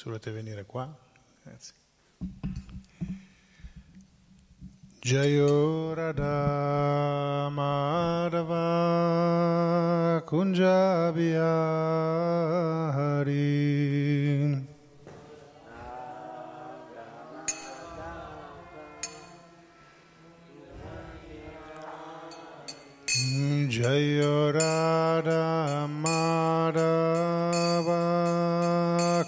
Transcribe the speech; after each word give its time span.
Se 0.00 0.06
volete 0.06 0.30
venire 0.30 0.64
qua, 0.64 0.88
grazie. 1.44 1.74
Jayo 4.98 5.92
Radha 5.92 7.50
Madhava 7.50 8.62
Kunja 10.24 11.12
Bihari 11.12 11.36
Jayo 23.68 24.50
Radha 24.50 24.69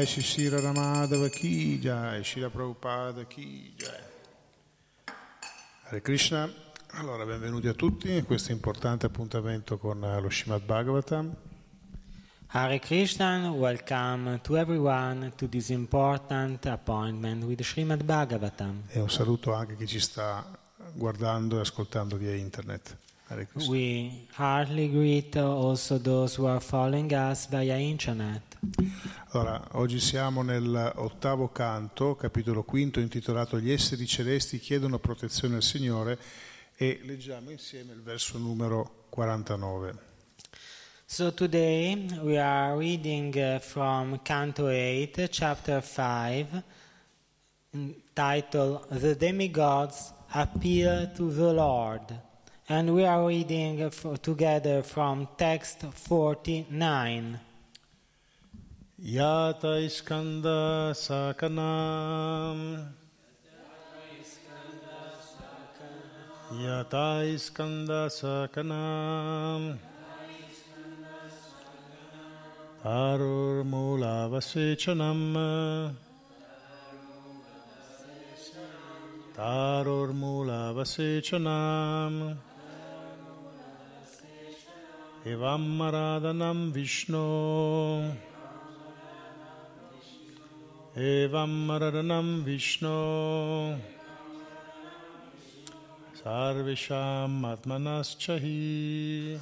Jai 0.00 0.06
Shri 0.06 0.22
Shri 0.22 0.48
Ramadava 0.48 1.28
Ki 1.28 1.78
Jai 1.78 2.22
Shri 2.22 2.40
Prabhupada 2.48 3.26
Ki 3.28 3.74
Jai 3.76 4.00
Hare 5.84 6.00
Krishna 6.00 6.50
allora 6.92 7.26
benvenuti 7.26 7.68
a 7.68 7.74
tutti 7.74 8.10
in 8.10 8.24
questo 8.24 8.50
importante 8.50 9.04
appuntamento 9.04 9.76
con 9.76 10.00
lo 10.00 10.30
Srimad 10.30 10.62
Bhagavatam 10.62 11.36
Hare 12.46 12.78
Krishna, 12.78 13.50
welcome 13.52 14.40
to 14.42 14.56
everyone 14.56 15.34
to 15.36 15.46
this 15.46 15.68
important 15.68 16.64
appointment 16.64 17.44
with 17.44 17.60
Srimad 17.60 18.02
Bhagavatam. 18.02 18.84
e 18.88 19.00
un 19.00 19.10
saluto 19.10 19.52
anche 19.52 19.74
a 19.74 19.76
chi 19.76 19.86
ci 19.86 20.00
sta 20.00 20.42
guardando 20.94 21.58
e 21.58 21.60
ascoltando 21.60 22.16
via 22.16 22.34
internet. 22.34 22.96
We 23.68 24.26
heartily 24.32 24.88
greet 24.88 25.36
also 25.36 25.98
those 25.98 26.34
who 26.34 26.46
are 26.46 26.58
following 26.58 27.12
us 27.12 27.46
via 27.46 27.76
internet. 27.76 28.58
Allora, 29.28 29.68
oggi 29.72 30.00
siamo 30.00 30.42
nell'ottavo 30.42 31.48
canto, 31.50 32.16
capitolo 32.16 32.64
quinto, 32.64 32.98
intitolato 32.98 33.60
Gli 33.60 33.70
esseri 33.70 34.04
celesti 34.04 34.58
chiedono 34.58 34.98
protezione 34.98 35.56
al 35.56 35.62
Signore 35.62 36.18
e 36.74 37.00
leggiamo 37.04 37.50
insieme 37.50 37.92
il 37.92 38.02
verso 38.02 38.36
numero 38.36 39.06
49. 39.10 40.08
So 41.04 41.32
today 41.32 42.18
we 42.22 42.36
are 42.36 42.76
reading 42.76 43.32
uh, 43.36 43.60
from 43.60 44.20
Canto 44.22 44.66
8, 44.68 45.28
chapter 45.28 45.80
5, 45.80 46.64
titled 48.12 48.88
The 48.88 49.16
Demigods 49.16 50.12
Appeal 50.30 51.12
to 51.12 51.32
the 51.32 51.52
Lord. 51.52 52.28
And 52.72 52.94
we 52.94 53.04
are 53.04 53.26
reading 53.26 53.90
together 54.22 54.84
from 54.84 55.26
text 55.36 55.82
49. 55.82 57.40
Yata 59.02 59.82
iskanda 59.82 60.94
sakanam 60.94 62.86
Yata 66.52 67.24
iskanda 67.26 68.06
sakanam 68.06 69.78
Tarur 72.84 73.64
mula 73.64 74.28
vasechanam 80.74 82.38
Tarur 85.24 85.58
mula 85.58 86.20
vasechanam 86.20 86.70
Evam 86.70 86.70
Aradanam 86.70 86.72
Vishnu 86.72 88.12
Evam 90.96 91.68
Aradanam 91.68 92.42
Vishnu 92.42 93.78
Sarvesham 96.24 97.42
Atmanaschahi 97.44 99.38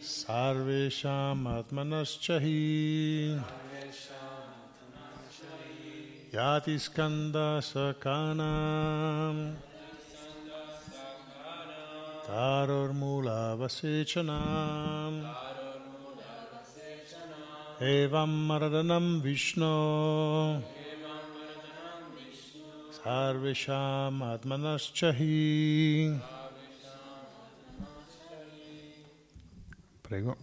Sarvesham 0.00 1.42
Atmanaschahi 1.44 3.40
Yati 6.32 6.78
Sakanam 12.32 12.96
Tarormula 12.98 13.58
Vasechanam. 13.58 15.34
Evam 17.80 18.48
Maradanam 18.48 19.20
Vishnu. 19.20 20.62
Sarvesham 23.04 24.22
Atmanaschahi. 24.22 26.18
Prego. 30.02 30.36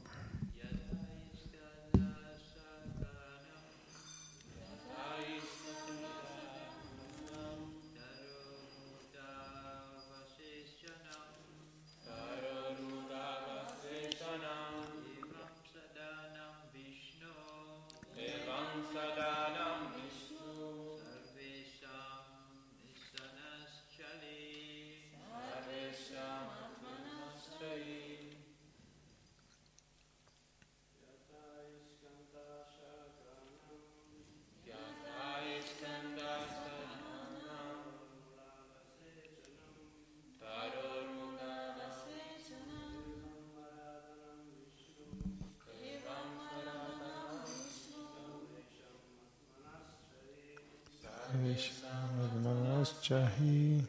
Chahi. 53.10 53.82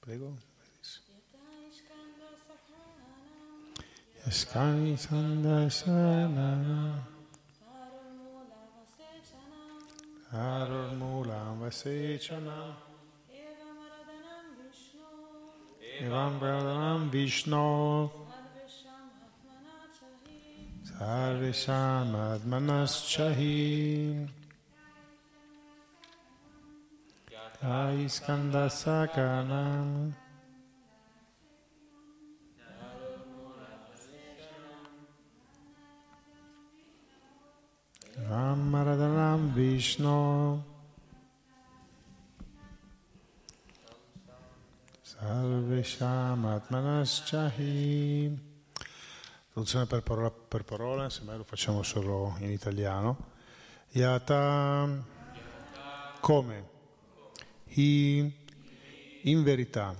Prego. 0.00 0.30
Yaskani 4.24 4.94
Sandasana 4.96 6.50
Arurmula 10.32 11.40
Vasechana 11.58 12.76
Evam 16.00 16.38
Pradanam 16.38 17.10
Vishnu 17.10 18.08
Sarvesham 20.84 22.14
Admanaschahi 22.38 24.28
Jai 24.28 24.45
Skanda 27.66 28.70
Sakanam 28.70 30.14
Ramaradhanam 38.30 39.52
Vishnu. 39.52 40.62
Salvesham 45.02 46.46
Atmanaschahi 46.46 48.38
Traduzione 49.50 49.86
per 49.86 50.02
parola 50.04 50.30
per 50.30 50.62
parola, 50.62 51.10
se 51.10 51.24
mai 51.24 51.36
lo 51.36 51.42
facciamo 51.42 51.82
solo 51.82 52.36
in 52.38 52.52
italiano. 52.52 53.16
Yata. 53.90 54.88
Come 56.20 56.74
hi 57.68 58.32
in 59.22 59.42
verità 59.42 59.94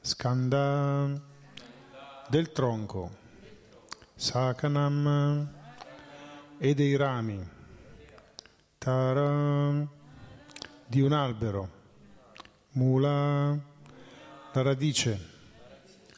skanda 0.00 1.20
del 2.28 2.52
tronco 2.52 3.10
sakanam 4.14 5.52
e 6.58 6.74
dei 6.74 6.96
rami 6.96 7.48
tara 8.78 9.86
di 10.86 11.00
un 11.00 11.12
albero 11.12 11.70
mula 12.72 13.58
la 14.52 14.62
radice 14.62 15.18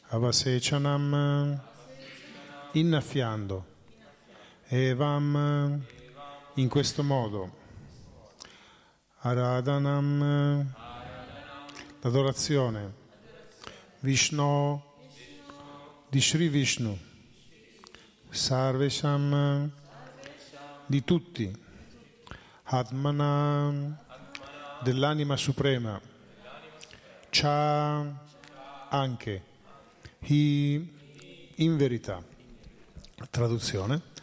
avasechanam 0.09 1.59
innaffiando 2.73 3.65
evam 4.67 5.81
in 6.55 6.69
questo 6.69 7.03
modo 7.03 7.65
Aradhanam, 9.21 10.73
l'adorazione, 12.01 12.93
Vishnu, 13.99 14.81
di 16.07 16.21
Sri 16.21 16.47
Vishnu, 16.47 16.97
Sarvesham, 18.29 19.71
di 20.85 21.03
tutti, 21.03 21.65
Atmana, 22.63 23.97
dell'anima 24.83 25.35
suprema, 25.35 25.99
Cha, 27.29 28.05
anche, 28.89 29.43
Hi, 30.19 30.95
in 31.55 31.77
verità. 31.77 32.23
Traduzione. 33.29 34.15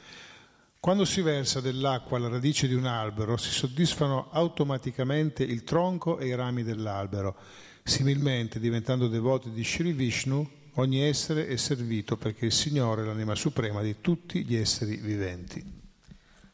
Quando 0.84 1.06
si 1.06 1.22
versa 1.22 1.62
dell'acqua 1.62 2.18
alla 2.18 2.28
radice 2.28 2.68
di 2.68 2.74
un 2.74 2.84
albero, 2.84 3.38
si 3.38 3.48
soddisfano 3.48 4.28
automaticamente 4.30 5.42
il 5.42 5.64
tronco 5.64 6.18
e 6.18 6.26
i 6.26 6.34
rami 6.34 6.62
dell'albero. 6.62 7.36
Similmente, 7.82 8.60
diventando 8.60 9.08
devoti 9.08 9.50
di 9.50 9.64
Sri 9.64 9.92
Vishnu, 9.94 10.46
ogni 10.74 11.00
essere 11.00 11.46
è 11.46 11.56
servito 11.56 12.18
perché 12.18 12.44
il 12.44 12.52
Signore 12.52 13.00
è 13.00 13.06
l'anima 13.06 13.34
suprema 13.34 13.80
di 13.80 14.02
tutti 14.02 14.44
gli 14.44 14.56
esseri 14.56 14.96
viventi. 14.96 15.64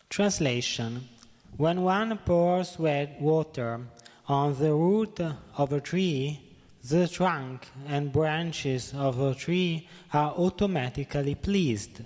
Translation 0.06 1.08
When 1.56 1.78
one 1.78 2.16
pours 2.22 2.76
water 2.76 3.84
on 4.26 4.56
the 4.56 4.68
root 4.68 5.20
of 5.54 5.72
a 5.72 5.80
tree, 5.80 6.38
the 6.86 7.08
trunk 7.08 7.66
and 7.86 8.12
branches 8.12 8.92
of 8.92 9.18
a 9.18 9.34
tree 9.34 9.88
are 10.10 10.32
automatically 10.36 11.34
pleased. 11.34 12.04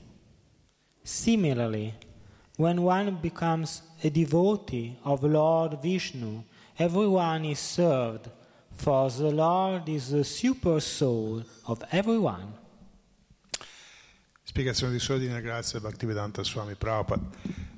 Similarly, 1.03 2.13
when 2.57 2.83
one 2.83 3.19
becomes 3.21 3.83
a 4.03 4.11
devotee 4.11 4.97
of 5.05 5.23
Lord 5.23 5.81
Vishnu, 5.81 6.45
everyone 6.79 7.45
is 7.45 7.59
served, 7.59 8.31
for 8.77 9.11
the 9.11 9.31
Lord 9.31 9.89
is 9.89 10.11
the 10.11 10.25
super 10.25 10.81
soul 10.81 11.43
of 11.67 11.85
everyone. 11.91 12.63
Spiegazione 14.45 14.93
di 14.93 15.01
Sodina, 15.01 15.41
grazie 15.41 15.81
Bhaktivedanta 15.81 16.45
Swami 16.45 16.75
Prabhupada. 16.75 17.23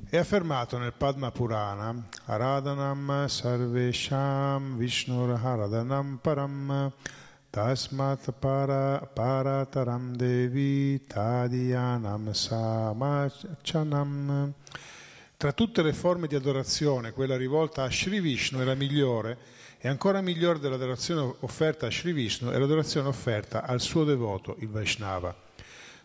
È 0.08 0.18
affermato 0.18 0.76
nel 0.78 0.92
Padma 0.92 1.30
Purana, 1.30 2.06
Aradhanam 2.26 3.26
Sarvesham 3.26 4.76
Vishnur 4.76 5.40
Haradanam 5.42 6.18
Param 6.20 6.92
Tasmat 7.50 8.32
para, 8.32 9.10
Parataram 9.12 10.14
Devi 10.14 11.04
Tadiyanam 11.06 12.32
Samachanam. 12.32 13.84
Tra 15.36 15.52
tutte 15.52 15.82
le 15.82 15.92
forme 15.92 16.26
di 16.26 16.34
adorazione, 16.34 17.12
quella 17.12 17.36
rivolta 17.36 17.82
a 17.82 17.90
Sri 17.90 18.20
Vishnu 18.20 18.60
è 18.60 18.64
la 18.64 18.74
migliore 18.74 19.38
e 19.78 19.88
ancora 19.88 20.20
migliore 20.20 20.58
dell'adorazione 20.58 21.34
offerta 21.40 21.86
a 21.86 21.90
Sri 21.90 22.12
Vishnu 22.12 22.50
è 22.50 22.58
l'adorazione 22.58 23.08
offerta 23.08 23.62
al 23.64 23.80
suo 23.80 24.04
devoto, 24.04 24.56
il 24.60 24.68
Vaishnava. 24.68 25.34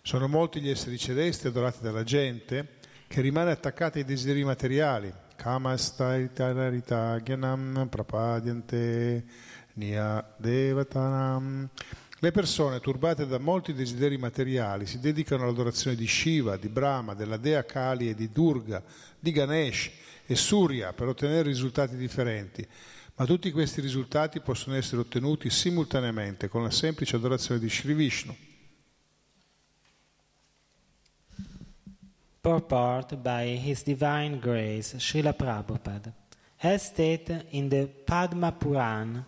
Sono 0.02 0.28
molti 0.28 0.60
gli 0.62 0.70
esseri 0.70 0.98
celesti 0.98 1.48
adorati 1.48 1.80
dalla 1.82 2.04
gente 2.04 2.80
che 3.08 3.22
rimane 3.22 3.52
attaccata 3.52 3.98
ai 3.98 4.06
desideri 4.06 4.44
materiali. 4.44 5.14
Kamastaitararita 5.36 7.20
gyanam 7.20 7.88
prapadyante 7.90 9.24
Nia 9.74 10.34
Devatanam. 10.38 11.70
Le 12.20 12.32
persone 12.32 12.80
turbate 12.80 13.26
da 13.26 13.40
molti 13.40 13.74
desideri 13.74 14.18
materiali 14.18 14.86
si 14.86 15.00
dedicano 15.00 15.44
all'adorazione 15.44 15.96
di 15.96 16.06
Shiva, 16.06 16.56
di 16.56 16.70
Brahma, 16.70 17.16
della 17.16 17.38
dea 17.38 17.66
Kali 17.66 18.10
e 18.10 18.14
di 18.14 18.32
Durga, 18.32 18.84
di 19.20 19.32
Ganesh 19.32 19.90
e 20.28 20.36
Surya 20.36 20.94
per 20.94 21.08
ottenere 21.08 21.42
risultati 21.42 21.96
differenti, 21.96 22.68
ma 23.16 23.26
tutti 23.26 23.52
questi 23.52 23.82
risultati 23.82 24.40
possono 24.40 24.76
essere 24.76 25.02
ottenuti 25.02 25.50
simultaneamente 25.50 26.48
con 26.48 26.62
la 26.62 26.70
semplice 26.70 27.16
adorazione 27.16 27.60
di 27.60 27.70
Sri 27.70 27.94
Vishnu. 27.94 28.36
Purport 32.42 33.16
by 33.18 33.68
His 33.68 33.84
Divine 33.84 34.40
Grace, 34.40 35.00
Srila 35.00 35.34
Prabhupada. 35.34 36.12
As 36.58 36.86
stated 36.86 37.46
in 37.50 37.70
the 37.70 37.88
Padma 37.88 38.52
Puran, 38.52 39.26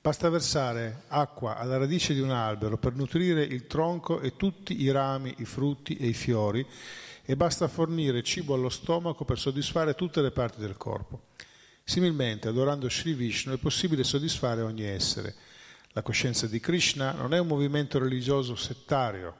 Basta 0.00 0.28
versare 0.28 1.04
acqua 1.08 1.56
alla 1.56 1.78
radice 1.78 2.12
di 2.12 2.20
un 2.20 2.30
albero 2.30 2.76
per 2.76 2.94
nutrire 2.94 3.42
il 3.42 3.66
tronco 3.66 4.20
e 4.20 4.36
tutti 4.36 4.82
i 4.82 4.90
rami, 4.90 5.34
i 5.38 5.46
frutti 5.46 5.96
e 5.96 6.08
i 6.08 6.12
fiori 6.12 6.66
e 7.24 7.36
basta 7.36 7.68
fornire 7.68 8.22
cibo 8.22 8.54
allo 8.54 8.68
stomaco 8.68 9.24
per 9.24 9.38
soddisfare 9.38 9.94
tutte 9.94 10.20
le 10.20 10.30
parti 10.30 10.60
del 10.60 10.76
corpo. 10.76 11.26
Similmente, 11.84 12.48
adorando 12.48 12.88
Sri 12.88 13.12
Vishnu 13.14 13.54
è 13.54 13.58
possibile 13.58 14.04
soddisfare 14.04 14.62
ogni 14.62 14.84
essere. 14.84 15.34
La 15.92 16.02
coscienza 16.02 16.46
di 16.46 16.60
Krishna 16.60 17.12
non 17.12 17.34
è 17.34 17.38
un 17.38 17.46
movimento 17.46 17.98
religioso 17.98 18.54
settario, 18.56 19.36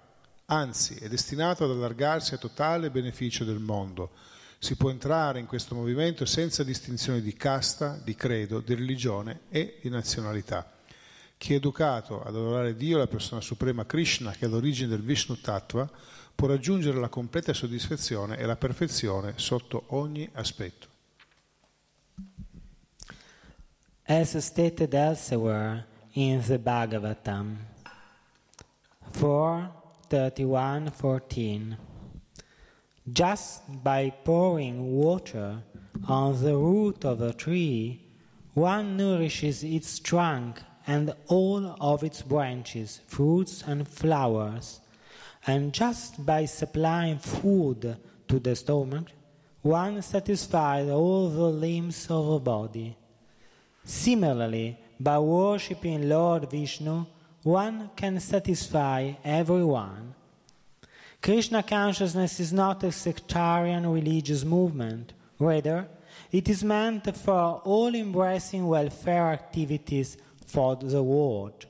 anzi 0.46 0.94
è 0.94 1.08
destinato 1.08 1.64
ad 1.64 1.70
allargarsi 1.70 2.34
a 2.34 2.38
totale 2.38 2.90
beneficio 2.90 3.44
del 3.44 3.58
mondo. 3.58 4.10
Si 4.58 4.76
può 4.76 4.90
entrare 4.90 5.40
in 5.40 5.46
questo 5.46 5.74
movimento 5.74 6.24
senza 6.24 6.62
distinzione 6.62 7.20
di 7.20 7.34
casta, 7.34 7.98
di 8.02 8.14
credo, 8.14 8.60
di 8.60 8.74
religione 8.74 9.40
e 9.48 9.78
di 9.82 9.88
nazionalità. 9.88 10.70
Chi 11.36 11.54
è 11.54 11.56
educato 11.56 12.22
ad 12.22 12.36
adorare 12.36 12.76
Dio, 12.76 12.98
la 12.98 13.08
persona 13.08 13.40
suprema 13.40 13.86
Krishna, 13.86 14.30
che 14.30 14.46
è 14.46 14.48
l'origine 14.48 14.88
del 14.88 15.02
Vishnu 15.02 15.40
Tattva, 15.40 15.90
può 16.34 16.48
raggiungere 16.48 16.98
la 16.98 17.08
completa 17.08 17.52
soddisfazione 17.52 18.38
e 18.38 18.46
la 18.46 18.56
perfezione 18.56 19.34
sotto 19.36 19.84
ogni 19.88 20.26
aspetto. 20.32 20.88
As 24.04 24.36
stated 24.38 24.94
elsewhere 24.94 25.86
in 26.12 26.42
the 26.42 26.58
Bhagavatam 26.58 27.56
4.31.14 29.12 31.76
Just 33.04 33.62
by 33.82 34.12
pouring 34.24 34.92
water 34.92 35.62
on 36.06 36.40
the 36.42 36.54
root 36.54 37.04
of 37.04 37.20
a 37.20 37.32
tree, 37.32 38.00
one 38.54 38.96
nourishes 38.96 39.64
its 39.64 39.98
trunk 39.98 40.62
and 40.86 41.12
all 41.28 41.76
of 41.80 42.04
its 42.04 42.22
branches, 42.22 43.00
fruits, 43.06 43.64
and 43.66 43.88
flowers. 43.88 44.81
And 45.46 45.72
just 45.72 46.24
by 46.24 46.44
supplying 46.44 47.18
food 47.18 47.96
to 48.28 48.38
the 48.38 48.54
stomach, 48.54 49.08
one 49.62 50.02
satisfies 50.02 50.88
all 50.88 51.28
the 51.28 51.50
limbs 51.50 52.06
of 52.10 52.26
the 52.26 52.38
body. 52.38 52.96
Similarly, 53.84 54.78
by 54.98 55.18
worshipping 55.18 56.08
Lord 56.08 56.50
Vishnu, 56.50 57.06
one 57.42 57.90
can 57.96 58.20
satisfy 58.20 59.12
everyone. 59.24 60.14
Krishna 61.20 61.62
consciousness 61.62 62.40
is 62.40 62.52
not 62.52 62.82
a 62.84 62.92
sectarian 62.92 63.86
religious 63.88 64.44
movement. 64.44 65.12
Rather, 65.38 65.88
it 66.30 66.48
is 66.48 66.62
meant 66.62 67.16
for 67.16 67.60
all 67.64 67.94
embracing 67.94 68.66
welfare 68.66 69.32
activities 69.32 70.16
for 70.46 70.76
the 70.76 71.02
world. 71.02 71.66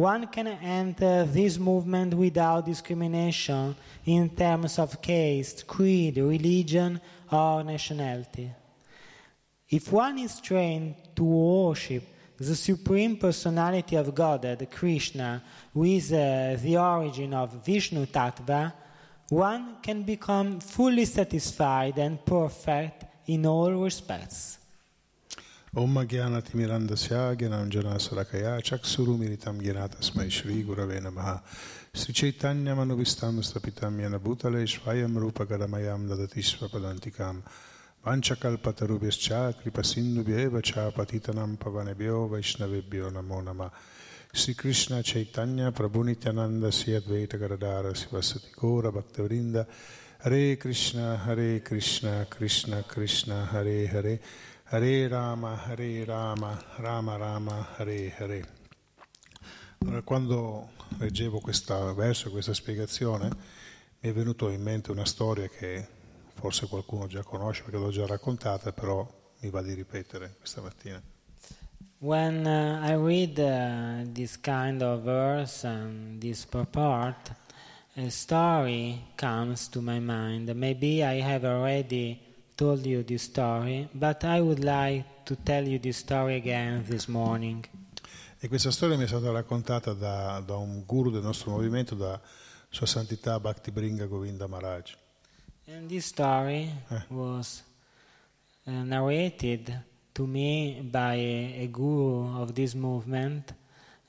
One 0.00 0.28
can 0.28 0.46
enter 0.46 1.24
this 1.26 1.58
movement 1.58 2.14
without 2.14 2.64
discrimination 2.64 3.76
in 4.06 4.30
terms 4.30 4.78
of 4.78 5.02
caste, 5.02 5.66
creed, 5.66 6.16
religion, 6.16 6.98
or 7.30 7.62
nationality. 7.62 8.50
If 9.68 9.92
one 9.92 10.18
is 10.20 10.40
trained 10.40 10.94
to 11.14 11.22
worship 11.22 12.04
the 12.38 12.56
Supreme 12.56 13.18
Personality 13.18 13.96
of 13.96 14.14
Godhead, 14.14 14.66
Krishna, 14.70 15.42
with 15.74 16.10
uh, 16.14 16.56
the 16.56 16.78
origin 16.78 17.34
of 17.34 17.62
Vishnu 17.62 18.06
Tattva, 18.06 18.72
one 19.28 19.82
can 19.82 20.02
become 20.02 20.60
fully 20.60 21.04
satisfied 21.04 21.98
and 21.98 22.24
perfect 22.24 23.04
in 23.26 23.44
all 23.44 23.74
respects. 23.74 24.59
Om 25.72 25.94
Gyanati 26.04 26.56
Mirandasya 26.56 27.36
Gyananjana 27.36 27.94
Sarakaya 27.94 28.60
Chakshuru 28.60 29.16
Miritam 29.16 29.60
Gyanatasmai 29.62 30.28
Shri 30.28 30.64
Gurave 30.64 31.00
Namaha. 31.00 31.40
Sri 31.94 32.12
Chaitanya 32.12 32.74
Manuvistam 32.74 33.38
Stapitam 33.38 33.96
Yana 34.00 34.18
Bhutale 34.18 34.66
Shvayam 34.66 35.16
Rupa 35.16 35.46
Gadamayam 35.46 36.08
Dadatisva 36.08 36.68
Padantikam 36.68 37.42
Vanchakalpatarubhyascha 38.04 39.54
Kripasindubhyeva 39.62 40.60
Cha 40.60 40.90
Patitanam 40.90 41.56
Pavanebhyo 41.56 42.28
Vaishnavebhyo 42.28 43.12
Namo 43.12 43.40
Nama 43.40 43.70
Sri 44.32 44.54
Krishna 44.54 45.04
Chaitanya 45.04 45.70
Prabhu 45.70 46.02
Nityananda 46.04 46.72
Hare 54.72 55.08
Rama 55.08 55.64
Hare 55.64 56.04
Rama 56.04 56.56
Rama 56.76 57.16
Rama 57.16 57.66
Hare 57.76 58.14
Hare 58.16 58.46
allora, 59.78 60.00
quando 60.02 60.68
leggevo 60.98 61.40
questo 61.40 61.92
verso, 61.94 62.30
questa 62.30 62.54
spiegazione, 62.54 63.28
mi 63.98 64.10
è 64.10 64.12
venuto 64.12 64.48
in 64.48 64.62
mente 64.62 64.92
una 64.92 65.04
storia 65.04 65.48
che 65.48 65.84
forse 66.34 66.68
qualcuno 66.68 67.08
già 67.08 67.24
conosce 67.24 67.62
perché 67.64 67.78
l'ho 67.78 67.90
già 67.90 68.06
raccontata, 68.06 68.72
però 68.72 69.04
mi 69.40 69.50
va 69.50 69.60
di 69.60 69.74
ripetere 69.74 70.36
questa 70.38 70.60
mattina. 70.60 71.02
When 71.98 72.46
uh, 72.46 72.86
I 72.86 72.94
read 72.94 73.38
uh, 73.38 74.12
this 74.12 74.38
kind 74.38 74.82
of 74.82 75.02
verse 75.02 75.66
and 75.66 76.20
this 76.20 76.44
purport, 76.44 77.32
a 77.96 78.08
story 78.08 79.02
comes 79.16 79.68
to 79.70 79.80
my 79.80 79.98
mind. 79.98 80.48
Maybe 80.54 81.02
I 81.02 81.20
have 81.20 81.44
already 81.44 82.29
told 82.60 82.84
you 82.84 83.02
this 83.02 83.22
story, 83.22 83.88
but 83.94 84.22
I 84.22 84.38
would 84.42 84.62
like 84.62 85.04
to 85.24 85.34
tell 85.34 85.66
you 85.66 85.78
this 85.78 85.96
story 85.96 86.34
again 86.36 86.84
this 86.86 87.06
morning. 87.06 87.64
E 88.38 88.48
questa 88.48 88.70
storia 88.70 88.98
mi 88.98 89.04
è 89.04 89.06
stata 89.06 89.30
raccontata 89.30 89.94
da, 89.94 90.42
da 90.44 90.56
un 90.56 90.82
guru 90.84 91.10
del 91.10 91.22
nostro 91.22 91.52
movimento, 91.52 91.94
da 91.94 92.20
Sua 92.68 92.84
Santità 92.86 93.40
Bhakti 93.40 93.70
Bringa 93.70 94.04
Govinda 94.04 94.46
Maharaj. 94.46 94.92
And 95.68 95.88
this 95.88 96.04
story 96.06 96.70
Eh. 96.90 97.02
was 97.08 97.62
uh, 98.66 98.82
narrated 98.82 99.82
to 100.12 100.26
me 100.26 100.82
by 100.82 101.14
a, 101.14 101.62
a 101.62 101.66
guru 101.68 102.38
of 102.42 102.52
this 102.52 102.74
movement 102.74 103.54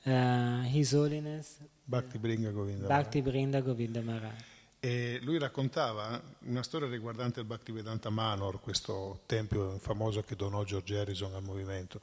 uh, 0.04 0.60
His 0.70 0.92
Holiness. 0.92 1.56
Bhakti 1.86 2.18
Brinda 2.18 2.50
Govinda 3.62 4.02
Maharaj. 4.02 4.50
E 4.84 5.20
lui 5.22 5.38
raccontava 5.38 6.20
una 6.40 6.64
storia 6.64 6.88
riguardante 6.88 7.38
il 7.38 7.46
Bhaktivedanta 7.46 8.10
Manor, 8.10 8.58
questo 8.60 9.20
tempio 9.26 9.78
famoso 9.78 10.22
che 10.22 10.34
donò 10.34 10.64
George 10.64 10.98
Harrison 10.98 11.32
al 11.34 11.42
movimento. 11.44 12.00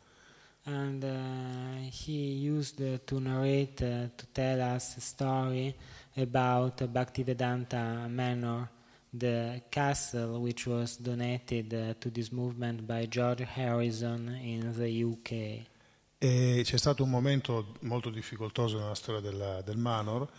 And 0.63 1.03
uh, 1.03 1.89
he 1.91 2.49
used 2.49 2.79
uh, 2.79 2.97
to 3.03 3.19
narrate, 3.19 3.83
uh, 3.83 4.07
to 4.15 4.25
tell 4.31 4.61
us 4.61 4.95
a 4.95 5.01
story 5.01 5.75
about 6.15 6.81
Bhaktivedanta 6.89 8.07
Manor, 8.07 8.69
the 9.11 9.63
castle 9.67 10.39
which 10.39 10.65
was 10.65 10.95
donated 11.01 11.73
uh, 11.73 11.95
to 11.99 12.09
this 12.09 12.31
movement 12.31 12.85
by 12.87 13.05
George 13.09 13.45
Harrison 13.55 14.29
in 14.41 14.71
the 14.77 15.03
UK. 15.03 15.67
E 16.17 16.61
c'è 16.63 16.77
stato 16.77 17.03
un 17.03 17.09
momento 17.09 17.75
molto 17.81 18.09
difficoltoso 18.09 18.77
nella 18.77 18.95
storia 18.95 19.19
della- 19.19 19.61
del 19.63 19.77
Manor 19.77 20.29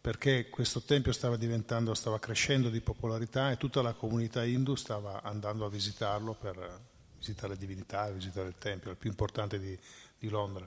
perché 0.00 0.48
questo 0.48 0.80
tempio 0.80 1.12
stava 1.12 1.36
diventando, 1.36 1.92
stava 1.94 2.18
crescendo 2.18 2.70
di 2.70 2.80
popolarità 2.80 3.50
e 3.50 3.56
tutta 3.58 3.82
la 3.82 3.92
comunità 3.92 4.44
hindu 4.44 4.74
stava 4.74 5.22
andando 5.22 5.66
a 5.66 5.68
visitarlo 5.68 6.34
per 6.34 6.80
visitare 7.18 7.52
le 7.52 7.58
divinità, 7.58 8.10
visitare 8.10 8.48
il 8.48 8.54
tempio, 8.58 8.90
il 8.90 8.96
più 8.96 9.10
importante 9.10 9.58
di, 9.58 9.78
di 10.18 10.28
Londra. 10.28 10.66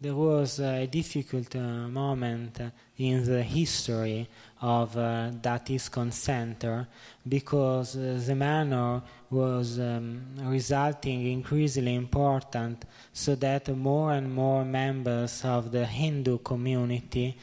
There 0.00 0.14
was 0.14 0.58
a 0.58 0.84
difficult 0.86 1.54
uh, 1.54 1.88
moment 1.88 2.72
in 2.96 3.22
the 3.22 3.40
history 3.44 4.26
of 4.58 4.96
uh, 4.96 5.30
that 5.42 5.70
ISKCON 5.70 6.10
center 6.10 6.88
because 7.22 7.94
uh, 7.94 8.20
the 8.26 8.34
manor 8.34 9.00
was 9.28 9.78
um, 9.78 10.22
resulting 10.40 11.30
increasingly 11.30 11.94
important 11.94 12.84
so 13.12 13.36
that 13.36 13.68
more 13.68 14.14
and 14.14 14.34
more 14.34 14.64
members 14.64 15.44
of 15.44 15.70
the 15.70 15.86
Hindu 15.86 16.38
community 16.38 17.36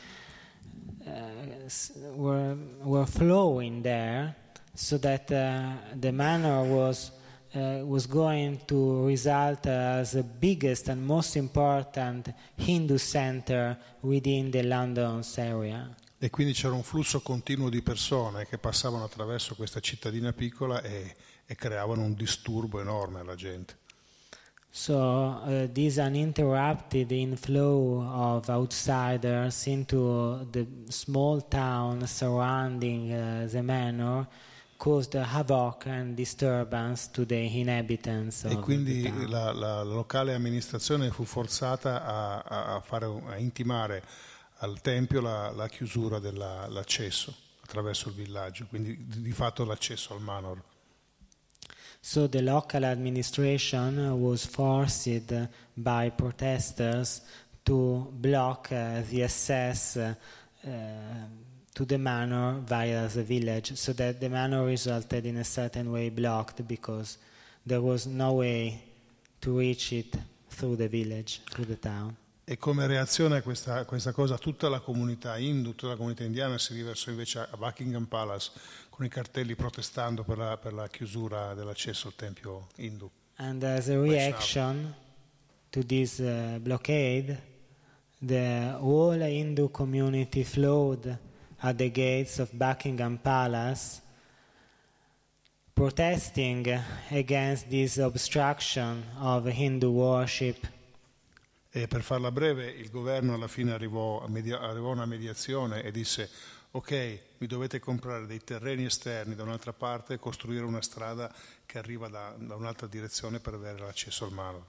were, 2.16 2.56
were 2.84 3.06
flowing 3.06 3.82
there 3.82 4.36
so 4.74 4.98
that 4.98 5.30
uh, 5.32 5.98
the 6.00 6.12
manor 6.12 6.64
was 6.64 7.12
uh, 7.56 7.84
was 7.84 8.08
going 8.08 8.60
to 8.66 9.06
result 9.06 9.66
as 9.66 10.12
the 10.12 10.24
biggest 10.24 10.88
and 10.88 11.04
most 11.04 11.36
important 11.36 12.34
Hindu 12.56 12.98
center 12.98 13.78
within 14.02 14.52
the 14.52 14.64
London's 14.64 15.38
area. 15.38 15.96
E 16.22 16.30
quindi 16.30 16.54
c'era 16.54 16.74
un 16.74 16.84
flusso 16.84 17.22
continuo 17.22 17.70
di 17.70 17.82
persone 17.82 18.46
che 18.46 18.58
passavano 18.58 19.06
attraverso 19.06 19.56
questa 19.56 19.80
cittadina 19.80 20.34
piccola 20.34 20.82
e, 20.82 21.16
e 21.46 21.56
creavano 21.56 22.04
un 22.04 22.14
disturbo 22.14 22.82
enorme 22.82 23.22
alla 23.22 23.36
gente. 23.36 23.78
So 24.72 24.96
uh, 24.98 25.68
this 25.74 25.98
uninterrupted 25.98 27.12
inflow 27.12 28.02
of 28.04 28.50
outsiders 28.50 29.66
into 29.66 30.46
the 30.52 30.66
small 30.90 31.42
town 31.42 32.06
surrounding 32.06 33.12
uh, 33.12 33.48
the 33.52 33.62
manor 33.64 34.28
caused 34.78 35.14
havoc 35.16 35.88
and 35.88 36.16
disturbance 36.16 37.10
to 37.12 37.26
the 37.26 37.36
inhabitants 37.36 38.46
E 38.46 38.56
quindi 38.60 39.12
la, 39.28 39.52
la 39.52 39.84
locale 39.84 40.34
amministrazione 40.36 41.10
fu 41.12 41.26
forzata 41.26 42.06
a, 42.06 42.40
a- 42.76 42.80
fare 42.80 43.06
a 43.28 43.38
intimare 43.38 44.04
al 44.60 44.80
tempio 44.82 45.20
la, 45.20 45.52
la 45.52 45.68
chiusura 45.68 46.20
dell'accesso 46.20 47.34
attraverso 47.64 48.10
il 48.10 48.16
villaggio, 48.16 48.66
quindi 48.70 48.96
di 49.06 49.22
di 49.22 49.32
fatto 49.32 49.66
l'accesso 49.66 50.14
al 50.14 50.22
Manor. 50.22 50.62
So 52.02 52.28
the 52.28 52.42
local 52.42 52.86
administration 52.86 54.22
was 54.22 54.46
forced 54.46 55.10
by 55.78 56.10
protesters 56.10 57.22
to 57.66 58.08
block 58.12 58.72
uh, 58.72 59.02
the 59.10 59.24
access 59.24 59.98
uh, 59.98 60.14
to 61.76 61.86
the 61.86 61.98
manor 61.98 62.60
via 62.66 63.08
the 63.08 63.24
village, 63.24 63.78
so 63.78 63.94
that 63.94 64.20
the 64.20 64.30
manor 64.30 64.66
resulted 64.66 65.26
in 65.26 65.38
a 65.38 65.44
certain 65.44 65.92
way 65.92 66.10
blocked 66.10 66.68
because 66.68 67.18
there 67.66 67.82
was 67.82 68.08
no 68.08 68.34
way 68.34 68.82
to 69.42 69.60
reach 69.60 69.94
it 69.94 70.16
through 70.50 70.76
the 70.76 70.88
village, 70.88 71.42
through 71.52 71.66
the 71.66 71.76
town. 71.76 72.16
E 72.52 72.58
come 72.58 72.88
reazione 72.88 73.38
a 73.38 73.42
questa, 73.44 73.76
a 73.76 73.86
questa 73.86 74.12
cosa 74.12 74.40
tutta 74.40 74.70
la 74.70 74.80
comunità 74.80 75.38
hindu, 75.38 75.76
tutta 75.76 75.90
la 75.90 75.96
comunità 75.96 76.24
indiana 76.24 76.58
si 76.58 76.74
riversò 76.74 77.12
invece 77.12 77.48
a 77.48 77.56
Buckingham 77.56 78.06
Palace 78.06 78.50
con 78.90 79.06
i 79.06 79.08
cartelli 79.08 79.54
protestando 79.54 80.24
per 80.24 80.40
la, 80.40 80.58
per 80.58 80.74
la 80.74 80.88
chiusura 80.88 81.54
dell'accesso 81.54 82.08
al 82.08 82.16
tempio 82.16 82.70
hindu. 82.78 83.08
And 83.36 83.62
as 83.62 83.90
a 83.90 84.00
reaction 84.00 84.96
to 85.70 85.86
this 85.86 86.18
uh, 86.18 86.58
blockade, 86.60 87.40
the 88.20 88.76
whole 88.80 89.22
Hindu 89.22 89.70
community 89.70 90.44
flowed 90.44 91.20
at 91.60 91.78
the 91.78 91.92
gates 91.92 92.40
of 92.40 92.50
Buckingham 92.54 93.20
Palace, 93.22 94.02
protesting 95.76 96.66
against 97.12 97.70
this 97.70 98.00
obstruction 98.00 99.04
of 99.20 99.46
Hindu 99.46 99.92
worship. 99.92 100.66
E 101.80 101.88
per 101.88 102.02
farla 102.02 102.30
breve, 102.30 102.66
il 102.66 102.90
governo 102.90 103.34
alla 103.34 103.48
fine 103.48 103.72
arrivò 103.72 104.22
a, 104.22 104.28
media- 104.28 104.60
arrivò 104.60 104.90
a 104.90 104.96
una 104.96 105.06
mediazione 105.06 105.82
e 105.82 105.92
disse 105.92 106.30
ok, 106.72 107.20
mi 107.38 107.48
dovete 107.48 107.80
comprare 107.80 108.26
dei 108.26 108.44
terreni 108.44 108.84
esterni 108.84 109.34
da 109.34 109.44
un'altra 109.44 109.72
parte 109.72 110.16
e 110.16 110.20
costruire 110.20 110.66
una 110.66 110.82
strada 110.82 111.34
che 111.66 111.78
arriva 111.78 112.10
da, 112.10 112.36
da 112.38 112.56
un'altra 112.56 112.86
direzione 112.86 113.40
per 113.40 113.54
avere 113.54 113.80
l'accesso 113.80 114.26
al 114.26 114.34
mare. 114.34 114.62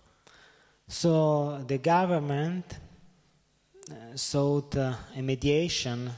So 0.86 1.64
the 1.66 1.80
government 1.80 2.80
uh, 3.88 4.14
sought 4.14 4.74
uh, 4.74 4.94
a 5.18 5.20
mediation. 5.20 6.14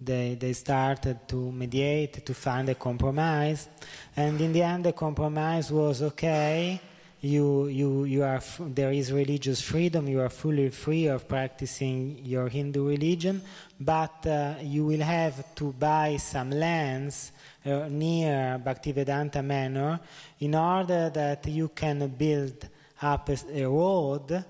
They, 0.00 0.36
they 0.36 0.52
started 0.52 1.26
to 1.26 1.52
mediate 1.52 2.22
to 2.24 2.34
find 2.34 2.68
a 2.68 2.74
compromise, 2.74 3.68
and 4.14 4.40
in 4.40 4.52
the 4.52 4.62
end, 4.62 4.84
the 4.84 4.92
compromise 4.92 5.72
was 5.72 6.02
okay. 6.02 6.80
You, 7.20 7.66
you, 7.66 8.04
you 8.04 8.22
are, 8.22 8.40
there 8.60 8.92
is 8.92 9.10
religious 9.10 9.60
freedom. 9.60 10.06
You 10.06 10.20
are 10.20 10.28
fully 10.28 10.70
free 10.70 11.06
of 11.06 11.26
practicing 11.26 12.24
your 12.24 12.48
Hindu 12.48 12.86
religion, 12.86 13.42
but 13.80 14.24
uh, 14.24 14.54
you 14.62 14.84
will 14.84 15.00
have 15.00 15.54
to 15.56 15.72
buy 15.72 16.16
some 16.18 16.50
lands 16.50 17.32
uh, 17.66 17.88
near 17.88 18.62
Bhaktivedanta 18.64 19.44
Manor 19.44 19.98
in 20.38 20.54
order 20.54 21.10
that 21.10 21.44
you 21.48 21.70
can 21.70 22.06
build 22.06 22.68
up 23.02 23.28
a, 23.28 23.38
a 23.52 23.64
road 23.68 24.44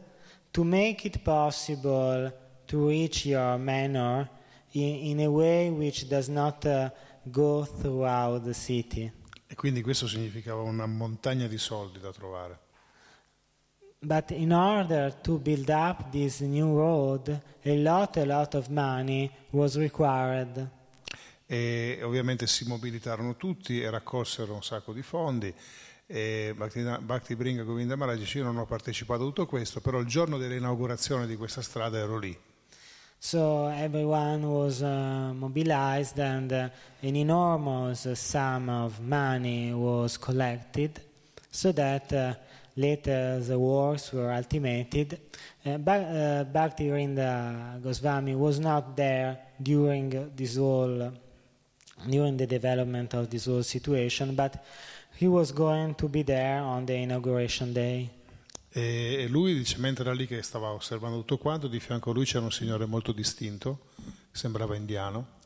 to 0.53 0.65
make 0.65 1.07
it 1.07 1.25
possible 1.25 2.31
to 2.67 2.89
reach 2.89 3.25
your 3.25 3.57
manor 3.57 4.29
in, 4.75 4.83
in 4.83 5.21
a 5.21 5.31
way 5.31 5.71
which 5.71 6.07
does 6.07 6.29
not 6.29 6.67
uh, 6.67 6.91
go 7.33 7.65
throughout 7.65 8.45
the 8.45 8.53
city. 8.53 9.11
E 9.51 9.55
quindi 9.55 9.81
questo 9.83 10.07
significava 10.07 10.61
una 10.61 10.87
montagna 10.87 11.47
di 11.47 11.57
soldi 11.57 11.99
da 11.99 12.13
trovare. 12.13 12.59
But 14.01 14.31
in 14.31 14.53
order 14.53 15.13
to 15.15 15.39
build 15.39 15.71
up 15.71 16.11
this 16.11 16.41
new 16.41 16.77
road, 16.77 17.29
a 17.29 17.75
lot, 17.75 18.17
a 18.19 18.25
lot 18.25 18.55
of 18.55 18.69
money 18.69 19.29
was 19.51 19.77
required. 19.77 20.69
E 21.47 21.99
ovviamente 22.03 22.47
si 22.47 22.67
mobilitarono 22.67 23.37
tutti 23.37 23.81
e 23.81 23.89
raccolsero 23.89 24.53
un 24.53 24.63
sacco 24.63 24.93
di 24.93 25.03
fondi. 25.03 25.53
E 26.07 26.55
Bhakti, 26.55 27.35
Bringa 27.35 27.63
Govinda 27.63 27.97
Maharaj 27.97 28.35
io 28.35 28.45
non 28.45 28.59
ho 28.59 28.67
partecipato 28.67 29.23
a 29.23 29.27
tutto 29.27 29.47
questo, 29.47 29.81
però 29.81 29.99
il 29.99 30.07
giorno 30.07 30.39
dell'inaugurazione 30.39 31.27
di 31.27 31.37
questa 31.37 31.63
strada 31.63 31.99
ero 31.99 32.19
lì. 32.19 32.39
So 33.21 33.67
everyone 33.67 34.49
was 34.49 34.83
uh, 34.83 35.33
mobilized, 35.35 36.19
and 36.21 36.53
uh, 36.53 36.69
an 37.03 37.17
enormous 37.17 38.07
uh, 38.07 38.15
sum 38.15 38.71
of 38.71 39.01
money 39.01 39.75
was 39.75 40.17
collected, 40.17 41.01
so 41.51 41.73
that 41.73 42.13
uh, 42.13 42.35
later 42.77 43.41
the 43.41 43.59
works 43.59 44.13
were 44.13 44.33
ultimated. 44.33 45.19
Uh, 45.67 45.79
ba- 45.79 46.47
uh, 46.47 46.53
Bhaktivinda 46.53 47.83
Goswami 47.83 48.37
was 48.37 48.61
not 48.61 48.97
there 48.97 49.37
during 49.61 50.31
this 50.37 50.57
whole, 50.57 51.13
during 52.09 52.37
the 52.37 52.47
development 52.47 53.15
of 53.15 53.29
this 53.29 53.47
whole 53.47 53.65
situation, 53.65 54.37
but 54.37 54.65
he 55.17 55.27
was 55.27 55.51
going 55.51 55.97
to 55.97 56.09
be 56.09 56.23
there 56.23 56.61
on 56.61 56.87
the 56.87 56.95
inauguration 56.95 57.73
day. 57.73 58.11
E 58.79 59.27
lui 59.29 59.55
dice, 59.55 59.79
mentre 59.79 60.05
era 60.05 60.15
lì 60.15 60.27
che 60.27 60.43
stava 60.43 60.71
osservando 60.71 61.19
tutto 61.19 61.39
quanto, 61.39 61.67
di 61.67 61.81
fianco 61.81 62.11
a 62.11 62.15
lui 62.15 62.25
c'era 62.25 62.45
un 62.45 62.53
signore 62.53 62.87
molto 62.87 63.13
distinto, 63.13 63.87
sembrava 64.31 64.77
indiano, 64.77 65.37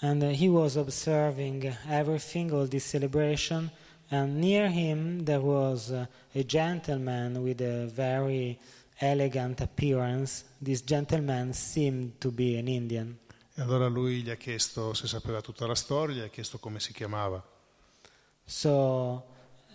And 0.00 0.22
uh, 0.22 0.28
he 0.28 0.46
was 0.46 0.76
observing 0.76 1.74
everything, 1.88 2.52
all 2.52 2.68
this 2.68 2.84
celebration, 2.84 3.70
and 4.10 4.38
near 4.38 4.68
him 4.68 5.24
there 5.24 5.40
was 5.40 5.90
uh, 5.90 6.06
a 6.34 6.44
gentleman 6.44 7.42
with 7.42 7.62
a 7.62 7.86
very 7.86 8.58
elegant 9.00 9.60
appearance. 9.60 10.44
This 10.60 10.82
gentleman 10.82 11.54
seemed 11.54 12.20
to 12.20 12.30
be 12.30 12.58
an 12.58 12.68
Indian. 12.68 13.16
e 13.54 13.62
allora 13.62 13.86
lui 13.86 14.22
gli 14.22 14.28
ha 14.28 14.36
chiesto 14.36 14.92
se 14.92 15.06
sapeva 15.06 15.40
tutta 15.40 15.66
la 15.66 15.74
storia, 15.74 16.16
gli 16.16 16.26
ha 16.26 16.28
chiesto 16.28 16.58
come 16.58 16.78
si 16.78 16.92
chiamava. 16.92 17.42
So 18.44 19.24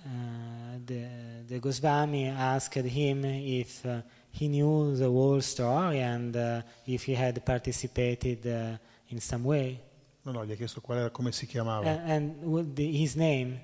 uh, 0.06 0.80
the, 0.86 1.08
the 1.48 1.60
Goswami 1.60 2.28
asked 2.28 2.76
him 2.76 3.26
if 3.26 3.86
uh, 3.86 4.02
he 4.32 4.48
knew 4.48 4.96
the 4.96 5.06
whole 5.08 5.42
story 5.42 6.00
and 6.02 6.36
uh, 6.36 6.62
if 6.86 7.04
he 7.04 7.14
had 7.14 7.44
participated 7.46 8.46
uh, 8.48 8.78
in 9.10 9.20
some 9.20 9.44
way. 9.44 9.80
No, 10.24 10.32
no, 10.32 10.46
gli 10.46 10.52
ha 10.52 10.56
chiesto 10.56 10.82
qual 10.82 10.98
era, 11.00 11.10
come 11.10 11.32
si 11.32 11.46
chiamava. 11.48 11.86
A- 11.86 12.04
and 12.06 12.44
what 12.44 12.76
the, 12.76 12.86
his 12.92 13.16
name. 13.16 13.60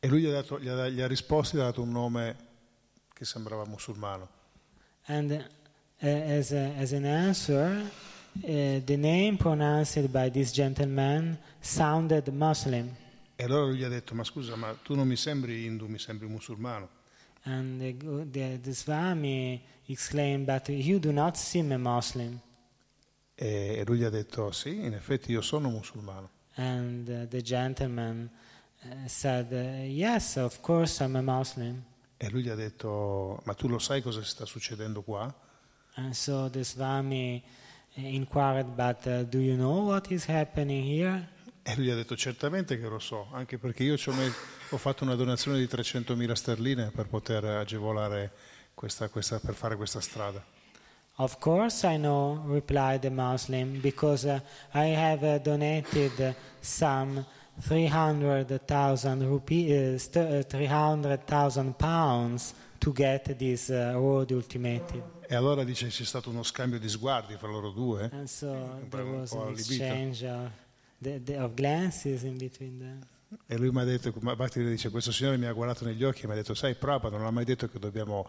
E 0.00 0.08
lui 0.08 0.22
gli 0.22 0.26
ha, 0.26 0.32
dato- 0.32 0.58
gli 0.58 0.68
ha- 0.68 0.88
gli 0.88 1.00
ha 1.00 1.06
risposto 1.06 1.56
e 1.56 1.58
gli 1.58 1.62
ha 1.62 1.66
dato 1.66 1.82
un 1.82 1.90
nome 1.90 2.36
che 3.12 3.24
sembrava 3.24 3.64
musulmano. 3.64 4.28
And 5.06 5.32
uh, 5.32 6.06
as, 6.06 6.52
a, 6.52 6.74
as 6.78 6.92
an 6.92 7.04
answer, 7.04 7.80
uh, 8.44 8.80
the 8.84 8.96
name 8.96 9.36
pronounced 9.36 10.08
by 10.12 10.30
this 10.30 10.52
gentleman 10.52 11.38
sounded 11.60 12.28
Muslim. 12.32 12.94
E 13.40 13.44
allora 13.44 13.66
lui 13.66 13.76
gli 13.76 13.84
ha 13.84 13.88
detto, 13.88 14.16
ma 14.16 14.24
scusa, 14.24 14.56
ma 14.56 14.76
tu 14.82 14.96
non 14.96 15.06
mi 15.06 15.14
sembri 15.14 15.64
hindu, 15.64 15.86
mi 15.86 16.00
sembri 16.00 16.26
musulmano. 16.26 16.88
And 17.44 17.78
the, 17.78 18.26
the, 18.32 18.58
the 18.60 18.74
Swami 18.74 19.62
exclaimed, 19.86 20.44
But 20.44 20.68
you 20.70 20.98
do 20.98 21.12
not 21.12 21.36
seem 21.36 21.70
a 21.70 21.78
Muslim. 21.78 22.40
E, 23.36 23.84
lui 23.86 23.98
gli 23.98 24.02
ha 24.02 24.10
detto, 24.10 24.50
sì, 24.50 24.84
in 24.84 24.92
effetti 24.92 25.30
io 25.30 25.40
sono 25.40 25.70
musulmano. 25.70 26.30
And 26.54 27.08
uh, 27.08 27.28
the 27.28 27.40
gentleman 27.40 28.28
uh, 28.82 29.06
said, 29.06 29.52
uh, 29.52 29.84
Yes, 29.84 30.36
of 30.36 30.60
course 30.60 31.00
I'm 31.00 31.14
a 31.14 31.22
Muslim. 31.22 31.84
E 32.16 32.28
lui 32.30 32.42
gli 32.42 32.48
ha 32.48 32.56
detto, 32.56 33.40
ma 33.44 33.54
tu 33.54 33.68
lo 33.68 33.78
sai 33.78 34.02
cosa 34.02 34.24
sta 34.24 34.46
succedendo 34.46 35.02
qua? 35.02 35.32
And 35.94 36.12
so 36.12 36.48
the 36.48 36.64
Swami 36.64 37.40
uh, 37.96 38.00
inquired, 38.00 38.74
But 38.74 39.06
uh, 39.06 39.22
do 39.22 39.38
you 39.38 39.54
know 39.54 39.84
what 39.84 40.10
is 40.10 40.24
happening 40.24 40.82
here? 40.82 41.36
E 41.68 41.74
lui 41.76 41.84
gli 41.84 41.90
ha 41.90 41.94
detto, 41.94 42.16
certamente 42.16 42.80
che 42.80 42.88
lo 42.88 42.98
so, 42.98 43.28
anche 43.30 43.58
perché 43.58 43.82
io 43.82 43.98
ci 43.98 44.08
ho, 44.08 44.76
fatto 44.78 45.04
una 45.04 45.14
donazione 45.14 45.58
di 45.58 45.66
300.000 45.66 46.32
sterline 46.32 46.90
per 46.94 47.08
poter 47.08 47.44
agevolare 47.44 48.32
questa, 48.72 49.10
questa- 49.10 49.38
per 49.38 49.54
fare 49.54 49.76
questa 49.76 50.00
strada. 50.00 50.42
Of 51.16 51.38
course 51.38 51.86
I 51.86 51.98
know, 51.98 52.42
replied 52.46 53.00
the 53.00 53.10
Muslim, 53.10 53.82
because 53.82 54.26
uh, 54.26 54.40
I 54.72 54.94
have 54.94 55.22
uh, 55.22 55.38
donated 55.42 56.18
uh, 56.18 56.32
some 56.60 57.26
300,000 57.60 59.26
rupee, 59.26 59.94
uh, 59.94 59.98
st- 59.98 60.16
uh, 60.16 60.42
300,000 60.46 61.76
pounds 61.76 62.54
to 62.78 62.92
get 62.94 63.36
this 63.36 63.68
uh, 63.68 63.92
road 63.92 64.30
ultimated. 64.30 65.02
E 65.28 65.34
allora 65.34 65.64
dice 65.64 65.88
c'è 65.88 66.04
stato 66.04 66.30
uno 66.30 66.42
scambio 66.42 66.78
di 66.78 66.88
sguardi 66.88 67.36
fra 67.36 67.48
loro 67.48 67.72
due. 67.72 68.08
And 68.10 68.26
so 68.26 68.80
there 68.88 69.02
was 69.02 69.32
an 69.32 69.48
exchange 69.50 70.24
the, 71.00 71.22
the, 71.22 71.36
of 71.36 71.54
glances 71.54 72.22
in 72.22 72.36
between 72.36 72.78
them. 72.78 73.06
E 73.46 73.56
lui 73.58 73.70
mi 73.70 73.80
ha 73.80 73.84
detto, 73.84 74.12
ma 74.20 74.34
Bhakti 74.34 74.64
dice, 74.64 74.88
questo 74.88 75.12
signore 75.12 75.36
mi 75.36 75.44
ha 75.44 75.52
guardato 75.52 75.84
negli 75.84 76.02
occhi 76.02 76.22
e 76.22 76.26
mi 76.26 76.32
ha 76.32 76.36
detto, 76.36 76.54
sai 76.54 76.74
Prabhupada 76.74 77.18
non 77.18 77.26
ha 77.26 77.30
mai 77.30 77.44
detto 77.44 77.68
che 77.68 77.78
dobbiamo 77.78 78.26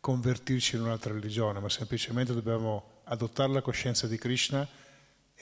convertirci 0.00 0.76
in 0.76 0.82
un'altra 0.82 1.12
religione, 1.12 1.60
ma 1.60 1.68
semplicemente 1.68 2.32
dobbiamo 2.32 3.02
adottare 3.04 3.52
la 3.52 3.60
coscienza 3.60 4.06
di 4.06 4.16
Krishna 4.16 4.66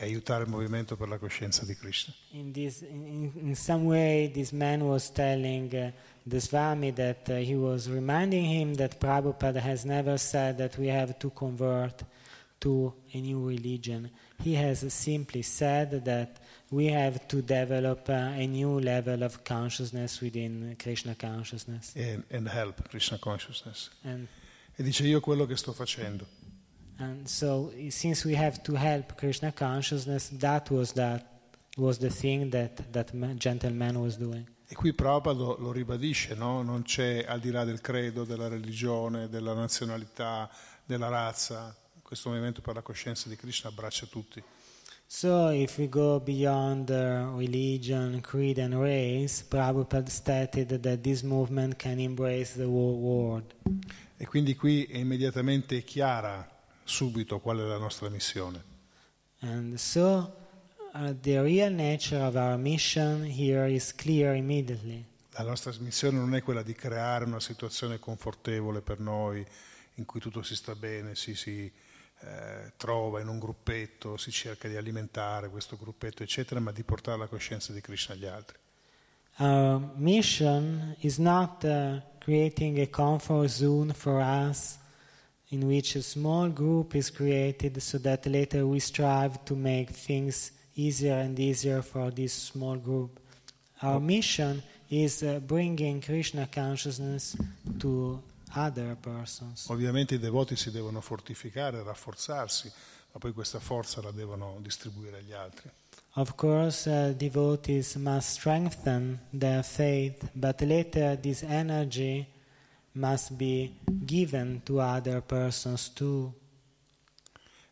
e 0.01 0.05
aiutare 0.05 0.45
il 0.45 0.51
movimento 0.51 0.97
per 0.97 1.09
la 1.09 1.19
coscienza 1.19 1.65
di 1.65 1.77
Krishna. 1.77 2.13
In, 2.31 2.53
this, 2.53 2.81
in, 2.81 3.31
in 3.35 3.55
some 3.55 3.85
way, 3.85 4.31
this 4.31 4.51
man 4.51 4.83
was 4.83 5.11
telling 5.13 5.73
uh, 5.75 5.93
the 6.25 6.41
Swami 6.41 6.93
that 6.93 7.29
uh, 7.29 7.37
he 7.37 7.55
was 7.55 7.89
reminding 7.89 8.45
him 8.45 8.75
that 8.75 8.99
Prabhupada 8.99 9.61
has 9.61 9.85
never 9.85 10.19
said 10.19 10.57
that 10.59 10.77
we 10.77 10.89
have 10.89 11.19
to 11.19 11.31
convert 11.31 12.05
to 12.61 12.93
a 13.13 13.21
new 13.21 13.47
religion. 13.47 14.11
He 14.43 14.55
has 14.55 14.85
simply 14.93 15.43
said 15.43 16.05
that 16.05 16.41
we 16.71 16.87
have 16.87 17.27
to 17.29 17.41
develop 17.43 18.09
uh, 18.09 18.13
a 18.37 18.47
new 18.47 18.79
level 18.81 19.23
of 19.23 19.43
consciousness 19.45 20.21
within 20.21 20.77
Krishna 20.79 21.15
consciousness. 21.15 21.95
E, 21.97 22.17
and 22.31 22.49
help 22.49 22.89
Krishna 22.89 23.19
consciousness. 23.19 23.91
And, 24.05 24.27
E 24.77 24.83
dice 24.85 25.05
io 25.07 25.21
quello 25.21 25.45
che 25.47 25.57
sto 25.57 25.73
facendo. 25.73 26.25
and 26.99 27.27
so, 27.29 27.73
since 27.91 28.25
we 28.25 28.35
have 28.35 28.61
to 28.63 28.75
help 28.77 29.17
Krishna 29.17 29.53
consciousness, 29.53 30.29
that 30.39 30.71
was, 30.71 30.93
that, 30.93 31.25
was 31.77 31.99
the 31.99 32.11
thing 32.11 32.51
that 32.51 32.93
that 32.93 33.13
ma- 33.15 33.35
gentleman 33.35 34.01
was 34.01 34.17
doing. 34.17 34.47
E 34.69 34.75
qui 34.75 34.93
Prabhupada 34.93 35.39
lo, 35.39 35.57
lo 35.59 35.73
ribadisce, 35.73 36.35
no? 36.35 36.63
non 36.63 36.83
c'è 36.83 37.25
al 37.27 37.41
di 37.41 37.51
là 37.51 37.65
del 37.65 37.81
credo, 37.81 38.25
della 38.25 38.49
religione, 38.49 39.29
della 39.29 39.55
nazionalità, 39.55 40.49
della 40.85 41.09
razza. 41.09 41.75
Questo 42.09 42.31
movimento 42.31 42.63
per 42.63 42.75
la 42.75 42.81
coscienza 42.81 43.29
di 43.29 43.37
Krishna 43.37 43.69
abbraccia 43.69 44.07
tutti. 44.07 44.43
So, 45.05 45.51
if 45.51 45.77
we 45.77 45.91
go 45.91 46.19
beyond 46.19 46.89
religion, 46.89 48.19
creed, 48.23 48.57
and 48.57 48.73
race, 48.73 49.45
Prabhupada 49.47 50.09
stated 50.09 50.69
that 50.81 51.03
this 51.03 51.21
movement 51.21 51.77
can 51.77 51.99
embrace 51.99 52.55
the 52.55 52.65
whole 52.65 52.97
world. 52.97 53.55
E 54.17 54.27
quindi 54.27 54.57
qui 54.57 54.85
è 54.85 54.97
immediatamente 54.97 55.83
chiara 55.83 56.49
subito 56.83 57.41
qual 57.41 57.59
è 57.59 57.65
la 57.65 57.77
nostra 57.77 58.09
missione. 58.09 58.65
And 59.41 59.75
so, 59.75 60.35
uh, 60.95 61.15
the 61.21 61.43
real 61.43 61.75
nature 61.75 62.23
of 62.23 62.37
our 62.37 62.57
mission 62.57 63.23
here 63.23 63.71
is 63.71 63.95
clear 63.95 64.35
immediately. 64.35 65.05
La 65.33 65.43
nostra 65.43 65.75
missione 65.81 66.17
non 66.17 66.35
è 66.35 66.43
quella 66.43 66.63
di 66.63 66.73
creare 66.73 67.27
una 67.27 67.39
situazione 67.39 67.99
confortevole 67.99 68.81
per 68.81 68.99
noi 68.99 69.47
in 69.97 70.07
cui 70.07 70.21
tutto 70.21 70.43
si 70.43 70.57
sta 70.57 70.75
bene, 70.75 71.15
si, 71.15 71.35
si 71.35 71.71
eh, 72.21 72.73
trova 72.77 73.21
in 73.21 73.29
un 73.29 73.39
gruppetto, 73.39 74.17
si 74.17 74.33
cerca 74.33 74.69
di 74.69 74.77
alimentare 74.77 75.49
questo 75.49 75.77
gruppetto, 75.77 76.23
eccetera, 76.23 76.59
ma 76.59 76.73
di 76.73 76.83
portare 76.83 77.19
la 77.19 77.27
coscienza 77.29 77.73
di 77.73 77.81
Krishna 77.81 78.15
agli 78.15 78.27
altri. 78.27 78.57
Our 79.41 79.93
mission 79.95 80.97
is 81.01 81.19
not 81.19 81.63
uh, 81.63 82.01
creating 82.19 82.81
a 82.81 82.89
comfort 82.89 83.49
zone 83.49 83.93
for 83.93 84.21
us 84.21 84.79
in 85.51 85.63
which 85.63 85.95
a 85.95 86.03
small 86.03 86.49
group 86.49 86.95
is 86.95 87.09
created 87.09 87.81
so 87.81 87.99
that 87.99 88.27
later 88.27 88.67
we 88.67 88.81
strive 88.81 89.45
to 89.45 89.55
make 89.55 89.91
things 89.91 90.51
easier 90.75 91.21
and 91.21 91.39
easier 91.39 91.83
for 91.83 92.11
this 92.11 92.33
small 92.33 92.77
group. 92.77 93.21
Our 93.81 94.01
mission 94.01 94.65
is 94.91 95.23
uh, 95.23 95.39
bringing 95.39 96.01
Krishna 96.01 96.49
consciousness 96.49 97.37
to. 97.79 98.21
Ovviamente 99.69 100.15
i 100.15 100.19
devoti 100.19 100.57
si 100.57 100.71
devono 100.71 101.01
fortificare, 101.01 101.83
rafforzarsi, 101.83 102.73
ma 103.13 103.19
poi 103.19 103.33
questa 103.33 103.59
forza 103.59 104.01
la 104.03 104.11
devono 104.11 104.59
distribuire 104.61 105.19
agli 105.19 105.33
altri. 105.33 105.71
Of 106.15 106.35
course, 106.35 106.91
uh, 106.91 107.15
devotees 107.15 107.95
must 107.97 108.31
strengthen 108.31 109.21
their 109.31 109.63
faith, 109.63 110.31
but 110.33 110.61
later 110.63 111.17
this 111.17 111.43
energy 111.43 112.27
must 112.93 113.33
be 113.35 113.77
given 113.85 114.63
to 114.65 114.81
other 114.81 115.23
persons 115.23 115.93
too. 115.93 116.33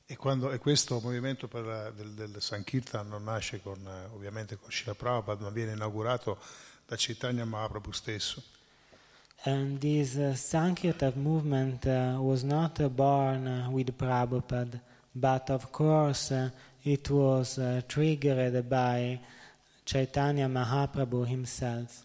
E, 0.08 0.16
quando, 0.16 0.52
e 0.52 0.58
questo 0.58 1.00
movimento 1.00 1.48
la- 1.52 1.90
del, 1.90 2.12
del 2.14 2.36
Sankirtan 2.40 3.08
non 3.08 3.24
nasce 3.24 3.60
con, 3.60 3.84
eh, 3.84 4.04
ovviamente 4.14 4.56
con 4.56 4.70
Srila 4.70 4.94
Prabhupada, 4.94 5.42
ma 5.42 5.50
viene 5.50 5.72
inaugurato 5.72 6.38
da 6.86 6.94
Chaitanya 6.96 7.44
Mahaprabhu 7.44 7.90
stesso. 7.90 8.40
And 9.44 9.80
this 9.80 10.16
uh, 10.16 10.34
Sankirtan 10.34 11.12
movement 11.16 11.86
uh, 11.86 12.16
was 12.18 12.42
not 12.42 12.80
uh, 12.80 12.88
born 12.88 13.46
uh, 13.46 13.70
with 13.70 13.96
Prabhupada, 13.96 14.80
but 15.14 15.50
of 15.50 15.70
course 15.70 16.32
uh, 16.32 16.50
it 16.84 17.08
was 17.10 17.58
uh, 17.58 17.82
triggered 17.86 18.68
by 18.68 19.20
Chaitanya 19.84 20.48
Mahaprabhu 20.48 21.26
himself. 21.26 22.04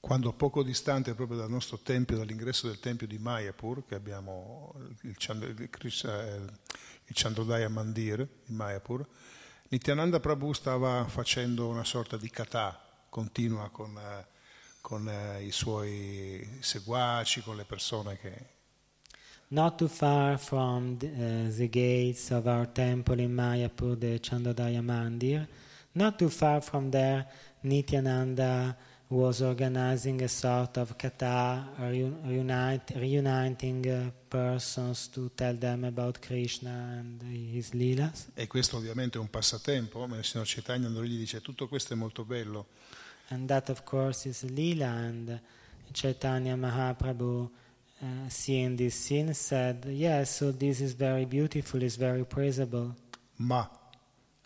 Quando 0.00 0.32
poco 0.32 0.62
distante 0.62 1.14
proprio 1.14 1.38
dal 1.38 1.50
nostro 1.50 1.78
tempio, 1.78 2.16
dall'ingresso 2.16 2.68
del 2.68 2.78
tempio 2.78 3.06
di 3.06 3.18
Mayapur, 3.18 3.84
che 3.86 3.96
abbiamo 3.96 4.72
il, 5.02 5.16
eh, 5.18 6.40
il 7.06 7.14
Chandrodaya 7.14 7.68
Mandir 7.68 8.20
in 8.20 8.54
Mayapur, 8.54 9.06
Nityananda 9.70 10.20
Prabhu 10.20 10.52
stava 10.52 11.04
facendo 11.08 11.68
una 11.68 11.84
sorta 11.84 12.16
di 12.16 12.30
kata 12.30 12.78
continua 13.10 13.68
con, 13.70 13.98
eh, 13.98 14.26
con 14.88 15.06
eh, 15.06 15.44
i 15.44 15.50
suoi 15.50 16.48
seguaci, 16.60 17.42
con 17.42 17.56
le 17.56 17.64
persone 17.64 18.16
che... 18.16 18.56
Not 19.48 19.76
too 19.76 19.86
far 19.86 20.38
from 20.38 20.96
the, 20.96 21.06
uh, 21.08 21.54
the 21.54 21.68
gates 21.68 22.30
of 22.30 22.46
our 22.46 22.66
temple 22.66 23.20
in 23.20 23.34
Mayapur, 23.34 23.98
the 23.98 24.18
Chandodaya 24.18 24.80
Mandir, 24.80 25.46
not 25.92 26.16
too 26.16 26.30
far 26.30 26.62
from 26.62 26.90
there, 26.90 27.26
Nityananda 27.64 28.74
was 29.08 29.42
organizing 29.42 30.22
a 30.22 30.28
sort 30.28 30.78
of 30.78 30.96
kata, 30.96 31.68
reun- 31.78 32.22
reunite, 32.26 32.94
reuniting 32.96 33.86
uh, 33.86 34.10
persons 34.30 35.08
to 35.08 35.30
tell 35.36 35.54
them 35.54 35.84
about 35.84 36.18
Krishna 36.18 36.98
and 36.98 37.22
his 37.22 37.74
leelas. 37.74 38.28
E 38.34 38.46
questo 38.46 38.78
ovviamente 38.78 39.18
è 39.18 39.20
un 39.20 39.28
passatempo, 39.28 40.06
ma 40.06 40.16
il 40.16 40.24
signor 40.24 40.46
Chaitanya 40.46 40.88
gli 40.88 41.18
dice 41.18 41.42
tutto 41.42 41.68
questo 41.68 41.92
è 41.92 41.96
molto 41.96 42.24
bello, 42.24 42.68
And 43.30 43.48
that, 43.48 43.68
of 43.68 43.84
course, 43.84 44.26
is 44.26 44.42
Leela. 44.44 44.86
And 45.08 45.40
Chaitanya 45.92 46.56
Mahaprabhu, 46.56 47.50
uh, 48.00 48.06
seeing 48.28 48.76
this 48.76 48.94
scene, 48.94 49.34
said, 49.34 49.84
Yes, 49.88 50.36
so 50.36 50.52
this 50.52 50.80
is 50.80 50.94
very 50.94 51.24
beautiful, 51.26 51.82
it's 51.82 51.96
very 51.96 52.24
praisable. 52.24 52.94
ma, 53.36 53.68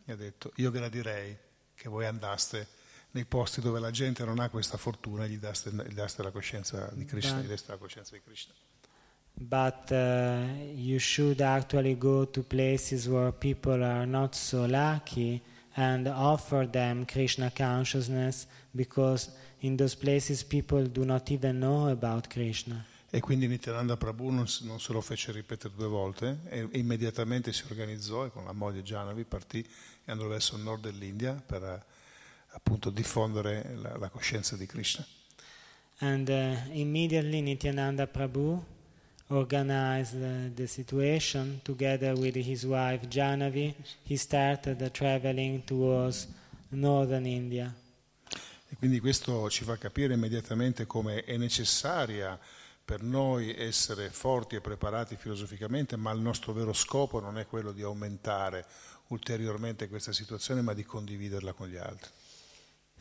mi 0.04 0.12
ha 0.12 0.16
detto, 0.16 0.52
io 0.56 0.70
gradirei 0.70 1.36
che 1.74 1.88
voi 1.88 2.06
andaste 2.06 2.66
nei 3.12 3.24
posti 3.24 3.60
dove 3.60 3.78
la 3.80 3.90
gente 3.90 4.24
non 4.24 4.38
ha 4.38 4.48
questa 4.48 4.76
fortuna 4.76 5.24
e 5.24 5.28
gli 5.28 5.38
daste, 5.38 5.70
gli 5.70 5.94
daste 5.94 6.22
la 6.22 6.30
coscienza 6.30 6.90
di 6.92 7.04
Krishna, 7.04 7.36
Beh. 7.38 7.42
gli 7.44 7.48
daste 7.48 7.70
la 7.72 7.78
coscienza 7.78 8.14
di 8.14 8.20
Krishna. 8.22 8.52
but 9.34 9.90
uh, 9.90 10.44
you 10.74 10.98
should 10.98 11.40
actually 11.40 11.96
go 11.96 12.26
to 12.26 12.42
places 12.42 13.08
where 13.08 13.32
people 13.32 13.82
are 13.82 14.04
not 14.06 14.34
so 14.34 14.66
lucky 14.66 15.40
and 15.76 16.06
offer 16.06 16.66
them 16.66 17.04
Krishna 17.04 17.50
consciousness 17.50 18.46
because 18.74 19.30
in 19.60 19.76
those 19.76 19.94
places 19.94 20.42
people 20.42 20.84
do 20.86 21.04
not 21.04 21.30
even 21.30 21.58
know 21.58 21.88
about 21.88 22.28
Krishna. 22.28 22.84
E 23.14 23.20
quindi 23.20 23.46
Nityananda 23.46 23.98
Prabhu 23.98 24.30
non, 24.30 24.46
non, 24.62 24.80
se 24.80 24.92
lo 24.94 25.02
fece 25.02 25.32
ripetere 25.32 25.74
due 25.76 25.86
volte 25.86 26.38
e, 26.48 26.66
e, 26.70 26.78
immediatamente 26.78 27.52
si 27.52 27.64
organizzò 27.68 28.24
e 28.24 28.30
con 28.30 28.46
la 28.46 28.52
moglie 28.52 28.82
Janavi 28.82 29.24
partì 29.24 29.60
e 29.60 30.10
andò 30.10 30.26
verso 30.28 30.56
il 30.56 30.62
nord 30.62 30.84
dell'India 30.84 31.34
per 31.34 31.62
eh, 31.62 31.84
appunto 32.52 32.88
diffondere 32.88 33.74
la, 33.76 33.98
la, 33.98 34.08
coscienza 34.08 34.56
di 34.56 34.64
Krishna. 34.64 35.06
And 35.98 36.26
uh, 36.26 36.74
immediately 36.74 37.42
Nityananda 37.42 38.06
Prabhu 38.06 38.64
organized 39.32 40.14
uh, 40.14 40.54
the 40.54 40.66
situation 40.66 41.60
together 41.64 42.14
with 42.14 42.36
his 42.36 42.64
wife 42.64 43.08
Janavi. 43.08 43.74
He 44.04 44.16
started 44.16 44.92
traveling 44.92 45.64
towards 45.64 46.28
northern 46.70 47.26
India. 47.26 47.74
E 48.68 48.76
quindi 48.76 49.00
questo 49.00 49.50
ci 49.50 49.64
fa 49.64 49.76
capire 49.76 50.14
immediatamente 50.14 50.86
come 50.86 51.24
è 51.24 51.36
necessaria 51.36 52.38
per 52.84 53.02
noi 53.02 53.54
essere 53.54 54.10
forti 54.10 54.56
e 54.56 54.60
preparati 54.60 55.16
filosoficamente, 55.16 55.96
ma 55.96 56.10
il 56.10 56.20
nostro 56.20 56.52
vero 56.52 56.72
scopo 56.72 57.20
non 57.20 57.38
è 57.38 57.46
quello 57.46 57.72
di 57.72 57.82
aumentare 57.82 58.66
ulteriormente 59.08 59.88
questa 59.88 60.12
situazione, 60.12 60.62
ma 60.62 60.72
di 60.72 60.84
condividerla 60.84 61.52
con 61.52 61.68
gli 61.68 61.76
altri. 61.76 62.10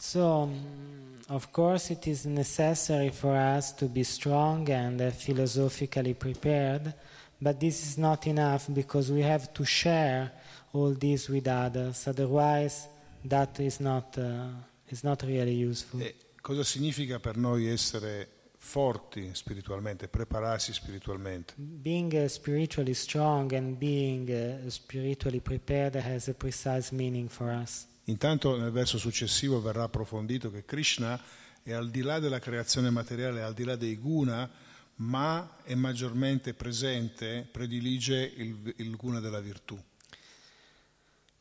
So, 0.04 0.50
mm, 0.50 1.30
of 1.30 1.52
course, 1.52 1.92
it 1.92 2.08
is 2.08 2.26
necessary 2.26 3.10
for 3.10 3.36
us 3.36 3.72
to 3.74 3.86
be 3.86 4.04
strong 4.04 4.68
and 4.68 5.00
uh, 5.00 5.12
philosophically 5.12 6.16
prepared, 6.16 6.92
but 7.40 7.60
this 7.60 7.86
is 7.86 7.98
not 7.98 8.26
enough 8.26 8.68
because 8.74 9.12
we 9.12 9.22
have 9.22 9.54
to 9.54 9.64
share 9.64 10.32
all 10.74 10.96
this 10.96 11.30
with 11.30 11.48
others. 11.48 12.08
Otherwise, 12.08 12.88
that 13.24 13.60
is 13.60 13.80
not, 13.80 14.18
uh, 14.18 14.48
is 14.90 15.04
not 15.04 15.22
really 15.22 15.54
useful. 15.54 16.02
E 16.02 16.16
cosa 16.42 16.64
significa 16.64 17.20
per 17.20 17.38
noi 17.38 17.68
essere 17.68 18.28
forti 18.58 19.30
spiritualmente, 19.34 20.08
prepararsi 20.08 20.74
spiritualmente? 20.74 21.54
Being 21.56 22.12
uh, 22.16 22.28
spiritually 22.28 22.96
strong 22.96 23.54
and 23.54 23.78
being 23.78 24.28
uh, 24.32 24.68
spiritually 24.68 25.42
prepared 25.42 25.94
has 25.94 26.28
a 26.28 26.34
precise 26.34 26.92
meaning 26.92 27.30
for 27.30 27.52
us. 27.52 27.86
Intanto 28.06 28.58
nel 28.58 28.72
verso 28.72 28.98
successivo 28.98 29.62
verrà 29.62 29.84
approfondito 29.84 30.52
che 30.52 30.66
Krishna 30.66 31.20
è 31.64 31.74
al 31.74 31.90
di 31.90 32.02
là 32.02 32.20
della 32.20 32.40
creazione 32.40 32.90
materiale, 32.90 33.44
al 33.44 33.54
di 33.54 33.64
là 33.64 33.76
dei 33.76 33.98
guna, 33.98 34.50
ma 34.96 35.58
è 35.64 35.76
maggiormente 35.76 36.54
presente, 36.54 37.48
predilige 37.52 38.34
il, 38.36 38.74
il 38.78 38.96
guna 38.96 39.20
della 39.20 39.40
virtù. 39.40 39.80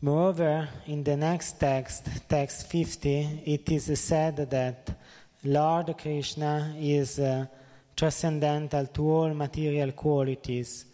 Moreover, 0.02 0.82
in 0.84 1.02
the 1.02 1.14
next 1.14 1.58
text, 1.58 2.26
text 2.26 2.68
50, 2.70 3.42
it 3.44 3.68
is 3.68 3.92
said 3.92 4.48
that 4.48 4.96
Lord 5.42 5.94
Krishna 5.96 6.74
is 6.78 7.18
uh, 7.18 7.46
transcendental 7.94 8.90
to 8.92 9.02
all 9.02 9.34
material 9.34 9.92
qualities 9.92 10.89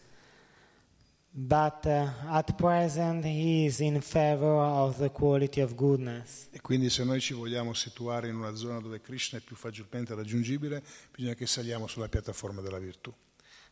but 1.38 1.84
uh, 1.84 2.08
at 2.30 2.56
present 2.56 3.22
he 3.22 3.66
is 3.66 3.80
in 3.80 4.00
favor 4.00 4.56
of 4.56 4.96
the 4.96 5.10
quality 5.10 5.60
of 5.60 5.74
goodness. 5.74 6.48
E 6.50 6.60
quindi 6.62 6.88
se 6.88 7.04
noi 7.04 7.20
ci 7.20 7.34
vogliamo 7.34 7.74
situare 7.74 8.28
in 8.28 8.36
una 8.36 8.54
zona 8.54 8.80
dove 8.80 9.02
Krishna 9.02 9.38
è 9.38 9.42
più 9.42 9.54
facilmente 9.54 10.14
raggiungibile, 10.14 10.82
bisogna 11.14 11.34
che 11.34 11.46
saliamo 11.46 11.86
sulla 11.86 12.08
piattaforma 12.08 12.62
della 12.62 12.78
virtù. 12.78 13.12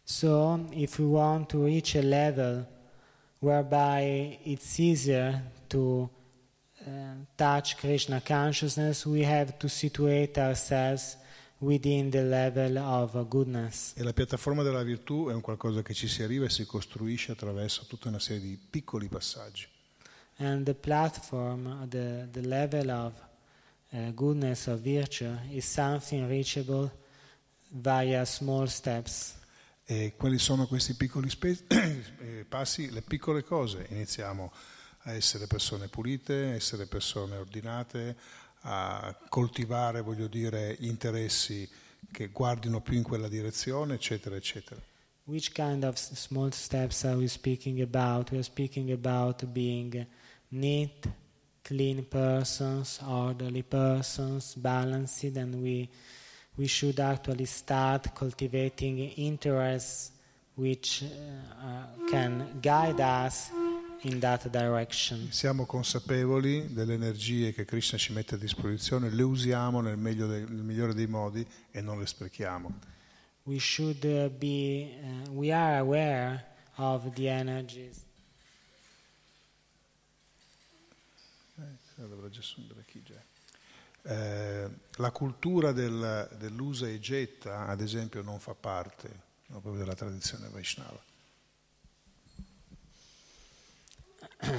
So, 0.02 0.66
if 0.72 0.98
we 0.98 1.06
want 1.06 1.48
to 1.48 1.64
reach 1.64 1.94
a 1.94 2.02
level 2.02 2.66
whereby 3.38 4.38
it's 4.42 4.78
easier 4.78 5.50
to 5.68 6.10
uh, 6.86 6.90
touch 7.34 7.78
Krishna 7.78 8.20
consciousness, 8.20 9.06
we 9.06 9.24
have 9.24 9.56
to 9.56 9.68
situate 9.68 10.38
ourselves 10.38 11.16
within 11.64 12.10
the 12.10 12.22
level 12.22 12.76
of 12.76 13.28
goodness. 13.28 13.92
E 13.96 14.02
la 14.02 14.12
piattaforma 14.12 14.62
della 14.62 14.82
virtù 14.82 15.28
è 15.28 15.32
un 15.32 15.40
qualcosa 15.40 15.82
che 15.82 15.94
ci 15.94 16.06
si 16.06 16.22
arriva 16.22 16.44
e 16.44 16.50
si 16.50 16.66
costruisce 16.66 17.32
attraverso 17.32 17.86
tutta 17.86 18.08
una 18.08 18.18
serie 18.18 18.42
di 18.42 18.58
piccoli 18.58 19.08
passaggi. 19.08 19.66
And 20.36 20.64
the 20.64 20.74
platform, 20.74 21.88
the, 21.88 22.28
the 22.30 22.40
level 22.40 22.90
of 22.90 23.12
uh, 23.90 24.12
goodness 24.12 24.66
of 24.66 24.80
virtue 24.80 25.38
is 25.50 25.64
something 25.64 26.28
reachable 26.28 26.90
via 27.70 28.24
small 28.24 28.66
steps. 28.66 29.36
E 29.86 30.14
quali 30.16 30.38
sono 30.38 30.66
questi 30.66 30.94
piccoli 30.94 31.28
spe- 31.28 31.64
eh, 31.68 32.46
passi? 32.48 32.90
Le 32.90 33.02
piccole 33.02 33.44
cose. 33.44 33.86
Iniziamo 33.90 34.52
a 35.06 35.12
essere 35.12 35.46
persone 35.46 35.88
pulite, 35.88 36.54
essere 36.54 36.86
persone 36.86 37.36
ordinate, 37.36 38.16
a 38.66 39.14
coltivare, 39.28 40.00
voglio 40.00 40.26
dire, 40.26 40.76
interessi 40.80 41.68
che 42.10 42.28
guardino 42.28 42.80
più 42.80 42.96
in 42.96 43.02
quella 43.02 43.28
direzione, 43.28 43.94
eccetera, 43.94 44.36
eccetera. 44.36 44.80
Which 45.24 45.52
kind 45.52 45.84
of 45.84 45.96
small 45.96 46.50
steps 46.50 47.04
are 47.04 47.16
we 47.16 47.28
speaking 47.28 47.80
about? 47.80 48.30
We 48.30 48.38
are 48.38 48.42
speaking 48.42 48.90
about 48.90 49.44
being 49.46 50.06
neat, 50.48 51.08
clean 51.62 52.06
persons, 52.06 53.00
orderly 53.06 53.62
persons, 53.62 54.54
balanced, 54.54 55.36
and 55.36 55.54
we, 55.54 55.88
we 56.56 56.66
should 56.66 57.00
actually 57.00 57.46
start 57.46 58.14
cultivating 58.14 58.98
interests 58.98 60.12
which 60.56 61.02
uh, 61.02 62.08
can 62.10 62.58
guide 62.60 63.00
us. 63.00 63.50
Siamo 65.30 65.64
consapevoli 65.64 66.72
delle 66.72 66.94
energie 66.94 67.52
che 67.52 67.64
Krishna 67.64 67.96
ci 67.96 68.12
mette 68.12 68.34
a 68.34 68.38
disposizione, 68.38 69.08
le 69.08 69.22
usiamo 69.22 69.80
nel, 69.80 69.98
dei, 69.98 70.16
nel 70.26 70.62
migliore 70.62 70.92
dei 70.92 71.06
modi 71.06 71.46
e 71.70 71.80
non 71.80 71.98
le 71.98 72.06
sprechiamo. 72.06 72.80
We 73.44 73.58
should 73.58 74.04
uh, 74.04 74.30
be, 74.30 74.98
uh, 75.00 75.30
we 75.30 75.52
are 75.52 75.78
aware 75.78 76.44
of 76.76 77.12
the 77.14 77.28
energies. 77.28 78.04
Eh, 84.06 84.70
la 84.96 85.10
cultura 85.12 85.72
del, 85.72 86.28
dell'usa 86.38 86.86
e 86.86 86.98
getta, 86.98 87.66
ad 87.66 87.80
esempio, 87.80 88.20
non 88.22 88.38
fa 88.38 88.54
parte 88.54 89.08
no, 89.46 89.60
proprio 89.60 89.82
della 89.82 89.94
tradizione 89.94 90.48
Vaishnava. 90.48 91.00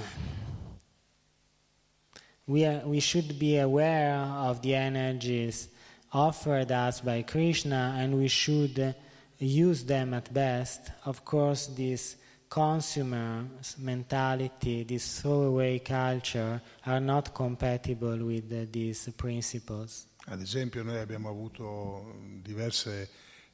we, 2.48 2.65
are, 2.65 2.82
we 2.86 3.00
should 3.00 3.39
be 3.39 3.58
aware 3.58 4.15
of 4.15 4.62
the 4.62 4.76
energies 4.76 5.69
offered 6.12 6.71
us 6.71 7.02
by 7.02 7.24
Krishna 7.24 7.95
and 7.98 8.17
we 8.17 8.28
should 8.28 8.95
use 9.38 9.84
them 9.84 10.13
at 10.13 10.34
best. 10.34 10.91
Of 11.04 11.26
course, 11.26 11.67
this 11.67 12.15
consumer 12.50 13.45
mentality, 13.80 14.84
this 14.84 15.19
throwaway 15.19 15.80
culture 15.80 16.62
are 16.86 17.02
not 17.02 17.34
compatible 17.34 18.24
with 18.24 18.52
uh, 18.52 18.65
these 18.71 19.10
principles. 19.17 20.08
Ad 20.28 20.41
esempio 20.41 20.84
noi 20.84 20.98
abbiamo 20.98 21.30
avuto 21.30 22.15
diverse 22.41 23.10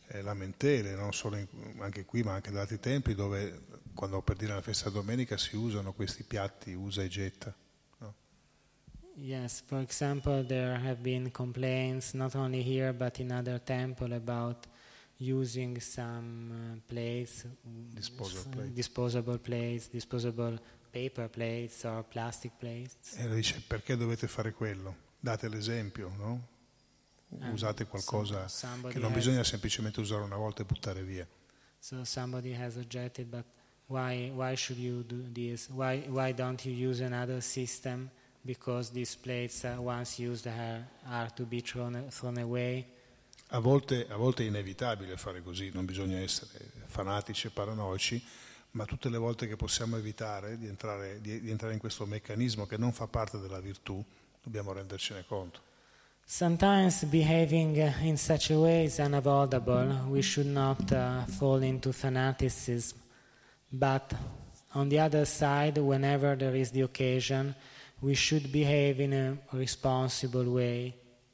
eh, 0.07 0.21
lamentele, 0.21 0.95
non 0.95 1.13
solo 1.13 1.35
in, 1.35 1.47
anche 1.79 2.05
qui 2.05 2.23
ma 2.23 2.33
anche 2.33 2.51
da 2.51 2.61
altri 2.61 2.79
tempi, 2.79 3.15
dove 3.15 3.61
quando 3.93 4.21
per 4.21 4.35
dire 4.35 4.53
la 4.53 4.61
festa 4.61 4.89
domenica 4.89 5.37
si 5.37 5.55
usano 5.55 5.93
questi 5.93 6.23
piatti 6.23 6.73
usa 6.73 7.03
e 7.03 7.07
getta. 7.07 7.53
No? 7.99 8.13
Yes, 9.15 9.61
for 9.65 9.79
example, 9.79 10.45
there 10.45 10.75
have 10.75 11.01
been 11.01 11.31
complaints 11.31 12.13
not 12.13 12.35
only 12.35 12.61
here 12.61 12.93
but 12.93 13.19
in 13.19 13.31
other 13.31 13.61
temples 13.61 14.11
about 14.11 14.67
using 15.17 15.79
some 15.79 16.51
uh, 16.51 16.79
plates, 16.87 17.45
disposable, 17.61 18.51
plate. 18.51 18.73
disposable 18.73 19.37
plates, 19.37 19.89
disposable 19.89 20.59
paper 20.91 21.29
plates 21.29 21.83
or 21.83 22.03
plastic 22.03 22.51
plates. 22.57 23.15
E 23.15 23.29
dice 23.29 23.61
perché 23.65 23.95
dovete 23.95 24.27
fare 24.27 24.51
quello? 24.53 25.09
Date 25.19 25.47
l'esempio, 25.47 26.11
no? 26.17 26.49
Usate 27.51 27.85
qualcosa 27.85 28.45
che 28.89 28.99
non 28.99 29.13
bisogna 29.13 29.43
semplicemente 29.43 30.01
usare 30.01 30.23
una 30.23 30.35
volta 30.35 30.63
e 30.63 30.65
buttare 30.65 31.01
via. 31.03 31.25
So 31.79 32.03
somebody 32.03 32.53
has 32.53 32.75
objected, 32.75 33.27
but 33.27 33.45
why, 33.91 34.31
why 34.33 34.55
should 34.55 34.79
you 34.79 35.03
do 35.03 35.21
this? 35.33 35.69
Why, 35.69 36.03
why 36.07 36.31
don't 36.31 36.65
you 36.65 36.71
use 36.71 37.01
another 37.01 37.41
system? 37.41 38.09
Because 38.43 38.91
these 38.91 39.15
plates, 39.15 39.63
uh, 39.65 39.75
once 39.77 40.17
used, 40.17 40.47
are, 40.47 40.87
are 41.07 41.29
to 41.35 41.43
be 41.43 41.61
thrown, 41.61 42.05
thrown 42.09 42.37
away. 42.39 42.85
A 43.49 43.59
volte, 43.59 44.07
a 44.09 44.15
volte, 44.15 44.43
è 44.43 44.47
inevitabile 44.47 45.17
fare 45.17 45.43
così, 45.43 45.69
non 45.73 45.85
bisogna 45.85 46.17
essere 46.17 46.71
fanatici 46.85 47.47
e 47.47 47.49
paranoici, 47.49 48.23
ma 48.71 48.85
tutte 48.85 49.09
le 49.09 49.17
volte 49.17 49.45
che 49.45 49.57
possiamo 49.57 49.97
evitare 49.97 50.57
di 50.57 50.67
entrare, 50.67 51.19
di, 51.19 51.41
di 51.41 51.51
entrare 51.51 51.73
in 51.73 51.79
questo 51.79 52.05
meccanismo 52.05 52.65
che 52.65 52.77
non 52.77 52.93
fa 52.93 53.07
parte 53.07 53.39
della 53.39 53.59
virtù, 53.59 54.01
dobbiamo 54.41 54.71
rendercene 54.71 55.25
conto. 55.27 55.59
Sometimes 56.25 57.03
behaving 57.03 57.75
in 58.01 58.17
such 58.17 58.51
a 58.51 58.57
way 58.57 58.85
is 58.85 58.99
unavoidable. 58.99 60.05
We 60.07 60.21
should 60.21 60.47
not 60.47 60.89
uh, 60.91 61.25
fall 61.25 61.61
into 61.61 61.91
fanaticism. 61.91 63.00
But 63.71 64.13
on 64.73 64.89
the 64.89 64.99
other 64.99 65.25
side, 65.25 65.77
whenever 65.79 66.35
there 66.35 66.55
is 66.55 66.71
the 66.71 66.81
occasion, 66.81 67.55
we 68.01 68.13
should 68.15 68.51
behave 68.51 68.99
in 68.99 69.13
a 69.13 69.37
responsible 69.55 70.45
way. 70.45 70.93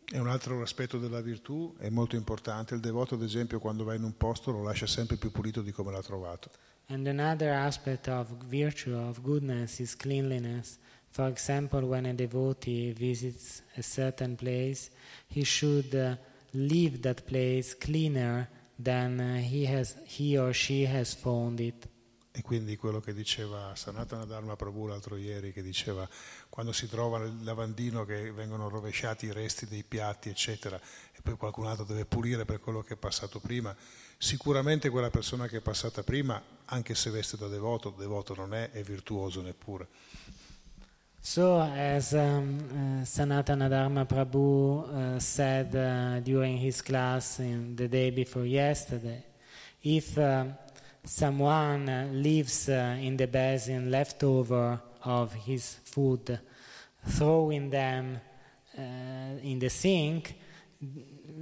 E 0.09 0.19
un 0.19 0.27
altro 0.27 0.61
aspetto 0.61 0.99
della 0.99 1.19
virtù 1.19 1.75
è 1.77 1.89
molto 1.89 2.15
importante. 2.15 2.75
Il 2.75 2.79
devoto, 2.79 3.15
ad 3.15 3.23
esempio, 3.23 3.59
quando 3.59 3.83
va 3.83 3.93
in 3.93 4.03
un 4.03 4.15
posto 4.15 4.51
lo 4.51 4.61
lascia 4.61 4.85
sempre 4.85 5.17
più 5.17 5.31
pulito 5.31 5.61
di 5.61 5.71
come 5.71 5.91
l'ha 5.91 6.01
trovato. 6.01 6.49
And 6.89 7.05
another 7.07 7.51
aspect 7.51 8.07
of 8.07 8.27
virtue, 8.45 8.95
of 8.95 9.21
goodness, 9.21 9.79
is 9.79 9.95
cleanliness. 9.95 10.77
For 11.09 11.27
example, 11.27 11.81
when 11.81 12.05
a 12.05 12.13
devotee 12.13 12.93
visits 12.93 13.63
a 13.75 13.81
certain 13.81 14.35
place, 14.35 14.89
he 15.27 15.43
should 15.43 15.93
uh, 15.93 16.15
leave 16.51 17.01
that 17.01 17.25
place 17.25 17.75
cleaner 17.75 18.47
than 18.77 19.19
uh, 19.19 19.37
he, 19.41 19.65
has, 19.65 19.95
he 20.05 20.37
or 20.37 20.53
she 20.53 20.85
has 20.85 21.13
found 21.13 21.59
it. 21.59 21.87
E 22.37 22.43
quindi 22.43 22.75
quello 22.75 22.99
che 22.99 23.15
diceva 23.15 23.73
Sanatana 23.73 24.23
Dharma 24.23 24.55
Prabhu 24.55 24.85
l'altro 24.85 25.15
ieri, 25.15 25.51
che 25.51 25.63
diceva 25.63 26.07
quando 26.49 26.71
si 26.71 26.87
trova 26.87 27.17
nel 27.17 27.35
lavandino 27.41 28.05
che 28.05 28.31
vengono 28.31 28.69
rovesciati 28.69 29.25
i 29.25 29.31
resti 29.31 29.65
dei 29.65 29.83
piatti, 29.83 30.29
eccetera, 30.29 30.79
e 31.15 31.19
poi 31.23 31.35
qualcun 31.35 31.65
altro 31.65 31.83
deve 31.83 32.05
pulire 32.05 32.45
per 32.45 32.59
quello 32.59 32.83
che 32.83 32.93
è 32.93 32.95
passato 32.95 33.39
prima, 33.39 33.75
sicuramente 34.19 34.89
quella 34.89 35.09
persona 35.09 35.47
che 35.47 35.57
è 35.57 35.61
passata 35.61 36.03
prima, 36.03 36.39
anche 36.65 36.93
se 36.93 37.09
veste 37.09 37.37
da 37.37 37.47
devoto, 37.47 37.89
devoto 37.89 38.35
non 38.35 38.53
è, 38.53 38.69
è 38.69 38.83
virtuoso 38.83 39.41
neppure. 39.41 39.87
So, 41.19 41.59
as 41.59 42.11
um, 42.11 42.99
uh, 43.01 43.03
Sanatana 43.03 43.67
Dharma 43.67 44.05
Prabhu 44.05 44.85
uh, 44.87 45.19
said 45.19 45.73
uh, 45.73 46.19
during 46.19 46.63
his 46.63 46.83
class 46.83 47.39
in 47.39 47.75
the 47.75 47.87
day 47.87 48.11
before 48.11 48.45
yesterday, 48.45 49.23
if 49.81 50.15
uh, 50.17 50.45
someone 51.07 51.89
uh, 51.89 52.09
leaves 52.11 52.69
uh, 52.69 52.97
in 52.99 53.17
the 53.17 53.27
basin 53.27 53.89
leftover 53.89 54.79
of 55.03 55.33
his 55.33 55.77
food, 55.85 56.39
throwing 57.05 57.69
them 57.69 58.19
in 59.41 59.57
the 59.57 59.69
sink, 59.69 60.35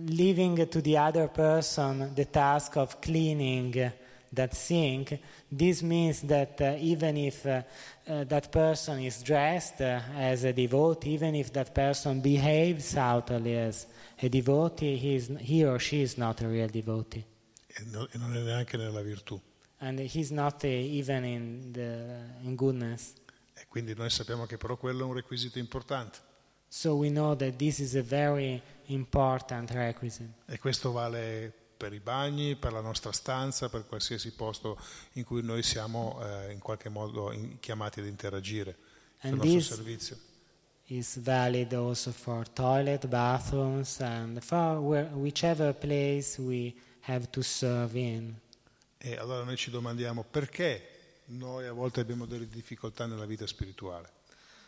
leaving 0.08 0.56
to 0.68 0.82
the 0.82 0.98
other 0.98 1.28
person 1.28 2.16
the 2.16 2.24
task 2.24 2.78
of 2.78 3.02
cleaning 3.02 3.92
that 4.36 4.54
sink, 4.54 5.20
this 5.52 5.82
means 5.82 6.22
that 6.22 6.62
uh, 6.62 6.76
even 6.80 7.18
if 7.18 7.46
uh, 7.46 7.62
uh, 8.08 8.24
that 8.26 8.52
person 8.52 9.00
is 9.00 9.24
dressed 9.24 9.82
uh, 9.82 10.00
as 10.16 10.44
a 10.44 10.54
devotee, 10.54 11.12
even 11.12 11.36
if 11.36 11.52
that 11.54 11.74
person 11.74 12.22
behaves 12.22 12.96
outwardly 12.96 13.58
as 13.58 13.88
a 14.22 14.30
devotee, 14.30 14.98
he, 14.98 15.16
is, 15.16 15.32
he 15.40 15.66
or 15.66 15.80
she 15.80 16.02
is 16.02 16.18
not 16.18 16.42
a 16.42 16.48
real 16.48 16.68
devotee. 16.68 17.26
E 17.68 17.84
non 18.18 18.36
è 18.36 18.40
neanche 18.40 18.78
nella 18.78 19.02
virtù. 19.02 19.40
And 19.86 20.00
he's 20.00 20.32
not 20.32 20.64
uh, 20.64 20.68
even 20.68 21.24
in, 21.24 21.72
the, 21.72 22.48
in 22.48 22.56
goodness. 22.56 23.14
E 23.54 23.68
quindi 23.68 23.94
noi 23.94 24.10
sappiamo 24.10 24.48
che 24.48 24.58
però 24.58 24.78
quello 24.78 25.04
è 25.04 25.06
un 25.06 25.14
requisito 25.14 25.60
importante. 25.60 26.18
So 26.68 26.96
we 26.96 27.10
know 27.10 27.36
that 27.36 27.56
this 27.58 27.78
is 27.78 27.96
a 27.96 28.02
very 28.02 28.60
important 28.86 29.70
requisite. 29.70 30.30
E 30.48 30.58
questo 30.58 30.92
vale 30.92 31.54
per 31.78 31.94
i 31.94 32.00
bagni, 32.00 32.56
per 32.56 32.74
la 32.74 32.82
nostra 32.82 33.12
stanza, 33.12 33.70
per 33.70 33.86
qualsiasi 33.86 34.32
posto 34.34 34.78
in 35.14 35.24
cui 35.24 35.44
noi 35.44 35.62
siamo 35.62 36.20
eh, 36.24 36.52
in 36.52 36.60
qualche 36.60 36.90
modo 36.90 37.32
in, 37.32 37.60
chiamati 37.60 38.00
ad 38.00 38.08
interagire 38.08 38.76
sul 39.20 39.30
And 39.30 39.44
nostro 39.44 39.76
servizio. 39.76 40.18
is 40.88 41.18
valid 41.20 41.74
also 41.74 42.12
for 42.12 42.48
toilet, 42.48 43.08
bathrooms, 43.08 44.00
and 44.02 44.42
for 44.42 44.80
whichever 45.14 45.74
place 45.74 46.40
we 46.40 46.74
have 47.02 47.28
to 47.32 47.42
serve 47.42 47.96
in. 47.96 48.36
E 49.08 49.18
allora 49.18 49.44
noi 49.44 49.56
ci 49.56 49.70
domandiamo 49.70 50.24
perché 50.24 50.82
noi 51.26 51.68
a 51.68 51.74
volte 51.74 52.00
abbiamo 52.00 52.26
delle 52.26 52.48
difficoltà 52.48 53.06
nella 53.06 53.28
vita 53.28 53.46
spirituale. 53.46 54.10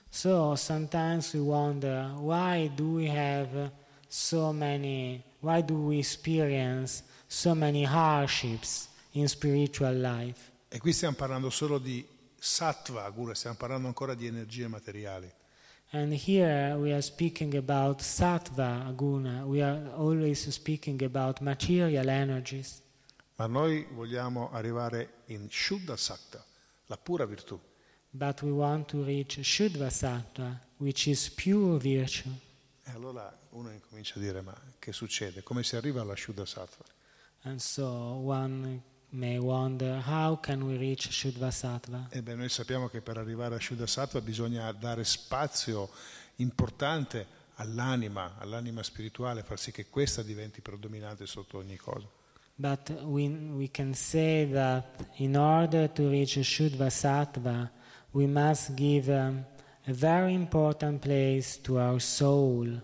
So 0.09 0.55
sometimes 0.55 1.33
we 1.33 1.39
wonder 1.39 2.11
why 2.19 2.71
do 2.75 2.93
we 2.93 3.09
have 3.09 3.71
so 4.07 4.51
many, 4.53 5.23
why 5.39 5.63
do 5.63 5.87
we 5.87 5.97
experience 5.97 7.03
so 7.25 7.55
many 7.55 7.83
hardships 7.83 8.89
in 9.13 9.27
spiritual 9.27 9.99
life? 9.99 10.51
E 10.69 10.77
qui 10.77 10.93
stiamo 10.93 11.15
parlando 11.15 11.49
solo 11.49 11.79
di 11.79 12.07
sattva, 12.37 13.09
gura, 13.09 13.33
stiamo 13.33 13.57
parlando 13.57 13.87
ancora 13.87 14.13
di 14.13 14.27
energie 14.27 14.67
materiali. 14.67 15.33
And 15.93 16.13
here 16.13 16.75
we 16.75 16.91
are 16.91 17.01
speaking 17.01 17.55
about 17.55 18.01
sattva 18.01 18.93
guna. 18.95 19.43
We 19.47 19.63
are 19.63 19.89
always 19.95 20.47
speaking 20.47 21.01
about 21.01 21.39
material 21.39 22.07
energies. 22.07 22.85
Ma 23.39 23.45
noi 23.45 23.85
vogliamo 23.91 24.51
arrivare 24.51 25.21
in 25.25 25.47
Shuddha 25.47 25.95
Sakta, 25.95 26.43
la 26.87 26.97
pura 26.97 27.23
virtù. 27.25 27.59
But 28.09 28.41
we 28.41 28.49
want 28.49 28.87
to 28.87 29.03
reach 29.03 29.39
Shuddha 29.43 29.91
Sattva, 29.91 30.59
which 30.77 31.05
is 31.05 31.29
pure 31.29 31.77
virtue. 31.77 32.31
E 32.83 32.89
allora 32.89 33.31
uno 33.49 33.71
incomincia 33.71 34.15
a 34.15 34.19
dire, 34.19 34.41
ma 34.41 34.59
che 34.79 34.91
succede? 34.91 35.43
Come 35.43 35.61
si 35.61 35.75
arriva 35.75 36.01
alla 36.01 36.15
Shuddha 36.15 36.47
Sattva? 36.47 36.83
And 37.43 37.59
so 37.59 37.85
one 37.85 38.81
may 39.09 39.37
wonder 39.37 40.03
how 40.03 40.39
can 40.39 40.63
we 40.63 40.75
reach 40.75 41.11
Shuddha 41.11 41.51
Sattva? 41.51 42.07
Ebbene, 42.09 42.37
noi 42.37 42.49
sappiamo 42.49 42.87
che 42.87 43.01
per 43.01 43.19
arrivare 43.19 43.53
a 43.53 43.59
Shuddha 43.59 43.85
Sattva 43.85 44.19
bisogna 44.19 44.71
dare 44.71 45.03
spazio 45.03 45.91
importante 46.37 47.27
all'anima, 47.57 48.37
all'anima 48.39 48.81
spirituale, 48.81 49.43
far 49.43 49.59
sì 49.59 49.71
che 49.71 49.89
questa 49.89 50.23
diventi 50.23 50.61
predominante 50.61 51.27
sotto 51.27 51.59
ogni 51.59 51.75
cosa. 51.75 52.07
But 52.59 52.89
we, 53.03 53.29
we 53.29 53.67
can 53.67 53.93
say 53.93 54.45
that 54.45 54.85
in 55.17 55.35
order 55.35 55.87
to 55.87 56.09
reach 56.09 56.37
Shuddha 56.37 56.89
Sattva, 56.89 57.69
we 58.11 58.25
must 58.25 58.75
give 58.75 59.09
um, 59.09 59.45
a 59.85 59.93
very 59.93 60.33
important 60.33 61.01
place 61.01 61.57
to 61.61 61.77
our 61.77 61.99
soul. 62.01 62.81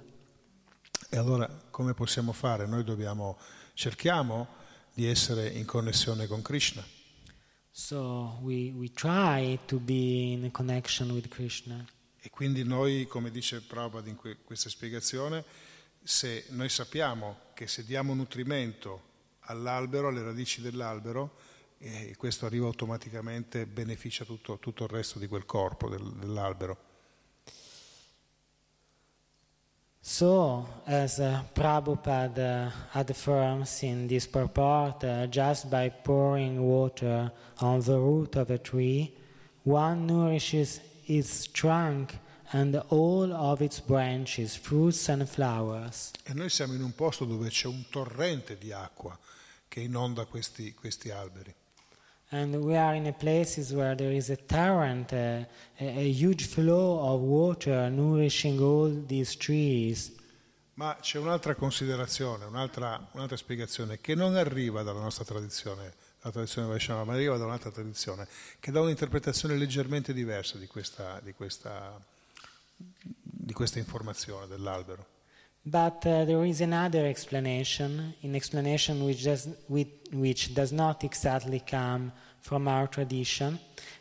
E 1.10 1.18
allora 1.18 1.48
come 1.72 1.96
possiamo 1.96 2.34
fare? 2.34 2.68
Noi 2.68 2.84
dobbiamo, 2.84 3.40
cerchiamo 3.74 4.48
di 4.94 5.08
essere 5.08 5.48
in 5.48 5.66
connessione 5.66 6.28
con 6.28 6.44
Krishna. 6.44 6.84
So 7.72 8.38
we, 8.44 8.72
we 8.76 8.92
try 8.92 9.58
to 9.66 9.80
be 9.80 10.34
in 10.34 10.52
connection 10.52 11.10
with 11.10 11.30
Krishna. 11.30 11.84
E 12.22 12.30
quindi 12.30 12.64
noi, 12.64 13.08
come 13.08 13.32
dice 13.32 13.62
Prabhupada 13.62 14.08
in 14.08 14.16
que- 14.16 14.38
questa 14.44 14.70
spiegazione, 14.70 15.44
se 16.04 16.46
noi 16.50 16.70
sappiamo 16.70 17.38
che 17.56 17.66
se 17.66 17.84
diamo 17.84 18.14
nutrimento 18.14 19.13
all'albero, 19.46 20.08
alle 20.08 20.24
radici 20.24 20.62
dell'albero, 20.62 21.36
e 21.78 22.16
questo 22.18 22.46
arriva 22.46 22.66
automaticamente, 22.66 23.66
beneficia 23.66 24.24
tutto, 24.24 24.58
tutto 24.58 24.84
il 24.84 24.90
resto 24.90 25.20
di 25.20 25.28
quel 25.28 25.46
corpo 25.46 25.90
del, 25.90 26.14
dell'albero. 26.14 26.92
So, 30.06 30.82
as 30.86 31.18
uh, 31.20 31.44
Prabhupada 31.54 32.90
affirms 32.92 33.84
in 33.84 34.08
this 34.08 34.28
purport, 34.28 35.04
uh, 35.04 35.28
just 35.28 35.70
by 35.70 35.90
pouring 35.90 36.60
water 36.60 37.32
on 37.60 37.80
the 37.82 37.98
root 37.98 38.36
of 38.36 38.50
a 38.50 38.58
tree, 38.58 39.14
one 39.64 40.06
nourishes 40.06 40.82
its 41.06 41.48
trunk 41.48 42.18
and 42.52 42.76
all 42.90 43.32
of 43.32 43.62
its 43.62 43.80
branches, 43.80 44.58
fruits 44.58 45.08
and 45.08 45.26
flowers. 45.26 46.12
E 46.24 46.34
noi 46.34 46.50
siamo 46.50 46.74
in 46.74 46.82
un 46.82 46.94
posto 46.94 47.24
dove 47.24 47.48
c'è 47.48 47.68
un 47.68 47.86
torrente 47.90 48.58
di 48.58 48.74
acqua 48.74 49.18
che 49.74 49.80
inonda 49.80 50.26
questi, 50.26 50.72
questi 50.76 51.10
alberi. 51.10 51.52
And 52.30 52.54
we 52.58 52.78
are 52.78 52.96
in 52.96 53.12
places 53.18 53.72
where 53.72 53.96
there 53.96 54.16
is 54.16 54.30
a 54.30 54.36
torrent, 54.36 55.12
a, 55.14 55.48
a 55.80 56.08
huge 56.08 56.46
flow 56.46 57.00
of 57.00 57.22
water 57.22 57.90
nourishing 57.90 58.60
all 58.60 59.04
these 59.08 59.36
trees. 59.36 60.14
Ma 60.76 60.96
c'è 61.02 61.18
un'altra 61.18 61.56
considerazione, 61.56 62.46
un'altra, 62.46 63.10
un'altra 63.14 63.36
spiegazione 63.36 64.00
che 64.00 64.14
non 64.14 64.36
arriva 64.36 64.84
dalla 64.84 65.02
nostra 65.02 65.26
tradizione, 65.26 65.92
la 66.22 66.30
tradizione 66.30 66.68
Vaishnava, 66.68 67.04
ma 67.04 67.14
arriva 67.14 67.38
da 67.38 67.46
un'altra 67.46 67.72
tradizione 67.72 68.28
che 68.60 68.70
dà 68.70 68.80
un'interpretazione 68.80 69.58
leggermente 69.58 70.14
diversa 70.14 70.60
di 70.60 70.68
questa, 70.68 71.20
di 71.20 71.34
questa, 71.34 72.00
di 72.76 73.54
questa 73.54 73.80
informazione 73.80 74.46
dell'albero. 74.46 75.13
But 75.66 76.06
uh, 76.06 76.26
there 76.26 76.44
is 76.44 76.60
another 76.60 77.06
explanation, 77.06 78.14
an 78.22 78.36
explanation 78.36 79.06
which 79.06 79.24
does, 79.24 79.48
which, 79.70 80.54
does 80.54 80.74
not 80.74 81.04
exactly 81.04 81.62
come 81.66 82.12
from 82.42 82.68
our 82.68 82.88
tradition. 82.88 83.58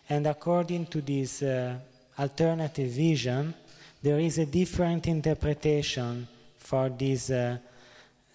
And 0.08 0.26
according 0.26 0.86
to 0.86 1.00
this 1.00 1.40
uh, 1.42 1.78
alternative 2.18 2.90
vision, 2.90 3.54
there 4.02 4.18
is 4.18 4.38
a 4.38 4.46
different 4.46 5.06
interpretation 5.06 6.26
for 6.58 6.88
this 6.88 7.30
uh, 7.30 7.58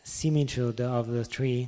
similitude 0.03 0.80
of 0.80 1.07
the 1.07 1.25
tree. 1.25 1.67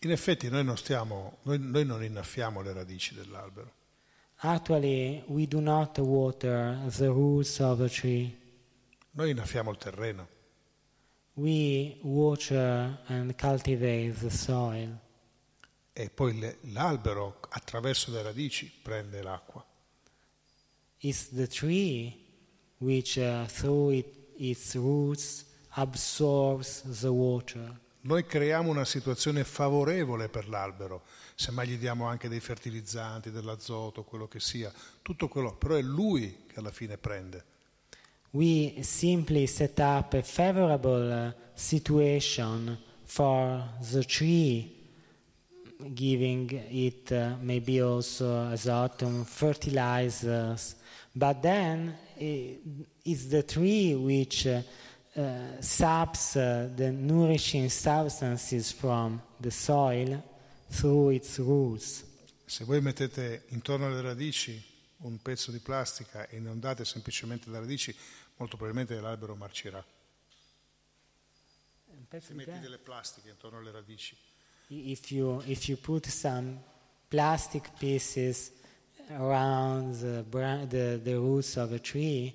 In 0.00 0.10
effetti 0.10 0.48
noi 0.48 0.64
non, 0.64 0.76
stiamo, 0.76 1.38
noi, 1.42 1.58
noi 1.60 1.84
non 1.84 2.02
innaffiamo 2.02 2.60
le 2.60 2.72
radici 2.72 3.14
dell'albero, 3.14 3.70
Actually, 4.44 5.22
we 5.28 5.46
do 5.46 5.60
not 5.60 5.96
water 6.00 6.76
the 6.98 7.06
roots 7.06 7.60
of 7.60 7.78
the 7.78 7.88
tree. 7.88 8.36
noi 9.12 9.30
innaffiamo 9.30 9.70
il 9.70 9.76
terreno. 9.76 10.26
We 11.34 11.98
water 12.02 12.98
and 13.08 13.34
cultivate 13.36 14.14
the 14.20 14.30
soil. 14.30 14.98
e 15.94 16.08
poi 16.08 16.56
l'albero 16.72 17.38
attraverso 17.50 18.10
le 18.10 18.22
radici 18.22 18.72
prende 18.82 19.22
l'acqua. 19.22 19.64
It's 20.98 21.28
the 21.30 21.46
tree 21.46 22.16
which, 22.78 23.16
uh, 23.16 23.44
through 23.46 23.92
it, 23.92 24.06
its 24.36 24.74
roots, 24.74 25.44
absorbs 25.70 26.82
the 27.00 27.08
water. 27.08 27.80
Noi 28.04 28.24
creiamo 28.24 28.70
una 28.70 28.84
situazione 28.84 29.44
favorevole 29.44 30.28
per 30.28 30.48
l'albero, 30.48 31.04
semmai 31.34 31.68
gli 31.68 31.76
diamo 31.76 32.06
anche 32.06 32.28
dei 32.28 32.40
fertilizzanti, 32.40 33.30
dell'azoto, 33.30 34.02
quello 34.02 34.26
che 34.26 34.40
sia, 34.40 34.72
tutto 35.02 35.28
quello, 35.28 35.54
però 35.54 35.74
è 35.76 35.82
lui 35.82 36.44
che 36.46 36.58
alla 36.58 36.72
fine 36.72 36.98
prende. 36.98 37.44
We 38.34 38.82
simply 38.82 39.46
set 39.46 39.78
up 39.80 40.14
a 40.14 40.22
favorable 40.22 41.12
uh, 41.12 41.32
situation 41.54 42.78
for 43.04 43.62
the 43.92 44.04
tree, 44.04 44.70
giving 45.94 46.50
it 46.70 47.12
uh, 47.12 47.34
maybe 47.42 47.82
also 47.82 48.50
azotum, 48.50 49.24
fertilizers, 49.26 50.76
but 51.14 51.42
then 51.42 51.94
i- 52.18 52.56
it's 53.04 53.26
the 53.28 53.42
tree 53.42 53.94
which 53.94 54.46
uh, 54.46 54.62
uh, 55.14 55.60
saps 55.60 56.36
uh, 56.36 56.70
the 56.74 56.90
nourishing 56.90 57.68
substances 57.68 58.72
from 58.72 59.20
the 59.40 59.50
soil 59.50 60.22
through 60.70 61.10
its 61.10 61.38
roots. 61.38 62.04
Se 62.46 62.64
voi 62.64 62.80
mettete 62.80 63.42
intorno 63.48 63.86
alle 63.86 64.00
radici 64.00 64.70
un 65.04 65.18
pezzo 65.20 65.50
di 65.50 65.58
plastica 65.58 66.28
e 66.28 66.36
inondate 66.36 66.84
semplicemente 66.84 67.50
le 67.50 67.58
radici, 67.58 67.92
molto 68.36 68.56
probabilmente 68.56 68.98
l'albero 69.00 69.34
marcirà. 69.36 69.84
Se 72.20 72.34
metti 72.34 72.58
delle 72.58 72.78
plastiche 72.78 73.30
intorno 73.30 73.58
alle 73.58 73.70
radici, 73.70 74.16
If 74.68 75.10
you 75.10 75.42
if 75.44 75.68
you 75.68 75.76
put 75.78 76.06
some 76.06 76.58
plastic 77.08 77.70
pieces 77.78 78.52
around 79.10 79.98
the, 80.00 80.24
the, 80.68 81.00
the 81.02 81.14
roots 81.14 81.56
of 81.56 81.72
a 81.72 81.78
tree, 81.78 82.32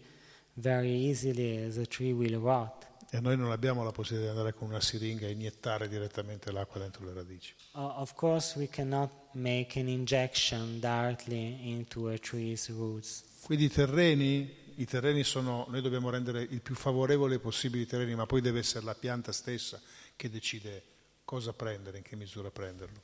very 0.54 1.08
easily 1.10 1.70
the 1.72 1.86
tree 1.88 2.12
will 2.12 2.40
rot. 2.40 2.86
e 3.10 3.20
noi 3.22 3.38
non 3.38 3.52
abbiamo 3.52 3.84
la 3.84 3.92
possibilità 3.92 4.32
di 4.32 4.38
andare 4.38 4.54
con 4.56 4.68
una 4.68 4.82
siringa 4.82 5.28
e 5.28 5.32
iniettare 5.32 5.88
direttamente 5.88 6.52
l'acqua 6.52 6.80
dentro 6.80 7.06
le 7.06 7.14
radici. 7.14 7.54
O- 7.72 7.86
of 8.02 8.14
course, 8.14 8.58
we 8.60 8.68
cannot 8.68 9.12
make 9.34 9.80
an 9.80 9.88
injection 9.88 10.80
directly 10.80 11.70
into 11.72 12.10
a 12.10 12.18
tree's 12.20 12.68
roots. 12.70 13.24
Quindi 13.44 13.66
i 13.66 13.70
terreni, 13.70 14.67
i 14.80 14.86
terreni 14.86 15.24
sono, 15.24 15.66
noi 15.70 15.82
dobbiamo 15.82 16.10
rendere 16.10 16.42
il 16.42 16.62
più 16.62 16.76
favorevole 16.76 17.40
possibile 17.40 17.84
i 17.84 17.88
terreni, 17.88 18.14
ma 18.16 18.26
poi 18.26 18.42
deve 18.42 18.60
essere 18.60 18.86
la 18.86 18.94
pianta 18.94 19.32
stessa 19.32 19.80
che 20.16 20.30
decide 20.30 20.84
cosa 21.26 21.54
prendere, 21.54 21.98
in 21.98 22.04
che 22.04 22.16
misura 22.16 22.52
prenderlo. 22.52 23.02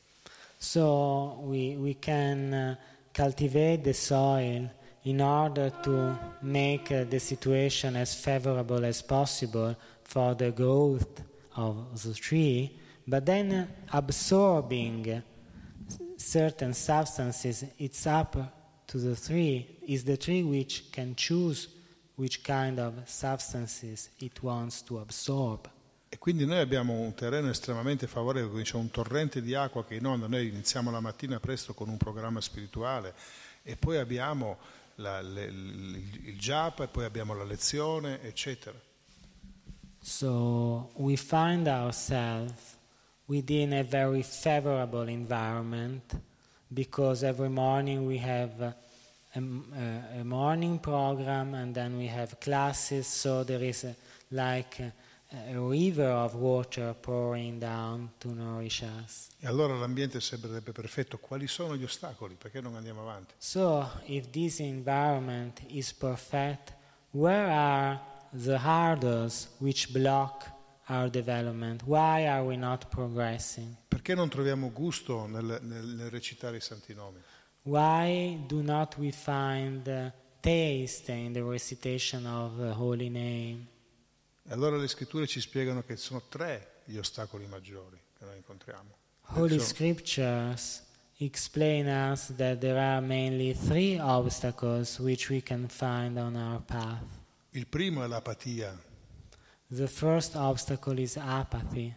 So 0.57 1.39
we 1.41 1.76
we 1.76 1.97
can 1.99 2.78
uh, 2.78 3.11
cultivate 3.11 3.82
the 3.82 3.93
soil 3.93 4.69
in 5.01 5.19
order 5.19 5.71
to 5.82 6.17
make 6.41 6.91
uh, 6.91 7.05
the 7.07 7.19
situation 7.19 7.95
as 7.95 8.13
favorable 8.13 8.86
as 8.86 9.01
possible 9.01 9.76
for 10.03 10.36
the 10.36 10.53
growth 10.53 11.21
of 11.55 12.01
the 12.01 12.13
tree, 12.13 12.71
but 13.03 13.26
then 13.26 13.51
uh, 13.51 13.97
absorbing 13.97 15.21
certain 16.17 16.74
substances, 16.74 17.65
it's 17.78 18.05
up 18.05 18.38
to 18.94 19.00
the 19.00 19.20
tree. 19.20 19.66
Is 19.88 20.04
the 20.04 20.18
tree 20.18 20.44
which 20.44 20.91
can 20.91 21.16
choose 21.16 21.68
which 22.16 22.44
kind 22.44 22.80
of 22.80 22.94
substances 23.06 24.12
it 24.20 24.41
wants 24.44 24.84
to 24.84 25.00
absorb. 25.00 25.68
E 26.10 26.20
quindi 26.20 26.46
noi 26.46 26.60
abbiamo 26.60 26.94
un 26.94 27.16
terreno 27.16 27.50
estremamente 27.50 28.06
favorevole, 28.06 28.52
quindi 28.52 28.70
c'è 28.70 28.76
un 28.76 28.91
torrente 28.91 29.41
di 29.41 29.56
acqua 29.56 29.84
che 29.84 29.96
inonda, 29.96 30.28
noi 30.28 30.48
iniziamo 30.48 30.91
la 30.91 31.00
mattina 31.00 31.39
presto 31.39 31.74
con 31.74 31.89
un 31.89 31.98
programma 31.98 32.39
spirituale 32.39 33.16
e 33.64 33.76
poi 33.78 33.98
abbiamo 33.98 34.60
la- 34.98 35.22
le- 35.22 35.46
il, 35.46 36.20
il 36.26 36.38
japa 36.38 36.84
e 36.84 36.88
poi 36.88 37.06
abbiamo 37.06 37.34
la 37.34 37.44
lezione, 37.44 38.22
eccetera. 38.22 38.80
So 40.02 40.91
we 40.98 41.16
find 41.16 41.68
ourselves 41.68 42.78
within 43.26 43.74
a 43.74 43.82
very 43.84 44.22
favorable 44.22 45.10
environment 45.10 46.16
because 46.74 47.24
every 47.24 47.49
morning 47.49 48.05
we 48.05 48.17
have 48.17 48.59
a, 48.61 48.76
a- 49.36 50.19
a 50.19 50.24
morning 50.24 50.80
program 50.80 51.53
and 51.53 51.74
then 51.74 51.97
we 51.97 52.07
have 52.07 52.38
classes, 52.39 53.07
so 53.07 53.43
there 53.43 53.63
is 53.63 53.84
a, 53.84 53.95
like 54.32 54.80
a, 54.80 54.91
river 55.55 56.09
of 56.11 56.36
water 56.36 56.93
pouring 57.01 57.59
down 57.59 58.09
to 58.19 58.30
nourish 58.34 58.84
us. 58.84 59.30
E 59.39 59.47
allora 59.47 59.76
l'ambiente 59.76 60.19
sembrerebbe 60.21 60.71
perfetto. 60.71 61.17
Quali 61.17 61.47
sono 61.47 61.76
gli 61.76 61.84
ostacoli? 61.84 62.36
Perché 62.36 62.61
non 62.61 62.76
andiamo 62.76 63.01
avanti? 63.01 63.34
So, 63.39 63.89
if 64.05 64.30
this 64.30 64.59
environment 64.59 65.61
is 65.67 65.91
perfect, 65.91 66.74
where 67.11 67.49
are 67.51 67.99
the 68.32 68.57
hurdles 68.59 69.47
which 69.59 69.91
block 69.91 70.51
our 70.94 71.10
development? 71.10 71.84
Why 71.86 72.28
are 72.28 72.44
we 72.44 72.56
not 72.56 72.88
progressing? 72.89 73.76
Perché 73.88 74.16
non 74.16 74.30
troviamo 74.30 74.70
gusto 74.72 75.26
nel, 75.28 75.60
nel- 75.62 75.86
nel 75.86 76.10
recitare 76.10 76.58
i 76.58 76.62
santi 76.62 76.94
nomi? 76.94 77.20
Why 77.64 78.44
do 78.46 78.62
not 78.62 78.98
we 78.98 79.12
find 79.12 80.12
taste 80.41 81.12
in 81.12 81.32
the 81.34 81.41
recitation 81.41 82.26
of 82.26 82.58
the 82.58 82.72
holy 82.78 83.10
name? 83.10 83.68
E 84.46 84.52
allora 84.52 84.76
le 84.76 84.88
scritture 84.88 85.26
ci 85.26 85.39
spiegano 85.39 85.84
che 85.84 85.96
sono 85.96 86.22
tre 86.28 86.82
gli 86.86 86.98
ostacoli 86.98 87.46
maggiori 87.48 87.98
che 88.18 88.26
noi 88.26 88.36
incontriamo. 88.38 88.89
Holy 89.36 89.58
So- 89.60 89.66
scriptures 89.66 90.84
explain 91.18 91.88
us 91.88 92.34
that 92.36 92.58
there 92.60 92.78
are 92.78 93.00
mainly 93.00 93.54
three 93.54 93.98
obstacles 93.98 95.00
which 95.00 95.30
we 95.30 95.41
can 95.41 95.68
find 95.70 96.18
on 96.18 96.36
our 96.36 96.62
path. 96.62 97.06
Il 97.52 97.68
primo 97.68 98.04
è 98.04 98.08
l'apatia 98.08 98.78
The 99.76 99.88
first 99.88 100.36
obstacle 100.36 100.99
is 100.99 101.17
apathy. 101.17 101.95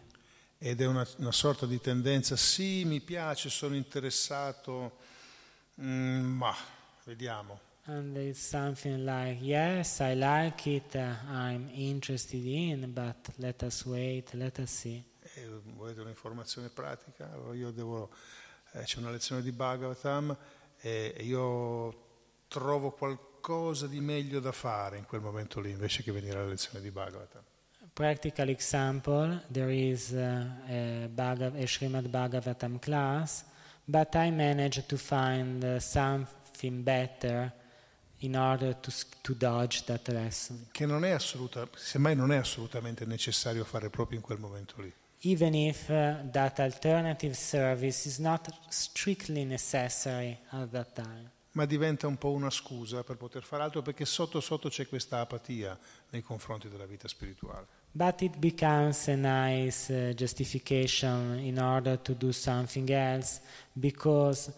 ed 0.57 0.81
è 0.81 0.87
una, 0.87 1.07
una 1.17 1.31
sorta 1.31 1.67
di 1.67 1.79
tendenza, 1.79 2.35
sì, 2.35 2.83
mi 2.85 2.99
piace, 2.99 3.49
sono 3.49 3.75
interessato, 3.75 4.97
mm, 5.79 6.25
ma 6.25 6.55
vediamo. 7.03 7.59
And 7.83 8.17
it's 8.17 8.39
something 8.39 9.05
like, 9.05 9.41
yes, 9.43 9.99
I 9.99 10.15
like 10.15 10.67
it, 10.69 10.95
uh, 10.95 11.13
I'm 11.29 11.69
interested 11.71 12.43
in, 12.43 12.91
but 12.91 13.31
let 13.35 13.61
us 13.61 13.85
wait, 13.85 14.33
let 14.33 14.57
us 14.57 14.71
see. 14.71 15.03
E 15.35 15.47
volete 15.75 16.01
un'informazione 16.01 16.69
pratica? 16.69 17.31
Allora 17.31 17.53
io 17.53 17.69
devo, 17.69 18.09
eh, 18.71 18.81
c'è 18.81 18.97
una 18.97 19.11
lezione 19.11 19.41
di 19.43 19.51
Bhagavatam 19.51 20.35
e 20.79 21.13
e 21.15 21.23
io 21.23 22.05
trovo 22.47 22.91
qualcosa 22.91 23.85
di 23.85 23.99
meglio 23.99 24.39
da 24.39 24.51
fare 24.51 24.97
in 24.97 25.05
quel 25.05 25.21
momento 25.21 25.59
lì 25.59 25.69
invece 25.69 26.01
che 26.01 26.11
venire 26.11 26.39
alla 26.39 26.49
lezione 26.49 26.81
di 26.81 26.89
Bhagavatam. 26.89 27.43
Practical 27.97 28.49
example, 28.49 29.39
there 29.49 29.71
is 29.71 30.13
uh, 30.13 30.45
a, 30.69 31.07
Bhagav- 31.07 31.55
a 31.55 31.65
Srimad 31.65 32.07
Bhagavatam 32.11 32.79
class, 32.79 33.43
but 33.87 34.15
I 34.15 34.29
managed 34.29 34.87
to 34.87 34.99
find 34.99 35.63
uh, 35.63 35.79
something 35.79 36.83
better 36.83 37.51
in 38.19 38.35
order 38.35 38.73
to, 38.73 38.91
to 39.23 39.33
dodge 39.33 39.83
that 39.85 40.07
lesson. 40.09 40.67
Che 40.71 40.85
non 40.85 41.05
è 41.05 41.09
assoluta, 41.09 41.67
semmai 41.73 42.15
non 42.15 42.31
è 42.31 42.35
assolutamente 42.35 43.03
necessario 43.05 43.63
fare 43.63 43.89
proprio 43.89 44.19
in 44.19 44.23
quel 44.23 44.37
momento 44.37 44.79
lì. 44.79 44.93
Even 45.21 45.55
if 45.55 45.89
uh, 45.89 46.17
that 46.29 46.59
alternative 46.59 47.33
service 47.33 48.07
is 48.07 48.19
not 48.19 48.47
strictly 48.69 49.43
necessary 49.43 50.37
at 50.51 50.69
that 50.69 50.93
time. 50.93 51.31
ma 51.53 51.65
diventa 51.65 52.05
un 52.05 52.19
po' 52.19 52.29
una 52.29 52.51
scusa 52.51 53.03
per 53.03 53.17
poter 53.17 53.41
fare 53.41 53.63
altro 53.63 53.81
perché 53.81 54.05
sotto 54.05 54.39
sotto 54.39 54.69
c'è 54.69 54.87
questa 54.87 55.21
apatia 55.21 55.75
nei 56.11 56.21
confronti 56.21 56.69
della 56.69 56.85
vita 56.85 57.07
spirituale. 57.07 57.76
But 57.91 58.21
it 58.21 58.39
becomes 58.39 59.07
a 59.07 59.15
nice 59.15 59.89
uh, 59.89 60.13
justification 60.13 61.39
in 61.39 61.59
order 61.59 61.97
to 61.97 62.13
do 62.13 62.31
something 62.31 62.89
else 62.91 63.41
because 63.73 64.51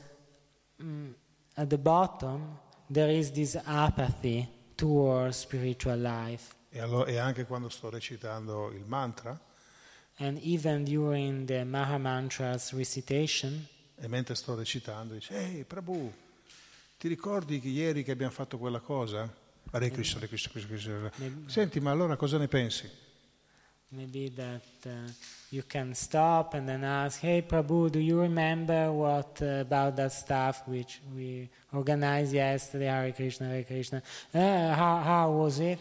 mm, 0.82 1.14
at 1.56 1.70
the 1.70 1.78
bottom 1.78 2.58
there 2.90 3.10
is 3.10 3.32
this 3.32 3.56
apathy 3.66 4.48
towards 4.76 5.38
spiritual 5.38 5.98
life. 5.98 6.54
E, 6.72 6.80
allo- 6.80 7.06
e 7.06 7.18
anche 7.18 7.46
quando 7.46 7.70
sto 7.70 7.90
recitando 7.90 8.72
il 8.72 8.84
mantra 8.86 9.40
And 10.22 10.38
even 10.44 10.84
during 10.84 11.46
the 11.46 11.64
Maha 11.64 11.98
Mantra's 11.98 12.74
recitation, 12.74 13.66
e 13.96 14.08
mentre 14.10 14.36
sto 14.36 14.54
recitando 14.54 15.14
dice 15.14 15.34
ehi 15.34 15.64
Prabhu 15.64 16.12
ti 16.98 17.08
ricordi 17.08 17.62
che 17.62 17.70
ieri 17.70 18.04
che 18.04 18.12
abbiamo 18.12 18.34
fatto 18.34 18.58
quella 18.58 18.82
cosa? 18.82 19.34
Hare 19.72 19.90
Krishna, 19.90 20.18
Hare 20.18 20.28
Krishna, 20.28 20.52
Krishna, 20.52 21.10
Krishna. 21.10 21.12
Senti 21.46 21.80
ma 21.80 21.92
allora 21.92 22.18
cosa 22.18 22.38
ne 22.38 22.50
pensi? 22.50 22.90
Maybe 23.92 24.30
that 24.30 24.62
uh, 24.86 25.12
you 25.50 25.64
can 25.64 25.96
stop 25.96 26.54
and 26.54 26.68
then 26.68 26.84
ask, 26.84 27.20
Hey 27.20 27.42
Prabhu, 27.42 27.92
do 27.92 28.00
you 28.00 28.22
remember 28.22 28.92
what 28.92 29.42
uh, 29.42 29.62
about 29.62 29.96
that 29.96 30.12
stuff 30.12 30.68
which 30.68 31.02
we 31.16 31.50
organized 31.74 32.34
yesterday? 32.34 32.86
Hare 32.86 33.12
Krishna, 33.12 33.48
Hare 33.48 33.64
Krishna. 33.64 34.02
Uh, 34.34 34.74
how, 34.74 34.98
how 35.00 35.32
was 35.32 35.60
it? 35.60 35.80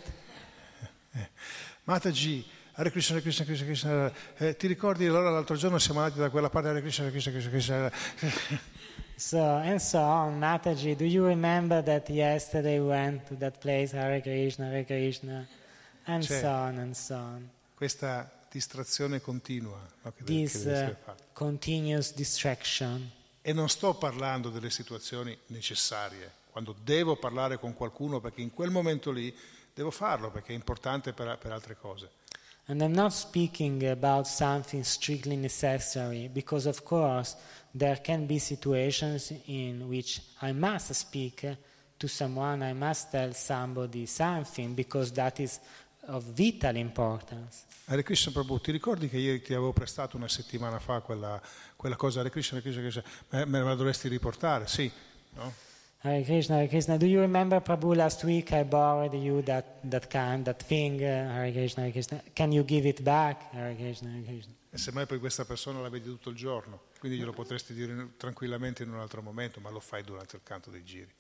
Mataji, 1.89 2.45
Hare 2.75 2.91
Krishna, 2.91 3.15
Hare 3.15 3.23
Krishna, 3.23 3.45
Krishna 3.45 3.67
Krishna. 3.67 4.13
Eh, 4.39 4.57
ti 4.57 4.67
ricordi 4.67 5.07
allora 5.07 5.31
l'altro 5.31 5.57
giorno 5.57 5.79
siamo 5.79 6.01
andati 6.01 6.19
da 6.21 6.31
quella 6.31 6.49
parte 6.49 6.69
Hare 6.69 6.81
Krishna, 6.81 7.05
Hare 7.05 7.13
Krishna, 7.13 7.33
Krishna 7.33 7.51
Krishna. 7.51 8.67
So 9.19 9.41
and 9.41 9.81
so 9.81 9.99
on. 9.99 10.39
Mataji, 10.39 10.97
do 10.97 11.05
you 11.05 11.27
remember 11.27 11.83
that 11.83 12.09
yesterday 12.09 12.79
we 12.79 12.87
went 12.87 13.27
to 13.27 13.35
that 13.39 13.59
place, 13.59 13.91
Hare 13.91 14.21
Krishna, 14.21 14.71
Hare 14.71 14.85
Krishna, 14.85 15.45
and 16.07 16.23
Cioè, 16.23 16.41
so 16.41 16.49
on 16.49 16.79
and 16.79 16.97
so 16.97 17.17
on. 17.17 17.51
Questa 17.79 18.29
distrazione 18.51 19.21
continua 19.21 19.79
no, 20.03 20.11
che, 20.11 20.25
deve, 20.25 20.43
che 20.43 20.49
This 20.49 20.65
deve 20.65 20.97
uh, 21.07 21.13
continuous 21.33 22.13
distraction. 22.13 23.09
E 23.41 23.53
non 23.53 23.69
sto 23.69 23.95
parlando 23.95 24.51
delle 24.51 24.69
situazioni 24.69 25.39
necessarie, 25.47 26.29
quando 26.51 26.75
devo 26.83 27.15
parlare 27.15 27.61
con 27.61 27.75
qualcuno 27.75 28.19
perché 28.19 28.41
in 28.41 28.53
quel 28.53 28.71
momento 28.71 29.13
lì 29.13 29.33
devo 29.73 29.93
farlo 29.93 30.33
perché 30.33 30.51
è 30.51 30.55
importante 30.57 31.13
per, 31.13 31.39
per 31.39 31.53
altre 31.53 31.77
cose. 31.77 32.11
And 32.65 32.81
I'm 32.81 32.91
not 32.91 33.13
speaking 33.13 33.85
about 33.85 34.27
something 34.27 34.83
strictly 34.83 35.37
necessary, 35.37 36.27
because 36.27 36.69
of 36.69 36.83
course 36.83 37.37
there 37.71 38.01
can 38.01 38.27
be 38.27 38.41
situations 38.41 39.33
in 39.45 39.83
which 39.83 40.21
I 40.41 40.51
must 40.51 40.93
speak 40.95 41.57
to 41.97 42.09
someone, 42.09 42.69
I 42.69 42.73
must 42.73 43.13
tell 43.13 43.33
somebody 43.33 44.05
something, 44.05 44.75
because 44.75 45.13
that 45.13 45.39
is 45.39 45.61
of 46.09 46.25
vital 46.25 46.75
importance. 46.75 47.67
Hare 47.91 48.03
Krishna 48.03 48.33
Prabhu, 48.33 48.61
ti 48.61 48.71
ricordi 48.71 49.09
che 49.09 49.17
ieri 49.17 49.41
ti 49.41 49.55
avevo 49.55 49.73
prestato 49.73 50.19
una 50.19 50.29
settimana 50.29 50.79
fa 50.79 51.01
quella, 51.01 51.41
quella 51.75 51.97
cosa 51.97 52.21
Hare 52.21 52.29
Krishna, 52.29 52.59
Hare 52.59 52.71
Krishna, 52.71 52.83
Krishna, 52.83 53.47
me, 53.47 53.63
la 53.63 53.75
dovresti 53.75 54.09
riportare? 54.09 54.67
Sì, 54.67 54.93
no? 55.33 55.55
Hare 56.01 56.23
Krishna, 56.23 56.57
Hare 56.57 56.69
Krishna. 56.69 56.99
Do 56.99 57.07
you 57.07 57.21
remember, 57.21 57.63
Prabhu, 57.63 57.95
last 57.95 58.25
week 58.25 58.53
I 58.53 58.65
borrowed 58.65 59.15
you 59.15 59.43
that, 59.45 59.81
that 59.89 60.09
kind, 60.09 60.45
that 60.45 60.63
thing, 60.63 61.01
uh, 61.01 61.33
Hare 61.33 61.51
Krishna, 61.51 61.85
Hare 61.85 61.93
Krishna. 61.93 62.23
Can 62.35 62.53
you 62.53 62.63
give 62.63 62.87
it 62.87 63.01
back? 63.03 63.51
Hare 63.53 63.75
Krishna, 63.75 64.11
Hare 64.11 64.23
Krishna. 64.23 64.53
E 64.71 64.77
semmai 64.77 65.07
poi 65.07 65.19
questa 65.19 65.47
persona 65.47 65.81
la 65.81 65.89
vedi 65.89 66.11
tutto 66.11 66.29
il 66.29 66.37
giorno, 66.37 66.83
quindi 66.99 67.17
glielo 67.17 67.33
potresti 67.33 67.73
dire 67.73 68.11
tranquillamente 68.19 68.83
in 68.83 68.93
un 68.93 68.99
altro 69.01 69.23
momento, 69.23 69.61
ma 69.61 69.71
lo 69.71 69.81
fai 69.81 70.03
durante 70.03 70.37
il 70.37 70.43
canto 70.45 70.69
dei 70.69 70.85
giri. 70.85 71.11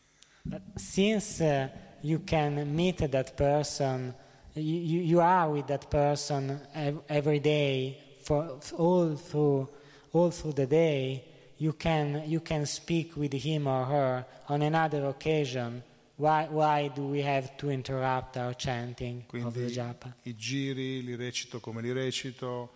But 0.42 0.60
since 0.76 1.42
uh, 1.42 2.06
you 2.06 2.22
can 2.24 2.74
meet 2.74 3.08
that 3.08 3.32
person, 3.36 4.14
you, 4.61 5.00
you, 5.00 5.20
are 5.20 5.50
with 5.50 5.66
that 5.68 5.90
person 5.90 6.61
ev- 6.74 7.00
every 7.09 7.40
day 7.40 7.96
for 8.22 8.59
all 8.76 9.16
through 9.16 9.68
all 10.12 10.30
through 10.30 10.54
the 10.54 10.66
day, 10.66 11.22
you 11.59 11.72
can 11.74 12.22
you 12.26 12.40
can 12.40 12.66
speak 12.66 13.16
with 13.16 13.32
him 13.32 13.66
or 13.66 13.84
her 13.84 14.24
on 14.48 14.62
another 14.62 15.06
occasion. 15.06 15.82
Why 16.16 16.46
why 16.50 16.90
do 16.94 17.06
we 17.06 17.22
have 17.22 17.56
to 17.59 17.70
interrupt 17.70 18.36
our 18.36 18.54
chanting 18.54 19.24
of 19.32 19.52
the 19.54 19.61
Quindi 19.61 19.72
japa? 19.72 20.14
i 20.24 20.34
giri 20.34 21.02
li 21.04 21.14
recito 21.14 21.61
come 21.61 21.80
li 21.80 21.92
recito, 21.92 22.70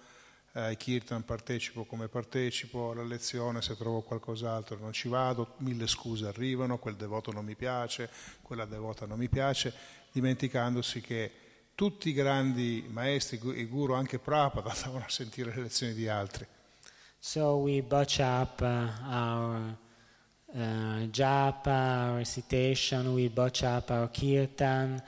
eh, 0.55 0.61
ai 0.61 0.77
kirtan 0.77 1.25
partecipo 1.25 1.85
come 1.85 2.09
partecipo, 2.09 2.93
alla 2.93 3.03
lezione 3.03 3.61
se 3.63 3.77
trovo 3.77 4.03
qualcos'altro 4.03 4.79
non 4.79 4.93
ci 4.93 5.09
vado, 5.09 5.55
mille 5.59 5.87
scuse 5.87 6.27
arrivano, 6.27 6.79
quel 6.79 6.95
devoto 6.95 7.33
non 7.33 7.45
mi 7.45 7.57
piace, 7.57 8.09
quella 8.43 8.65
devota 8.65 9.07
non 9.07 9.19
mi 9.19 9.29
piace, 9.29 9.73
dimenticandosi 10.13 11.01
che 11.01 11.31
tutti 11.75 12.11
i 12.11 12.13
grandi 12.13 12.85
maestri 12.91 13.41
i 13.55 13.67
guru, 13.67 13.95
anche 13.95 14.19
Prabhupada, 14.19 14.71
andavano 14.75 15.05
a 15.05 15.11
sentire 15.11 15.53
le 15.55 15.63
lezioni 15.63 15.95
di 15.95 16.09
altri. 16.09 16.47
So 17.19 17.59
we 17.59 17.83
botch 17.83 18.19
up 18.19 18.61
uh, 18.61 18.89
our 19.09 19.77
uh, 20.55 21.07
japa, 21.11 21.71
our 21.71 22.17
recitation, 22.17 23.15
we 23.15 23.29
botch 23.29 23.63
up 23.63 23.91
our 23.91 24.09
kirtan. 24.11 25.01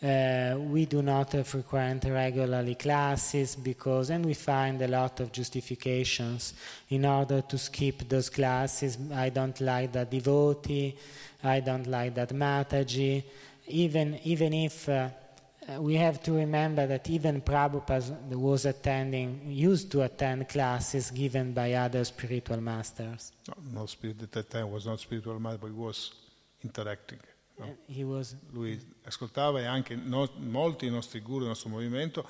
Uh, 0.00 0.56
we 0.56 0.86
do 0.86 1.02
not 1.02 1.34
frequent 1.44 2.04
regularly 2.04 2.76
classes 2.76 3.56
because, 3.56 4.10
and 4.10 4.24
we 4.24 4.32
find 4.32 4.80
a 4.80 4.86
lot 4.86 5.18
of 5.18 5.32
justifications 5.32 6.54
in 6.90 7.04
order 7.04 7.42
to 7.42 7.58
skip 7.58 8.08
those 8.08 8.30
classes. 8.30 8.96
I 9.12 9.30
don't 9.30 9.60
like 9.60 9.90
that 9.92 10.08
devotee, 10.08 10.96
I 11.42 11.60
don't 11.60 11.86
like 11.88 12.14
that 12.14 12.28
Mataji. 12.28 13.24
Even, 13.66 14.20
even 14.22 14.54
if 14.54 14.88
uh, 14.88 15.08
uh, 15.68 15.80
we 15.80 15.94
have 15.96 16.20
to 16.22 16.32
remember 16.32 16.86
that 16.86 17.08
even 17.08 17.40
Prabhupada 17.40 18.16
was 18.34 18.64
attending, 18.64 19.40
used 19.46 19.90
to 19.90 20.02
attend 20.02 20.48
classes 20.48 21.10
given 21.10 21.52
by 21.52 21.74
other 21.74 22.04
spiritual 22.04 22.60
masters. 22.60 23.32
No, 23.46 23.80
not 23.80 23.88
spirit, 23.88 24.22
at 24.22 24.32
that 24.32 24.48
time 24.50 24.70
was 24.70 24.84
not 24.86 24.98
spiritual 25.00 25.38
master, 25.38 25.58
but 25.58 25.68
he 25.68 25.76
was 25.76 26.12
interacting. 26.62 27.18
no? 27.58 27.66
Uh, 27.66 27.68
He 27.86 28.04
was 28.04 28.34
Lui 28.52 28.78
ascoltava 29.04 29.60
e 29.60 29.66
anche 29.66 29.94
no- 29.96 30.30
molti 30.36 30.86
dei 30.86 30.94
nostri 30.94 31.20
guru 31.20 31.40
del 31.40 31.48
nostro 31.48 31.70
movimento 31.70 32.26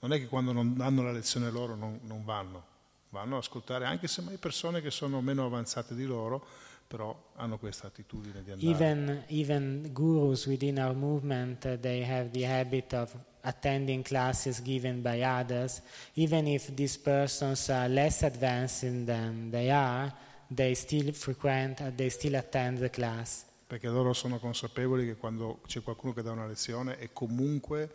non 0.00 0.12
è 0.12 0.18
che 0.18 0.26
quando 0.26 0.52
non 0.52 0.76
danno 0.76 1.02
la 1.02 1.10
lezione 1.10 1.50
loro 1.50 1.74
non, 1.74 1.98
non 2.04 2.24
vanno, 2.24 2.64
vanno 3.10 3.36
ad 3.36 3.42
ascoltare 3.42 3.84
anche 3.84 4.06
se 4.06 4.22
mai 4.22 4.36
persone 4.36 4.80
che 4.80 4.90
sono 4.92 5.20
meno 5.20 5.44
avanzate 5.44 5.94
di 5.96 6.04
loro, 6.04 6.46
però 6.88 7.32
hanno 7.36 7.58
questa 7.58 7.86
attitudine 7.88 8.42
di 8.42 8.50
andare. 8.50 8.70
even 8.70 9.24
even 9.28 9.88
gurus 9.92 10.46
within 10.46 10.78
our 10.78 10.94
movement. 10.94 11.64
uh, 11.66 11.76
they 11.78 12.02
have 12.02 12.30
the 12.30 12.46
habit 12.46 12.92
of 12.94 13.14
attending 13.42 14.02
classes 14.02 14.62
given 14.62 15.02
by 15.02 15.22
others, 15.22 15.82
even 16.14 16.46
if 16.46 16.72
these 16.74 16.98
persons 16.98 17.68
are 17.68 17.88
less 17.88 18.22
advanced 18.22 19.04
than 19.04 19.50
they 19.50 19.70
are. 19.70 20.12
They 20.50 20.74
still 20.74 21.12
frequent, 21.12 21.80
uh, 21.80 21.90
they 21.94 22.08
still 22.08 22.34
attend 22.36 22.78
the 22.78 22.88
class. 22.90 23.44
perché 23.66 23.86
loro 23.88 24.14
sono 24.14 24.38
consapevoli 24.38 25.04
che 25.04 25.16
quando 25.16 25.60
c'è 25.66 25.82
qualcuno 25.82 26.14
che 26.14 26.22
dà 26.22 26.30
una 26.32 26.46
lezione 26.46 26.96
è 26.96 27.10
comunque 27.12 27.90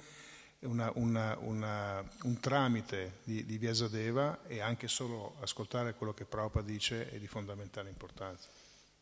una- 0.60 0.92
una- 0.94 1.36
una- 1.42 2.08
un 2.26 2.40
tramite 2.40 3.14
di, 3.24 3.44
di 3.44 3.58
Vyasadeva 3.58 4.44
e 4.46 4.62
anche 4.62 4.88
solo 4.88 5.36
ascoltare 5.42 5.96
quello 5.96 6.14
che 6.14 6.26
Prabhupada 6.26 6.68
dice 6.68 7.10
è 7.10 7.18
di 7.18 7.26
fondamentale 7.26 7.90
importanza. 7.90 8.50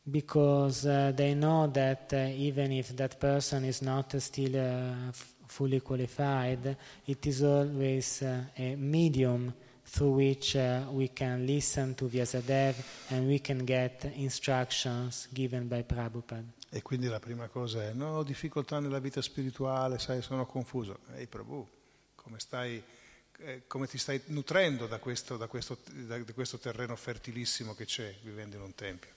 Because 0.10 0.86
uh, 0.86 1.12
they 1.16 1.34
know 1.34 1.68
that 1.68 2.12
uh, 2.14 2.18
even 2.36 2.72
if 2.72 2.96
that 2.96 3.20
person 3.20 3.64
is 3.66 3.82
not 3.82 4.16
still 4.20 4.56
uh, 4.56 5.10
f- 5.10 5.34
fully 5.48 5.80
qualified, 5.82 6.76
it 7.06 7.26
is 7.26 7.42
always 7.44 8.22
uh, 8.22 8.44
a 8.58 8.76
medium 8.76 9.54
through 9.84 10.16
which 10.16 10.56
uh, 10.56 10.84
we 10.92 11.10
can 11.10 11.46
listen 11.46 11.94
to 11.96 12.06
Vyasadev 12.08 12.76
and 13.10 13.28
we 13.28 13.40
can 13.40 13.66
get 13.66 14.06
instructions 14.16 15.28
given 15.34 15.68
by 15.68 15.84
Prabhupada. 15.84 16.44
E 16.74 16.82
quindi 16.82 17.08
la 17.08 17.20
prima 17.20 17.48
cosa 17.50 17.84
è, 17.84 17.92
no, 17.92 18.18
ho 18.18 18.24
difficoltà 18.24 18.80
nella 18.80 19.00
vita 19.00 19.22
spirituale, 19.22 20.00
sai, 20.00 20.22
sono 20.22 20.46
confuso. 20.46 21.00
Ehi 21.16 21.28
Prabhu, 21.28 21.68
come, 22.16 22.40
stai, 22.40 22.82
eh, 23.40 23.64
come 23.68 23.88
ti 23.88 23.98
stai 23.98 24.22
nutrendo 24.28 24.88
da 24.88 24.98
questo, 25.00 25.36
da 25.36 25.48
questo- 25.48 25.78
da 26.08 26.24
questo 26.34 26.58
terreno 26.58 26.96
fertilissimo 26.96 27.76
che 27.76 27.84
c'è 27.84 28.16
vivendo 28.24 28.56
in 28.56 28.62
un 28.62 28.74
tempio? 28.74 29.10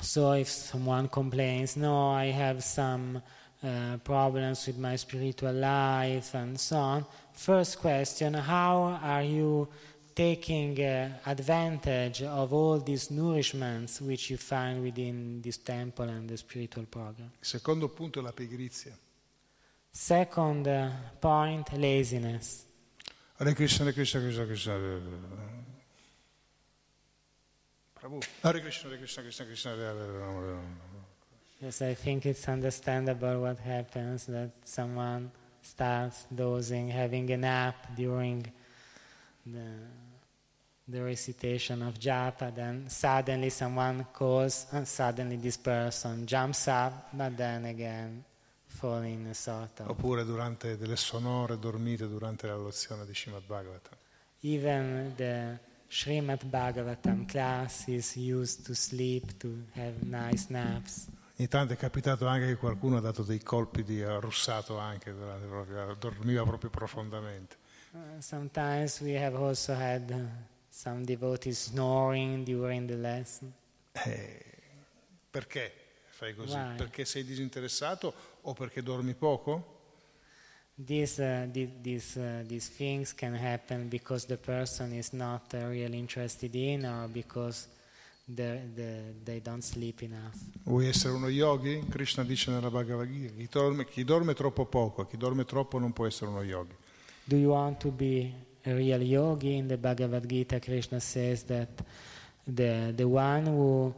So 0.00 0.32
if 0.32 0.48
someone 0.48 1.08
complains, 1.08 1.76
no, 1.76 2.10
I 2.10 2.26
have 2.26 2.62
some 2.62 3.20
uh, 3.62 3.96
problems 4.04 4.66
with 4.66 4.78
my 4.78 4.96
spiritual 4.96 5.52
life 5.52 6.34
and 6.34 6.58
so 6.58 6.76
on, 6.76 7.06
first 7.32 7.78
question, 7.78 8.34
how 8.34 9.00
are 9.02 9.22
you 9.22 9.68
taking 10.14 10.80
uh, 10.80 11.10
advantage 11.26 12.22
of 12.22 12.52
all 12.52 12.78
these 12.78 13.08
nourishments 13.08 14.00
which 14.00 14.30
you 14.30 14.36
find 14.36 14.82
within 14.82 15.40
this 15.42 15.58
temple 15.58 16.08
and 16.08 16.28
the 16.28 16.36
spiritual 16.36 16.84
program? 16.84 17.30
Secondo 17.40 17.88
punto 17.88 18.20
la 18.20 18.32
pigrizia. 18.32 18.96
Second 19.90 20.66
uh, 20.66 20.90
point, 21.20 21.72
laziness. 21.76 22.64
Hare 23.38 23.54
Krishna, 23.54 23.84
Hare 23.84 23.94
Krishna, 23.94 24.20
Krishna 24.20 24.46
Krishna. 24.46 25.00
Prabhu. 28.00 28.22
Hare 28.42 28.60
Krishna, 28.60 28.90
Hare 28.90 28.98
Krishna, 28.98 29.22
Krishna 29.22 29.44
Krishna. 29.46 29.70
Hare 29.76 29.94
Hare. 29.94 30.58
Yes, 31.60 31.82
I 31.82 31.94
think 31.94 32.26
it's 32.26 32.48
understandable 32.48 33.40
what 33.40 33.58
happens 33.58 34.26
that 34.26 34.50
someone 34.62 35.30
starts 35.60 36.26
dozing, 36.32 36.88
having 36.88 37.30
a 37.32 37.36
nap 37.36 37.96
during 37.96 38.46
the, 39.44 39.70
the 40.86 41.02
recitation 41.02 41.82
of 41.82 41.98
japa, 41.98 42.54
then 42.54 42.88
suddenly 42.88 43.50
someone 43.50 44.06
calls, 44.12 44.66
and 44.72 44.86
suddenly 44.86 45.36
this 45.36 45.56
person 45.56 46.26
jumps 46.26 46.68
up, 46.68 47.08
but 47.12 47.36
then 47.36 47.64
again 47.64 48.24
falling 48.66 49.22
in 49.22 49.26
a 49.26 49.34
sort 49.34 49.80
of. 49.80 49.88
Oppure 49.88 50.24
durante 50.24 50.76
delle 50.76 50.96
sonore 50.96 51.58
dormite 51.58 52.06
durante 52.06 52.46
la 52.46 52.56
lezione 52.56 53.04
di 53.04 53.14
Srimad 53.14 53.42
Bhagavatam. 53.46 53.96
Even 54.42 55.12
the 55.16 55.58
Srimad 55.90 56.44
Bhagavatam 56.44 57.26
class 57.26 57.88
is 57.88 58.14
used 58.16 58.66
to 58.66 58.74
sleep, 58.74 59.38
to 59.38 59.64
have 59.74 59.94
nice 60.02 60.46
naps. 60.50 61.08
Ogni 61.38 61.48
tanto 61.48 61.72
è 61.72 61.76
capitato 61.76 62.26
anche 62.26 62.46
che 62.46 62.56
qualcuno 62.56 62.96
ha 62.96 63.00
dato 63.00 63.22
dei 63.22 63.42
colpi 63.42 63.84
di 63.84 64.02
russato 64.02 64.76
anche, 64.76 65.12
durante, 65.12 65.46
proprio- 65.46 65.94
dormiva 65.94 66.42
proprio 66.44 66.68
profondamente. 66.68 67.56
Uh, 67.92 68.20
sometimes 68.20 69.00
we 69.00 69.16
have 69.16 69.36
also 69.36 69.72
had 69.72 70.10
uh, 70.10 70.26
some 70.68 71.04
devotees 71.04 71.58
snoring 71.58 72.44
during 72.44 72.86
the 72.86 72.96
lesson. 72.96 73.52
Eh, 73.92 74.44
perché 75.30 75.72
fai 76.10 76.34
così? 76.34 76.54
Why? 76.54 76.76
Perché 76.76 77.04
sei 77.04 77.24
disinteressato 77.24 78.12
o 78.42 78.52
perché 78.52 78.82
dormi 78.82 79.14
poco? 79.14 79.77
These, 80.86 81.18
uh, 81.20 81.46
the- 81.50 81.68
these, 81.82 82.16
uh, 82.16 82.44
these 82.46 82.68
things 82.68 83.12
can 83.14 83.34
happen 83.34 83.88
because 83.88 84.26
the 84.26 84.36
person 84.36 84.92
is 84.92 85.12
not 85.12 85.52
uh, 85.54 85.66
really 85.68 85.98
interested 85.98 86.54
in 86.54 86.84
or 86.84 87.08
because 87.08 87.66
the, 88.26 88.60
the, 88.74 89.14
they 89.24 89.40
don't 89.40 89.62
sleep 89.64 90.02
enough. 90.02 90.36
Vuoi 90.64 90.86
essere 90.88 91.14
uno 91.14 91.28
yogi? 91.28 91.82
Krishna 91.88 92.24
dice 92.24 92.50
nella 92.50 92.70
Bhagavad 92.70 93.08
Gita, 93.10 93.32
chi 93.34 93.48
dorme, 93.50 93.84
chi 93.86 94.04
dorme 94.04 94.34
troppo 94.34 94.66
poco, 94.66 95.06
chi 95.06 95.16
dorme 95.16 95.44
troppo 95.44 95.78
non 95.78 95.92
può 95.92 96.06
essere 96.06 96.30
uno 96.30 96.42
yogi. 96.42 96.74
Do 97.24 97.36
you 97.36 97.50
want 97.50 97.78
to 97.80 97.90
be 97.90 98.32
a 98.64 98.72
real 98.74 99.02
yogi? 99.02 99.56
In 99.56 99.66
the 99.66 99.76
Bhagavad 99.76 100.26
Gita, 100.26 100.58
Krishna 100.60 101.00
says 101.00 101.42
that 101.44 101.82
the, 102.44 102.92
the 102.94 103.04
one 103.04 103.46
who 103.46 103.94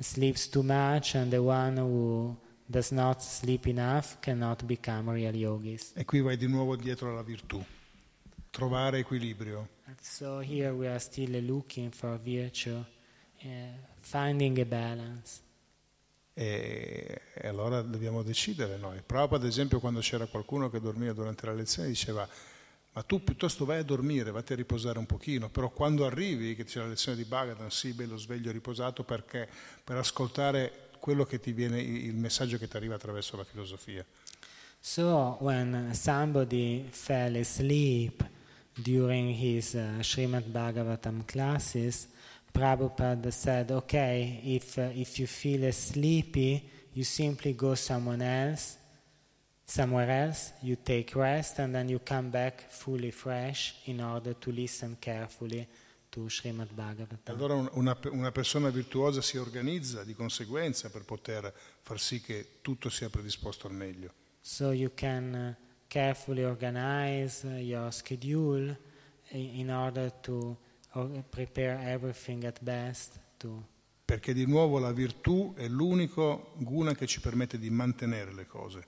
sleeps 0.00 0.48
too 0.48 0.62
much 0.62 1.14
and 1.14 1.30
the 1.30 1.40
one 1.42 1.76
who 1.76 2.34
does 2.66 2.90
not 2.90 3.20
sleep 3.20 3.66
enough 3.66 4.18
cannot 4.20 4.64
become 4.64 5.10
real 5.10 5.34
yogis. 5.34 5.92
E 5.94 6.04
qui 6.04 6.20
vai 6.20 6.36
di 6.36 6.46
nuovo 6.46 6.76
dietro 6.76 7.10
alla 7.10 7.22
virtù, 7.22 7.62
trovare 8.50 8.98
equilibrio. 8.98 9.68
And 9.86 9.98
so 10.00 10.40
here 10.40 10.70
we 10.70 10.88
are 10.88 10.98
still 10.98 11.44
looking 11.44 11.92
for 11.92 12.18
virtue, 12.18 12.84
uh, 13.42 13.48
finding 14.00 14.58
a 14.58 14.64
balance. 14.64 15.42
E, 16.32 17.20
e 17.34 17.48
allora 17.48 17.80
dobbiamo 17.82 18.22
decidere 18.22 18.76
noi. 18.76 19.02
Prabhupada, 19.04 19.44
ad 19.44 19.50
esempio, 19.50 19.78
quando 19.78 20.00
c'era 20.00 20.26
qualcuno 20.26 20.68
che 20.68 20.80
dormiva 20.80 21.12
durante 21.12 21.46
la 21.46 21.52
lezione, 21.52 21.88
diceva 21.88 22.28
ma 22.94 23.02
tu 23.02 23.24
piuttosto 23.24 23.64
vai 23.64 23.78
a 23.78 23.82
dormire, 23.82 24.30
vatti 24.30 24.52
a 24.52 24.56
riposare 24.56 25.00
un 25.00 25.06
pochino, 25.06 25.48
però 25.50 25.68
quando 25.70 26.06
arrivi, 26.06 26.54
che 26.54 26.62
c'è 26.62 26.78
la 26.78 26.86
lezione 26.86 27.16
di 27.16 27.24
Bhagavatam, 27.24 27.66
sì, 27.66 27.92
bello 27.92 28.16
sveglio, 28.16 28.52
riposato, 28.52 29.02
perché? 29.02 29.48
Per 29.82 29.96
ascoltare 29.96 30.83
quello 31.04 31.26
che 31.26 31.38
ti 31.38 31.52
viene, 31.52 31.82
il 31.82 32.14
messaggio 32.14 32.56
che 32.56 32.66
ti 32.66 32.78
arriva 32.78 32.94
attraverso 32.94 33.36
la 33.36 33.44
filosofia. 33.44 34.02
So 34.80 35.36
when 35.40 35.92
somebody 35.92 36.88
fell 36.88 37.36
asleep 37.36 38.26
during 38.72 39.28
his 39.28 39.74
uh, 39.74 40.00
Srimad 40.00 40.50
Bhagavatam 40.50 41.26
classes, 41.26 42.08
Prabhupada 42.50 43.30
said, 43.30 43.70
okay, 43.70 44.40
if, 44.44 44.78
uh, 44.78 44.88
if 44.94 45.18
you 45.18 45.26
feel 45.26 45.70
sleepy, 45.72 46.70
you 46.94 47.04
simply 47.04 47.52
go 47.52 47.74
someone 47.74 48.22
else, 48.22 48.78
somewhere 49.66 50.10
else, 50.10 50.54
you 50.62 50.76
take 50.76 51.14
rest, 51.14 51.58
and 51.58 51.74
then 51.74 51.90
you 51.90 51.98
come 51.98 52.30
back 52.30 52.70
fully 52.70 53.10
fresh 53.10 53.74
in 53.84 54.00
order 54.00 54.32
to 54.32 54.50
listen 54.50 54.96
carefully 54.98 55.68
to 56.14 56.28
Srimad 56.28 56.72
Bhagavatam. 56.72 57.34
allora 57.34 57.54
un- 57.54 57.68
una, 57.72 57.98
una 58.12 58.30
persona 58.30 58.70
virtuosa 58.70 59.20
si 59.20 59.36
organizza 59.36 60.04
di 60.04 60.14
conseguenza 60.14 60.88
per 60.90 61.04
poter 61.04 61.52
far 61.82 61.98
sì 61.98 62.20
che 62.20 62.58
tutto 62.62 62.88
sia 62.88 63.08
predisposto 63.10 63.66
al 63.66 63.74
meglio. 63.74 64.12
So 64.40 64.70
you 64.70 64.92
can 64.94 65.56
uh, 65.58 65.62
carefully 65.88 66.44
organize 66.44 67.44
uh, 67.46 67.56
your 67.58 67.92
schedule 67.92 68.78
in 69.30 69.70
order 69.70 70.12
to 70.20 70.56
prepare 71.30 71.90
everything 71.90 72.44
at 72.44 72.60
best 72.62 73.18
to 73.38 73.66
Perché 74.04 74.32
di 74.34 74.46
nuovo 74.46 74.78
la 74.78 74.92
virtù 74.92 75.54
è 75.56 75.66
l'unico 75.66 76.52
guna 76.58 76.94
che 76.94 77.06
ci 77.06 77.20
permette 77.20 77.58
di 77.58 77.70
mantenere 77.70 78.32
le 78.32 78.46
cose. 78.46 78.86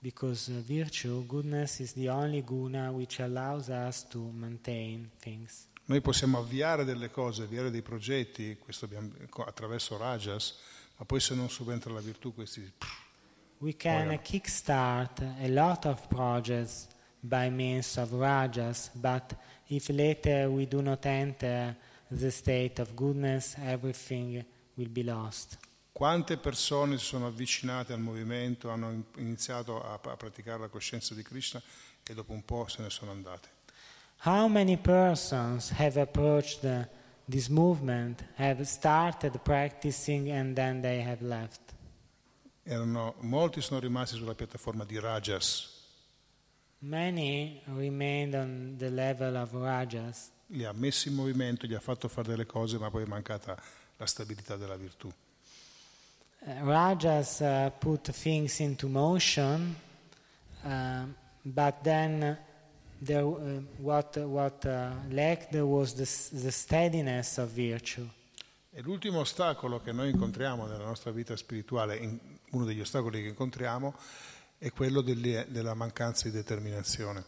because 0.00 0.48
uh, 0.50 0.62
virtue, 0.64 1.24
goodness 1.26 1.80
is 1.80 1.92
the 1.92 2.08
only 2.08 2.40
guna 2.42 2.90
which 2.90 3.18
allows 3.20 3.68
us 3.68 4.06
to 4.08 4.18
maintain 4.32 5.10
things. 5.20 5.66
Noi 5.88 6.02
possiamo 6.02 6.38
avviare 6.38 6.84
delle 6.84 7.10
cose, 7.10 7.44
avviare 7.44 7.70
dei 7.70 7.80
progetti, 7.80 8.58
questo 8.58 8.84
abbiamo- 8.84 9.10
attraverso 9.46 9.96
Rajas, 9.96 10.58
ma 10.98 11.06
poi 11.06 11.18
se 11.18 11.34
non 11.34 11.48
subentra 11.48 11.92
la 11.94 12.00
virtù 12.00 12.34
questi... 12.34 12.60
pff, 12.60 13.06
We 13.60 13.74
can 13.74 14.20
kickstart 14.22 15.20
a 15.20 15.48
lot 15.48 15.86
of 15.86 16.06
projects 16.08 16.88
by 17.20 17.48
means 17.48 17.96
of 17.96 18.12
rajas, 18.12 18.90
but 18.92 19.34
if 19.68 19.88
later 19.88 20.48
we 20.48 20.66
do 20.68 20.80
not 20.82 21.04
enter 21.06 21.74
the 22.10 22.30
state 22.30 22.80
of 22.80 22.94
goodness, 22.94 23.56
everything 23.56 24.44
will 24.74 24.90
be 24.90 25.02
lost. 25.02 25.58
Quante 25.90 26.36
persone 26.36 26.98
si 26.98 27.04
sono 27.06 27.26
avvicinate 27.26 27.94
al 27.94 28.00
movimento, 28.00 28.68
hanno 28.68 28.90
in- 28.92 29.04
iniziato 29.16 29.82
a, 29.82 29.94
a 29.94 30.16
praticare 30.16 30.60
la 30.60 30.68
coscienza 30.68 31.14
di 31.14 31.22
Krishna 31.22 31.60
e 32.04 32.14
dopo 32.14 32.32
un 32.32 32.44
po' 32.44 32.68
se 32.68 32.82
ne 32.82 32.90
sono 32.90 33.10
andate. 33.10 33.56
How 34.20 34.48
many 34.48 34.76
persons 34.76 35.70
have 35.70 35.96
approached 35.96 36.64
uh, 36.64 36.84
this 37.28 37.48
movement, 37.48 38.22
have 38.36 38.66
started 38.66 39.38
practicing, 39.44 40.30
and 40.30 40.56
then 40.56 40.80
they 40.80 41.00
have 41.02 41.22
left? 41.22 41.60
Erano, 42.64 43.14
molti 43.20 43.60
sono 43.60 43.80
rimasti 43.80 44.16
sulla 44.16 44.34
piattaforma 44.34 44.84
di 44.84 44.98
Rajas, 44.98 45.76
Many 46.80 47.60
remained 47.74 48.34
on 48.34 48.76
the 48.78 48.88
level 48.88 49.36
of 49.36 49.52
rajas. 49.52 50.30
li 50.46 50.64
ha 50.64 50.72
messi 50.72 51.08
in 51.08 51.14
movimento, 51.14 51.66
gli 51.66 51.74
ha 51.74 51.80
fatto 51.80 52.06
fare 52.08 52.28
delle 52.28 52.46
cose, 52.46 52.78
ma 52.78 52.88
poi 52.88 53.02
è 53.02 53.06
mancata 53.06 53.60
la 53.96 54.06
stabilità 54.06 54.56
della 54.56 54.76
virtù. 54.76 55.12
Uh, 56.40 56.64
rajas 56.64 57.40
uh, 57.40 57.70
put 57.78 58.10
things 58.12 58.60
into 58.60 58.86
motion, 58.88 59.74
uh, 60.62 61.04
but 61.42 61.74
then 61.82 62.38
there, 63.02 63.22
uh, 63.24 63.62
what, 63.78 64.16
what 64.16 64.64
uh, 64.64 64.90
lacked 65.10 65.54
was 65.54 65.94
the, 65.94 66.38
the 66.40 66.50
steadiness 66.50 67.38
of 67.38 67.50
virtue. 67.50 68.08
E 68.70 68.82
l'ultimo 68.82 69.20
ostacolo 69.20 69.80
che 69.80 69.92
noi 69.92 70.10
incontriamo 70.10 70.66
nella 70.66 70.84
nostra 70.84 71.10
vita 71.10 71.36
spirituale, 71.36 71.96
in- 71.96 72.18
uno 72.50 72.64
degli 72.64 72.80
ostacoli 72.80 73.22
che 73.22 73.28
incontriamo, 73.28 73.94
è 74.58 74.70
quello 74.70 75.00
delle- 75.00 75.46
della 75.48 75.74
mancanza 75.74 76.28
di 76.28 76.34
determinazione. 76.34 77.24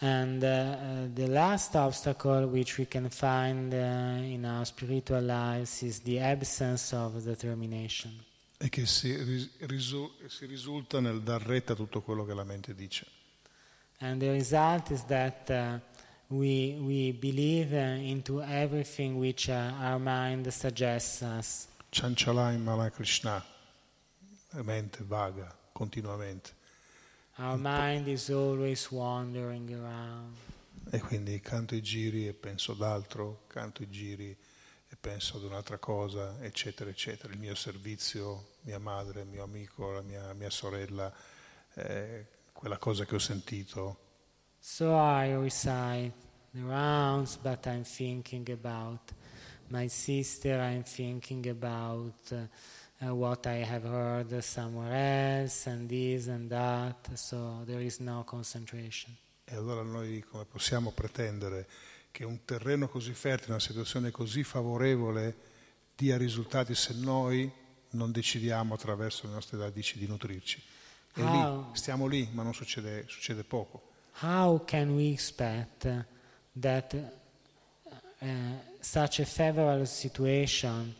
And 0.00 0.42
uh, 0.42 0.46
uh, 0.46 1.12
the 1.12 1.26
last 1.26 1.74
obstacle 1.74 2.44
which 2.46 2.78
we 2.78 2.86
can 2.86 3.10
find 3.10 3.72
uh, 3.72 4.22
in 4.22 4.44
our 4.44 4.64
spiritual 4.64 5.24
lives 5.24 5.82
is 5.82 6.02
the 6.02 6.20
absence 6.20 6.94
of 6.94 7.20
determination. 7.24 8.24
E 8.58 8.68
che 8.68 8.86
si, 8.86 9.12
ris- 9.16 9.50
risu- 9.66 10.10
si 10.28 10.46
risulta 10.46 11.00
nel 11.00 11.20
dar 11.22 11.42
retta 11.42 11.72
a 11.72 11.76
tutto 11.76 12.00
quello 12.02 12.24
che 12.24 12.34
la 12.34 12.44
mente 12.44 12.74
dice. 12.76 13.06
And 14.00 14.20
the 14.20 14.30
result 14.30 14.90
is 14.92 15.02
that 15.04 15.50
uh, 15.50 15.78
we, 16.30 16.78
we 16.80 17.12
believe 17.12 17.72
uh, 17.72 17.76
into 17.76 18.42
everything 18.42 19.18
which 19.18 19.48
uh, 19.48 19.72
our 19.80 19.98
mind 19.98 20.52
suggests 20.52 21.22
us. 21.22 21.68
Chanchalai 21.90 22.58
Mala 22.62 22.90
Krishna, 22.90 23.42
la 24.54 24.62
mente 24.62 25.02
vaga 25.02 25.52
continuamente. 25.74 26.52
Our 27.38 27.56
mind 27.56 28.08
is 28.08 28.30
always 28.30 28.90
wandering 28.90 29.72
around. 29.72 30.36
E 30.90 31.00
quindi 31.00 31.40
canto 31.40 31.74
i 31.74 31.82
giri 31.82 32.28
e 32.28 32.32
penso 32.32 32.72
ad 32.72 32.82
altro, 32.82 33.42
canto 33.46 33.82
i 33.82 33.90
giri 33.90 34.36
e 34.88 34.96
penso 34.96 35.36
ad 35.36 35.44
un'altra 35.44 35.78
cosa, 35.78 36.36
eccetera, 36.40 36.90
eccetera. 36.90 37.32
Il 37.32 37.38
mio 37.38 37.54
servizio, 37.54 38.54
mia 38.62 38.78
madre, 38.78 39.24
mio 39.24 39.44
amico, 39.44 39.92
la 39.92 40.02
mia, 40.02 40.32
mia 40.34 40.50
sorella, 40.50 41.12
eh, 41.74 42.26
quella 42.58 42.76
cosa 42.76 43.04
che 43.04 43.14
ho 43.14 43.20
sentito. 43.20 43.98
So 44.58 44.96
I 44.96 45.32
recite 45.36 46.12
the 46.52 46.62
rounds, 46.62 47.36
but 47.36 47.64
I'm 47.66 47.84
thinking 47.84 48.50
about 48.50 49.12
my 49.68 49.88
sister, 49.88 50.58
I'm 50.58 50.82
thinking 50.82 51.46
about 51.46 52.32
uh, 52.32 53.14
what 53.14 53.46
I 53.46 53.62
have 53.64 53.86
heard 53.86 54.36
somewhere 54.40 55.42
else, 55.42 55.70
and 55.70 55.88
this 55.88 56.26
and 56.26 56.50
that, 56.50 57.08
so 57.14 57.62
there 57.64 57.80
is 57.80 58.00
no 58.00 58.24
concentration. 58.24 59.16
E 59.44 59.54
allora 59.54 59.82
noi 59.82 60.24
come 60.28 60.44
possiamo 60.44 60.90
pretendere 60.90 61.68
che 62.10 62.24
un 62.24 62.44
terreno 62.44 62.88
così 62.88 63.14
fertile, 63.14 63.52
una 63.52 63.60
situazione 63.60 64.10
così 64.10 64.42
favorevole 64.42 65.36
dia 65.94 66.16
risultati 66.16 66.74
se 66.74 66.94
noi 66.94 67.48
non 67.90 68.10
decidiamo 68.10 68.74
attraverso 68.74 69.28
le 69.28 69.34
nostre 69.34 69.58
radici 69.58 69.96
di 69.96 70.08
nutrirci? 70.08 70.60
E 71.18 71.24
lì, 71.24 71.64
stiamo 71.72 72.06
lì, 72.06 72.28
ma 72.32 72.42
non 72.42 72.54
succede, 72.54 73.04
succede 73.08 73.42
poco. 73.42 73.82
How 74.20 74.64
can 74.64 74.94
we 74.94 75.12
expect 75.12 75.88
that 76.60 76.94
uh, 76.94 78.26
such 78.80 79.20
a 79.20 79.24
favorable 79.24 79.86
situation 79.86 80.94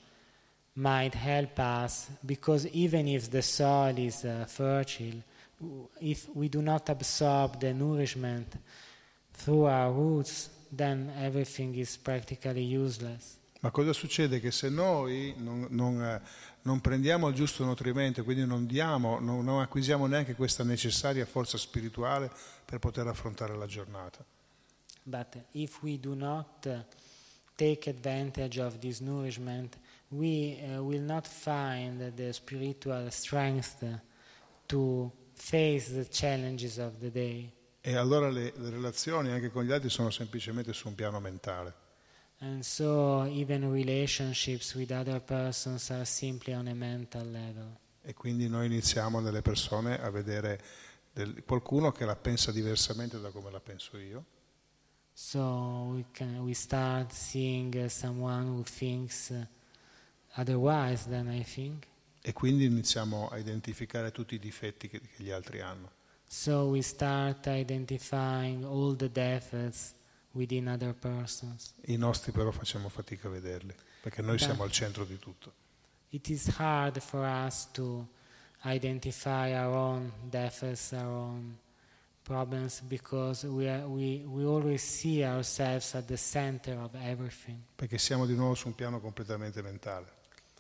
might 0.75 1.15
help 1.15 1.59
us? 1.59 2.09
Because 2.21 2.69
even 2.73 3.07
if 3.07 3.29
the 3.31 3.43
soil 3.43 3.97
is 3.99 4.25
uh, 4.25 4.45
fertile, 4.47 5.23
if 6.01 6.29
we 6.35 6.49
do 6.49 6.63
not 6.63 6.89
absorb 6.89 7.59
the 7.59 7.73
nourishment 7.73 8.57
through 9.33 9.67
our 9.67 9.93
roots, 9.93 10.51
then 10.71 11.13
everything 11.21 11.75
is 11.77 11.97
practically 11.97 12.63
useless. 12.63 13.37
Ma 13.61 13.71
cosa 13.71 13.93
succede? 13.93 14.41
Che 14.41 14.53
se 14.53 14.69
noi 14.69 15.35
non, 15.37 15.67
non, 15.71 16.01
eh, 16.01 16.21
non 16.69 16.83
prendiamo 16.83 17.29
il 17.29 17.35
giusto 17.35 17.65
nutrimento, 17.65 18.23
quindi 18.23 18.45
non, 18.45 18.67
diamo, 18.67 19.19
non, 19.19 19.43
non 19.43 19.61
acquisiamo 19.61 20.07
neanche 20.07 20.35
questa 20.35 20.63
necessaria 20.65 21.25
forza 21.25 21.57
spirituale 21.57 22.31
per 22.63 22.79
poter 22.79 23.07
affrontare 23.07 23.57
la 23.57 23.65
giornata. 23.65 24.23
But 25.03 25.39
if 25.53 25.83
we 25.83 25.99
do 25.99 26.15
not 26.15 26.67
uh, 26.67 26.85
take 27.57 27.89
advantage 27.89 28.61
of 28.61 28.81
this 28.81 29.01
nourishment, 29.01 29.79
we 30.09 30.59
uh, 30.61 30.83
will 30.83 31.03
not 31.03 31.27
find 31.27 32.13
the 32.15 32.35
spiritual 32.35 33.11
strength 33.11 33.83
to 34.67 35.11
face 35.33 35.91
the 35.91 36.07
challenges 36.11 36.77
of 36.77 36.99
the 36.99 37.11
day. 37.11 37.51
E 37.81 37.97
allora 37.97 38.29
le, 38.29 38.53
le 38.55 38.69
relazioni 38.69 39.31
anche 39.31 39.49
con 39.49 39.65
gli 39.65 39.73
altri 39.73 39.89
sono 39.89 40.11
semplicemente 40.11 40.75
su 40.75 40.89
un 40.89 40.95
piano 40.95 41.19
mentale. 41.19 41.87
And 42.41 42.63
so 42.63 43.27
even 43.27 43.71
relationships 43.71 44.75
with 44.75 44.93
other 44.93 45.21
persons 45.21 45.91
are 45.91 46.05
simply 46.05 46.55
on 46.55 46.69
a 46.69 46.75
mental 46.75 47.29
level. 47.29 47.77
E 48.03 48.15
quindi 48.15 48.49
noi 48.49 48.67
iniziamo 48.67 49.21
nelle 49.21 49.43
persone 49.43 50.01
a 50.01 50.09
vedere 50.11 50.61
del- 51.13 51.43
qualcuno 51.45 51.91
che 51.91 52.05
la 52.05 52.15
pensa 52.15 52.53
diversamente 52.53 53.21
da 53.21 53.31
come 53.31 53.51
la 53.51 53.61
penso 53.61 53.99
io. 53.99 54.25
So 55.13 55.91
we 55.95 56.05
can 56.13 56.39
we 56.39 56.55
start 56.55 57.11
seeing 57.11 57.87
someone 57.87 58.47
who 58.47 58.63
thinks 58.63 59.33
otherwise 60.37 61.09
than 61.09 61.27
I 61.33 61.43
think. 61.43 61.87
E 62.23 62.33
quindi 62.33 62.67
iniziamo 62.67 63.29
a 63.29 63.37
identificare 63.37 64.13
tutti 64.13 64.37
i 64.37 64.39
difetti 64.39 64.89
che, 64.89 65.01
che 65.01 65.23
gli 65.23 65.31
altri 65.31 65.61
hanno. 65.61 65.91
So 66.25 66.69
we 66.69 66.83
start 66.83 67.47
identifying 67.47 68.63
all 68.65 68.95
the 68.95 69.11
defects. 69.11 69.95
I 70.45 71.97
nostri 71.97 72.33
però 72.33 72.51
facciamo 72.51 72.89
fatica 72.89 73.29
a 73.29 73.31
vederli, 73.31 73.75
perché 74.01 74.23
noi 74.23 74.37
Beh. 74.37 74.43
siamo 74.43 74.63
al 74.63 74.71
centro 74.71 75.05
di 75.05 75.19
tutto. 75.19 75.53
It 76.11 76.29
is 76.29 76.49
hard 76.59 77.01
for 77.01 77.25
us 77.25 77.69
to 77.73 78.07
identify 78.65 79.53
our 79.55 79.75
own 79.75 80.13
defects, 80.29 80.93
our 80.93 81.07
own 81.07 81.59
problems, 82.23 82.81
because 82.81 83.47
we, 83.47 83.69
are, 83.69 83.85
we, 83.87 84.23
we 84.27 84.45
always 84.45 84.83
see 84.83 85.23
ourselves 85.25 85.95
at 85.95 86.07
the 86.07 86.17
center 86.17 86.79
of 86.79 86.95
everything, 86.95 87.59
Perché 87.77 87.99
siamo 87.99 88.27
di 88.27 88.35
nuovo 88.35 88.55
su 88.55 88.69
un 88.69 88.75
piano 88.75 89.01
completamente 89.01 89.63
mentale. 89.63 90.17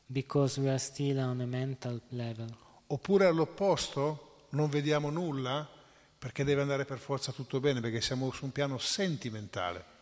because 0.06 0.58
we 0.60 0.68
are 0.68 0.78
still 0.78 1.18
on 1.18 1.40
a 1.40 1.46
mental 1.46 2.00
level. 2.08 2.46
Oppure 2.86 3.26
all'opposto, 3.26 4.46
non 4.50 4.70
vediamo 4.70 5.10
nulla 5.10 5.68
perché 6.18 6.44
deve 6.44 6.62
andare 6.62 6.84
per 6.84 6.98
forza 6.98 7.32
tutto 7.32 7.60
bene, 7.60 7.80
perché 7.80 8.00
siamo 8.00 8.30
su 8.32 8.44
un 8.44 8.52
piano 8.52 8.78
sentimentale. 8.78 9.96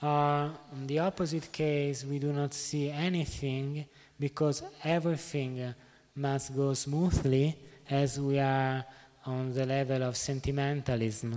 Or 0.00 0.58
in 0.74 0.86
the 0.86 1.00
opposite 1.00 1.48
case, 1.50 2.04
we 2.04 2.18
do 2.18 2.30
not 2.30 2.52
see 2.52 2.90
anything 2.90 3.86
because 4.16 4.64
everything 4.82 5.74
must 6.14 6.52
go 6.52 6.74
smoothly 6.74 7.56
as 7.86 8.18
we 8.18 8.38
are 8.38 8.84
on 9.22 9.52
the 9.52 9.64
level 9.64 10.02
of 10.02 10.14
sentimentalism. 10.14 11.34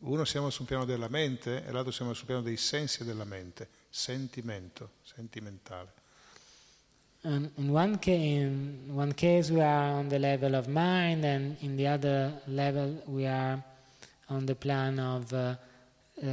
Uno 0.00 0.24
siamo 0.24 0.50
sul 0.50 0.66
piano 0.66 0.84
della 0.84 1.08
mente 1.08 1.64
e 1.64 1.72
l'altro 1.72 1.90
siamo 1.90 2.12
sul 2.12 2.26
piano 2.26 2.42
dei 2.42 2.56
sensi 2.56 3.04
della 3.04 3.24
mente. 3.24 3.68
Sentimento, 3.88 4.90
sentimentale. 5.02 5.97
And 7.24 7.50
in 7.58 7.72
one, 7.72 7.98
ca- 7.98 8.12
in 8.12 8.94
one 8.94 9.12
case, 9.12 9.50
we 9.50 9.60
are 9.60 9.98
on 9.98 10.08
the 10.08 10.18
level 10.18 10.54
of 10.54 10.68
mind, 10.68 11.24
and 11.24 11.56
in 11.62 11.76
the 11.76 11.86
other 11.88 12.32
level, 12.46 13.02
we 13.06 13.26
are 13.26 13.62
on 14.28 14.46
the 14.46 14.54
plan 14.54 14.98
of 15.00 15.32
uh, 15.32 15.56
uh, 16.22 16.26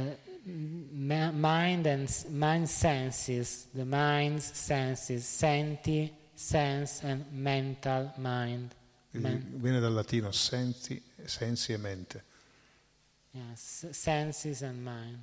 mind 0.46 1.86
and 1.86 2.08
mind 2.30 2.68
senses, 2.68 3.66
the 3.74 3.84
mind's 3.84 4.44
senses, 4.44 5.24
senti, 5.26 6.12
sense, 6.36 7.02
and 7.02 7.24
mental 7.32 8.12
mind. 8.18 8.74
Men- 9.12 9.54
Viene 9.60 9.80
dal 9.80 9.92
latino 9.94 10.30
sensi, 10.30 11.02
sensi 11.24 11.72
e 11.72 11.78
mente. 11.78 12.22
yes, 13.32 13.86
senses 13.90 14.62
and 14.62 14.82
mind. 14.84 15.18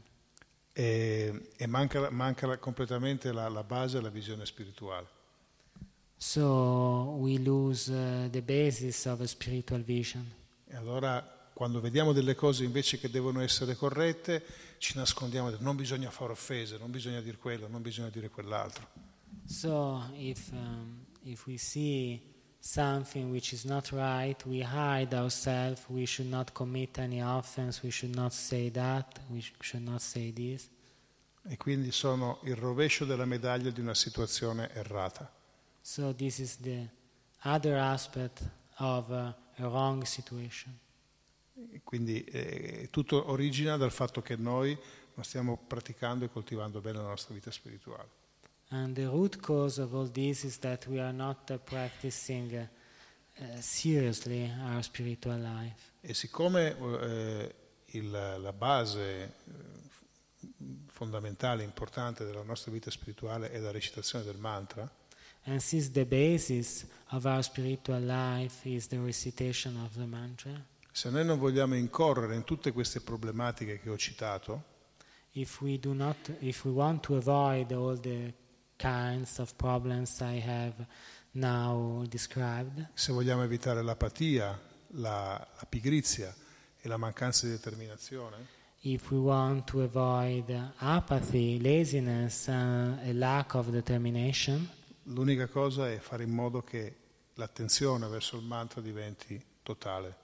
E, 0.75 1.31
e 1.57 1.67
manca, 1.67 2.09
manca 2.09 2.57
completamente 2.57 3.31
la, 3.31 3.47
la 3.47 3.63
base 3.63 3.97
e 3.97 4.01
la 4.01 4.09
visione 4.09 4.45
spirituale. 4.45 5.07
So 6.25 7.17
we 7.19 7.37
lose 7.37 7.89
uh, 7.89 8.29
the 8.31 8.41
basis 8.41 9.05
of 9.07 9.19
a 9.19 9.27
spiritual 9.27 9.81
vision. 9.83 10.25
E 10.65 10.73
allora 10.73 11.21
quando 11.53 11.81
vediamo 11.81 12.13
delle 12.13 12.33
cose 12.33 12.63
invece 12.63 12.97
che 12.97 13.09
devono 13.09 13.41
essere 13.41 13.75
corrette, 13.75 14.41
ci 14.77 14.97
nascondiamo, 14.97 15.53
non 15.59 15.75
bisogna 15.75 16.09
fare 16.11 16.31
offese, 16.31 16.77
non 16.77 16.91
bisogna 16.91 17.19
dire 17.19 17.35
quello, 17.37 17.67
non 17.67 17.81
bisogna 17.81 18.07
dire 18.07 18.29
quell'altro. 18.29 18.87
So 19.45 20.01
if 20.15 20.49
um, 20.53 21.05
if 21.25 21.45
we 21.45 21.57
see 21.57 22.21
something 22.61 23.29
which 23.29 23.51
is 23.51 23.65
not 23.65 23.89
right, 23.89 24.41
we 24.45 24.63
hide 24.63 25.13
ourselves. 25.13 25.83
We 25.89 26.05
should 26.05 26.31
not 26.31 26.53
commit 26.53 26.99
any 26.99 27.21
offense. 27.21 27.81
We 27.83 27.91
should 27.91 28.15
not 28.15 28.31
say 28.31 28.71
that. 28.71 29.19
We 29.27 29.41
sh- 29.41 29.51
should 29.59 29.83
not 29.83 29.99
say 29.99 30.31
this. 30.31 30.69
E 31.45 31.57
quindi 31.57 31.91
sono 31.91 32.39
il 32.43 32.55
rovescio 32.55 33.03
della 33.03 33.25
medaglia 33.25 33.71
di 33.71 33.81
una 33.81 33.93
situazione 33.93 34.73
errata. 34.73 35.29
So 35.85 36.13
this 36.13 36.39
is 36.39 36.57
the 36.61 36.87
other 37.43 37.75
aspect 37.75 38.41
of 38.77 39.09
uh, 39.09 39.33
a 39.57 39.67
wrong 39.67 40.03
situation. 40.05 40.79
Quindi 41.83 42.23
eh, 42.23 42.87
tutto 42.89 43.29
origina 43.29 43.75
dal 43.75 43.91
fatto 43.91 44.21
che 44.21 44.37
noi 44.37 44.75
non 45.15 45.25
stiamo 45.25 45.57
praticando 45.67 46.23
e 46.25 46.29
coltivando 46.29 46.79
bene 46.79 46.99
la 46.99 47.07
nostra 47.09 47.33
vita 47.33 47.51
spirituale. 47.51 48.21
And 48.69 48.95
the 48.95 49.05
root 49.05 49.37
cause 49.41 49.79
of 49.81 49.93
all 49.93 50.09
this 50.09 50.43
is 50.43 50.57
that 50.59 50.87
we 50.87 50.99
are 51.01 51.11
not 51.11 51.49
uh, 51.51 51.57
practicing 51.59 52.51
uh, 52.53 53.43
uh, 53.43 53.59
seriously 53.61 54.49
our 54.61 54.81
spiritual 54.81 55.39
life. 55.39 55.91
E 55.99 56.13
siccome 56.13 56.75
eh, 56.77 57.55
il- 57.97 58.09
la 58.09 58.53
base 58.53 59.21
eh, 59.21 59.31
fondamentale, 60.87 61.63
importante 61.63 62.23
della 62.25 62.41
nostra 62.41 62.71
vita 62.71 62.89
spirituale 62.89 63.51
è 63.51 63.59
la 63.59 63.71
recitazione 63.71 64.23
del 64.23 64.37
mantra, 64.37 64.89
And 65.45 65.59
since 65.61 65.91
the 65.91 66.05
basis 66.05 66.85
of 67.11 67.25
our 67.25 67.43
spiritual 67.43 67.99
life 67.99 68.65
is 68.65 68.87
the 68.87 68.99
recitation 68.99 69.77
of 69.83 69.93
the 69.95 70.05
mantra, 70.05 70.65
se 70.91 71.09
noi 71.09 71.25
non 71.25 71.39
vogliamo 71.39 71.75
incorrere 71.75 72.35
in 72.35 72.43
tutte 72.43 72.71
queste 72.71 73.01
problematiche 73.01 73.79
che 73.79 73.89
ho 73.89 73.97
citato, 73.97 74.63
if 75.31 75.59
we 75.61 75.79
do 75.79 75.93
not, 75.93 76.15
if 76.39 76.63
we 76.63 76.71
want 76.71 77.01
to 77.01 77.15
avoid 77.15 77.71
all 77.71 77.99
the 77.99 78.31
kinds 78.77 79.39
of 79.39 79.55
problems 79.55 80.21
I 80.21 80.39
have 80.39 80.85
now 81.31 82.05
described, 82.07 82.89
se 82.93 83.11
vogliamo 83.11 83.43
evitare 83.43 83.81
l'apatia, 83.81 84.57
la, 84.91 85.45
la 85.55 85.65
pigrizia 85.67 86.33
e 86.79 86.87
la 86.87 86.97
mancanza 86.97 87.47
di 87.47 87.53
determinazione, 87.53 88.61
if 88.81 89.09
we 89.09 89.17
want 89.17 89.65
to 89.65 89.81
avoid 89.81 90.55
apathy, 90.77 91.59
laziness, 91.59 92.47
uh, 92.47 92.97
a 93.03 93.13
lack 93.13 93.55
of 93.55 93.71
determination, 93.71 94.69
l'unica 95.03 95.47
cosa 95.47 95.91
è 95.91 95.97
fare 95.99 96.23
in 96.23 96.31
modo 96.31 96.61
che 96.61 96.95
l'attenzione 97.35 98.07
verso 98.07 98.37
il 98.37 98.43
mantra 98.43 98.81
diventi 98.81 99.41
totale. 99.63 100.21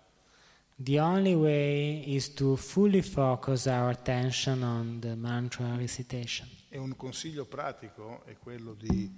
the 0.82 0.98
only 0.98 1.34
way 1.34 2.04
is 2.06 2.34
to 2.34 2.56
fully 2.56 3.02
focus 3.02 3.68
our 3.68 3.90
attention 3.90 4.64
on 4.64 5.00
the 5.02 5.16
mantra 5.16 5.76
recitation. 5.76 6.48
E 6.70 6.78
un 6.78 6.96
consiglio 6.96 7.46
pratico 7.46 8.24
è 8.26 8.38
quello 8.38 8.74
di 8.74 9.12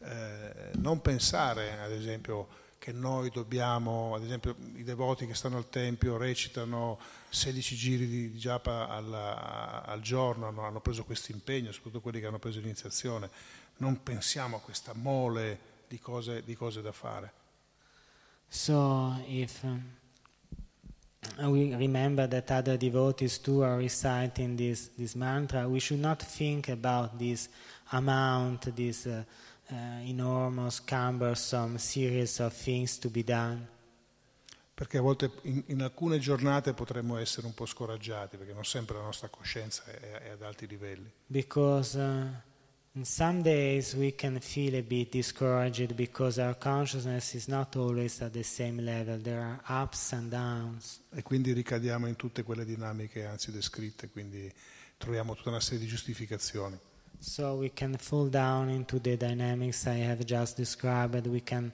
eh, 0.00 0.70
non 0.76 1.02
pensare, 1.02 1.78
ad 1.80 1.92
esempio, 1.92 2.60
che 2.78 2.92
noi 2.92 3.30
dobbiamo, 3.30 4.14
ad 4.14 4.24
esempio, 4.24 4.56
i 4.74 4.82
devoti 4.82 5.26
che 5.26 5.34
stanno 5.34 5.56
al 5.58 5.68
Tempio 5.68 6.16
recitano 6.16 6.98
16 7.28 7.76
giri 7.76 8.06
di 8.06 8.30
japa 8.30 8.88
al, 8.88 9.12
al 9.12 10.00
giorno, 10.00 10.48
hanno, 10.48 10.64
hanno 10.64 10.80
preso 10.80 11.04
questo 11.04 11.30
impegno, 11.32 11.72
soprattutto 11.72 12.00
quelli 12.00 12.20
che 12.20 12.26
hanno 12.26 12.38
preso 12.38 12.58
l'iniziazione. 12.58 13.28
Non 13.82 14.00
pensiamo 14.04 14.58
a 14.58 14.60
questa 14.60 14.92
mole 14.94 15.58
di 15.88 15.98
cose, 15.98 16.44
di 16.44 16.54
cose 16.54 16.82
da 16.82 16.92
fare. 16.92 17.32
So 18.46 19.20
if 19.26 19.64
um, 19.64 19.82
we 21.50 21.74
remember 21.74 22.28
that 22.28 22.48
other 22.52 22.76
devotees 22.76 23.40
too 23.40 23.64
are 23.64 23.76
reciting 23.78 24.56
this, 24.56 24.90
this 24.94 25.16
mantra, 25.16 25.66
we 25.66 25.80
should 25.80 26.00
not 26.00 26.22
think 26.22 26.68
about 26.68 27.18
this 27.18 27.48
amount, 27.90 28.72
this 28.72 29.04
uh, 29.06 29.24
uh, 29.68 29.74
enormous, 30.06 30.78
cumbersome 30.78 31.76
series 31.76 32.38
of 32.38 32.52
things 32.52 32.96
to 32.98 33.10
be 33.10 33.24
done. 33.24 33.66
Perché 34.74 34.98
a 34.98 35.02
volte 35.02 35.32
in, 35.42 35.60
in 35.66 35.82
alcune 35.82 36.20
giornate 36.20 36.72
potremmo 36.72 37.16
essere 37.16 37.46
un 37.46 37.54
po' 37.54 37.66
scoraggiati, 37.66 38.36
perché 38.36 38.52
non 38.52 38.64
sempre 38.64 38.96
la 38.96 39.02
nostra 39.02 39.28
coscienza 39.28 39.82
è, 39.86 39.98
è 40.22 40.28
ad 40.28 40.42
alti 40.42 40.68
livelli. 40.68 41.10
Because 41.26 41.98
uh, 41.98 42.51
in 42.94 43.04
some 43.04 43.42
days 43.42 43.94
we 43.94 44.12
can 44.12 44.38
feel 44.40 44.74
a 44.74 44.82
bit 44.82 45.12
discouraged 45.12 45.94
because 45.94 46.38
our 46.38 46.54
consciousness 46.54 47.34
is 47.34 47.48
not 47.48 47.74
always 47.76 48.20
at 48.20 48.32
the 48.32 48.42
same 48.42 48.84
level. 48.84 49.18
There 49.18 49.40
are 49.40 49.82
ups 49.82 50.12
and 50.12 50.30
downs. 50.30 51.00
E 51.14 51.22
quindi 51.22 51.52
ricadiamo 51.52 52.06
in 52.06 52.16
tutte 52.16 52.42
quelle 52.42 52.64
dinamiche 52.64 53.24
anzi 53.24 53.50
descritte, 53.50 54.10
quindi 54.10 54.52
troviamo 54.98 55.34
tutta 55.34 55.48
una 55.48 55.60
serie 55.60 55.80
di 55.80 55.86
giustificazioni. 55.86 56.78
So 57.18 57.54
we 57.54 57.72
can 57.72 57.96
fall 57.98 58.28
down 58.28 58.68
into 58.68 59.00
the 59.00 59.16
dynamics 59.16 59.86
I 59.86 60.02
have 60.04 60.24
just 60.24 60.56
described. 60.56 61.26
We 61.26 61.42
can 61.42 61.72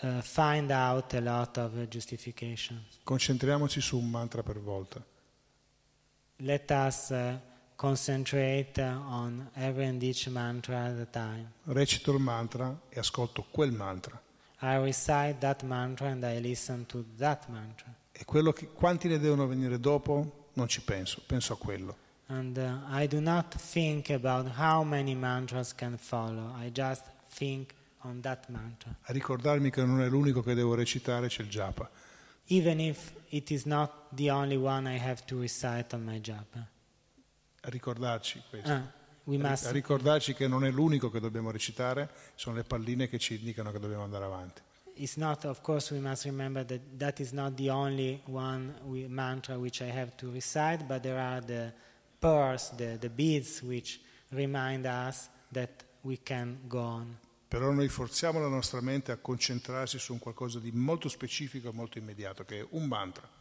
uh, 0.00 0.22
find 0.22 0.70
out 0.70 1.12
a 1.12 1.20
lot 1.20 1.58
of 1.58 1.72
justifications. 1.88 3.00
Concentriamoci 3.02 3.80
su 3.80 3.98
un 3.98 4.08
mantra 4.08 4.42
per 4.42 4.60
volta. 4.60 5.04
Let 6.36 6.70
us 6.70 7.10
uh, 7.10 7.36
concentrate 7.78 8.76
on 8.80 9.48
every 9.54 9.84
and 9.84 10.02
each 10.02 10.28
mantra 10.28 10.86
at 10.86 10.98
a 10.98 11.06
time. 11.06 11.52
Recito 11.66 12.12
il 12.12 12.18
mantra 12.18 12.76
e 12.88 12.98
ascolto 12.98 13.46
quel 13.52 13.70
mantra. 13.70 14.20
I 14.60 14.78
recite 14.78 15.36
that 15.38 15.62
mantra 15.62 16.08
and 16.08 16.24
I 16.24 16.40
listen 16.40 16.84
to 16.86 17.04
that 17.18 17.46
mantra. 17.48 17.94
E 18.10 18.24
quello 18.24 18.52
che, 18.52 18.70
quanti 18.72 19.06
ne 19.06 19.20
devono 19.20 19.46
venire 19.46 19.78
dopo 19.78 20.48
non 20.54 20.66
ci 20.66 20.82
penso, 20.82 21.22
penso 21.24 21.52
a 21.52 21.56
quello. 21.56 21.96
And 22.26 22.56
uh, 22.56 22.92
I 22.92 23.06
do 23.06 23.20
not 23.20 23.54
think 23.54 24.10
about 24.10 24.58
how 24.58 24.82
many 24.82 25.14
mantras 25.14 25.72
can 25.72 25.96
follow. 25.96 26.52
I 26.60 26.72
just 26.72 27.04
think 27.32 27.72
on 28.00 28.20
that 28.22 28.48
mantra. 28.48 28.92
A 29.02 29.12
ricordarmi 29.12 29.70
che 29.70 29.84
non 29.84 30.02
è 30.02 30.08
l'unico 30.08 30.42
che 30.42 30.54
devo 30.54 30.74
recitare, 30.74 31.28
c'è 31.28 31.42
il 31.42 31.48
japa. 31.48 31.88
Even 32.46 32.80
if 32.80 33.12
it 33.28 33.50
is 33.50 33.64
not 33.66 34.08
the 34.12 34.30
only 34.30 34.56
one 34.56 34.92
I 34.92 34.98
have 34.98 35.24
to 35.26 35.38
recite 35.38 35.94
on 35.94 36.02
my 36.02 36.18
japa. 36.18 36.66
A 37.60 37.68
ricordarci 37.68 38.42
questo. 38.48 38.70
Ah, 38.70 38.92
must 39.24 39.66
A 39.66 39.70
ricordarci 39.70 40.34
che 40.34 40.46
non 40.46 40.64
è 40.64 40.70
l'unico 40.70 41.10
che 41.10 41.20
dobbiamo 41.20 41.50
recitare, 41.50 42.10
sono 42.34 42.56
le 42.56 42.64
palline 42.64 43.08
che 43.08 43.18
ci 43.18 43.34
indicano 43.34 43.70
che 43.72 43.78
dobbiamo 43.78 44.04
andare 44.04 44.24
avanti. 44.24 44.62
It's 44.94 45.14
not, 45.14 45.44
of 45.44 45.60
course, 45.60 45.94
we 45.94 46.00
must 46.00 46.24
remember 46.24 46.64
that 46.64 46.80
that 46.96 47.20
is 47.20 47.30
not 47.30 47.54
the 47.54 47.70
only 47.70 48.20
one 48.26 48.74
we, 48.84 49.06
mantra 49.06 49.56
which 49.56 49.80
I 49.80 49.90
have 49.90 50.16
to 50.16 50.30
recite, 50.30 50.84
but 50.88 51.02
there 51.02 51.20
are 51.20 51.40
the 51.40 51.72
pearls, 52.18 52.70
the, 52.76 52.98
the 52.98 53.08
beads, 53.08 53.62
which 53.62 54.00
remind 54.30 54.86
us 54.86 55.28
that 55.52 55.84
we 56.02 56.18
can 56.22 56.58
go 56.66 56.80
on. 56.80 57.18
Però 57.48 57.70
noi 57.70 57.88
forziamo 57.88 58.40
la 58.40 58.48
nostra 58.48 58.80
mente 58.80 59.12
a 59.12 59.16
concentrarsi 59.16 59.98
su 59.98 60.12
un 60.12 60.18
qualcosa 60.18 60.58
di 60.58 60.70
molto 60.72 61.08
specifico 61.08 61.68
e 61.68 61.72
molto 61.72 61.98
immediato, 61.98 62.44
che 62.44 62.60
è 62.60 62.66
un 62.70 62.86
mantra. 62.86 63.37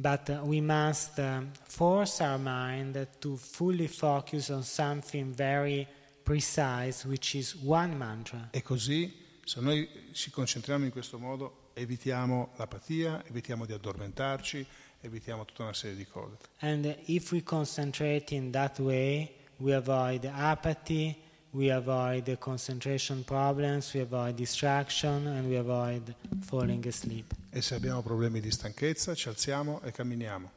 But 0.00 0.30
uh, 0.30 0.42
we 0.44 0.60
must 0.60 1.18
um, 1.18 1.50
force 1.64 2.20
our 2.20 2.38
mind 2.38 3.08
to 3.20 3.36
fully 3.36 3.88
focus 3.88 4.48
on 4.48 4.62
something 4.62 5.34
very 5.34 5.88
precise, 6.24 7.04
which 7.04 7.34
is 7.34 7.56
one 7.56 7.96
mantra. 7.96 8.48
E 8.52 8.62
così, 8.62 9.12
se 9.44 9.60
noi 9.60 9.88
ci 10.12 10.30
concentriamo 10.30 10.84
in 10.84 10.92
questo 10.92 11.18
modo, 11.18 11.70
evitiamo 11.74 12.50
l'apatia, 12.56 13.24
evitiamo 13.26 13.66
di 13.66 13.72
addormentarci, 13.72 14.64
evitiamo 15.00 15.44
tutta 15.44 15.64
una 15.64 15.72
serie 15.72 15.96
di 15.96 16.06
cose. 16.06 16.36
And 16.60 16.96
if 17.06 17.32
we 17.32 17.42
concentrate 17.42 18.32
in 18.32 18.52
that 18.52 18.78
way, 18.78 19.28
we 19.56 19.74
avoid 19.74 20.24
apathy, 20.26 21.16
we 21.52 21.70
avoid 21.70 22.24
the 22.24 22.36
concentration 22.36 23.24
problems, 23.24 23.92
we 23.94 24.00
avoid 24.00 24.36
distraction, 24.36 25.26
and 25.26 25.48
we 25.48 25.56
avoid 25.56 26.14
falling 26.40 26.86
asleep. 26.86 27.34
E 27.50 27.62
se 27.62 27.74
abbiamo 27.74 28.02
problemi 28.02 28.40
di 28.40 28.50
stanchezza, 28.50 29.14
ci 29.14 29.28
alziamo 29.28 29.80
e 29.82 29.90
camminiamo. 29.90 30.50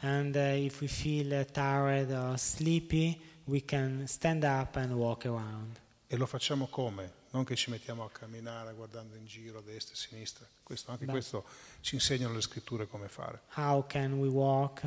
And 0.00 0.34
uh, 0.34 0.56
if 0.56 0.80
we 0.80 0.88
feel 0.88 1.44
tired 1.52 2.10
or 2.10 2.38
sleepy, 2.38 3.20
we 3.44 3.60
can 3.64 4.06
stand 4.06 4.44
up 4.44 4.76
and 4.76 4.92
walk 4.92 5.26
around. 5.26 5.78
E 6.06 6.16
lo 6.16 6.26
facciamo 6.26 6.66
come? 6.68 7.18
Non 7.32 7.44
che 7.44 7.54
ci 7.54 7.70
mettiamo 7.70 8.02
a 8.02 8.10
camminare 8.10 8.72
guardando 8.74 9.14
in 9.14 9.26
giro 9.26 9.58
a 9.58 9.62
destra 9.62 9.94
e 9.94 9.96
a 9.96 10.00
sinistra. 10.00 10.46
Questo, 10.62 10.90
anche 10.90 11.04
Beh. 11.04 11.12
questo 11.12 11.44
ci 11.80 11.94
insegnano 11.94 12.34
le 12.34 12.40
scritture 12.40 12.88
come 12.88 13.08
fare. 13.08 13.42
How 13.54 13.86
can 13.86 14.14
we 14.14 14.28
walk? 14.28 14.82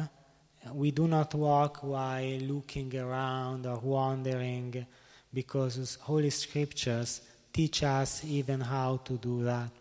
We 0.72 0.91
do 0.91 1.06
not 1.06 1.34
walk 1.34 1.84
while 1.84 2.43
looking 2.45 2.93
around 2.95 3.66
or 3.66 3.80
wandering, 3.84 4.86
because 5.34 5.98
Holy 6.02 6.30
Scriptures 6.30 7.22
teach 7.52 7.84
us 7.84 8.24
even 8.24 8.62
how 8.62 9.00
to 9.04 9.18
do 9.18 9.44
that. 9.44 9.72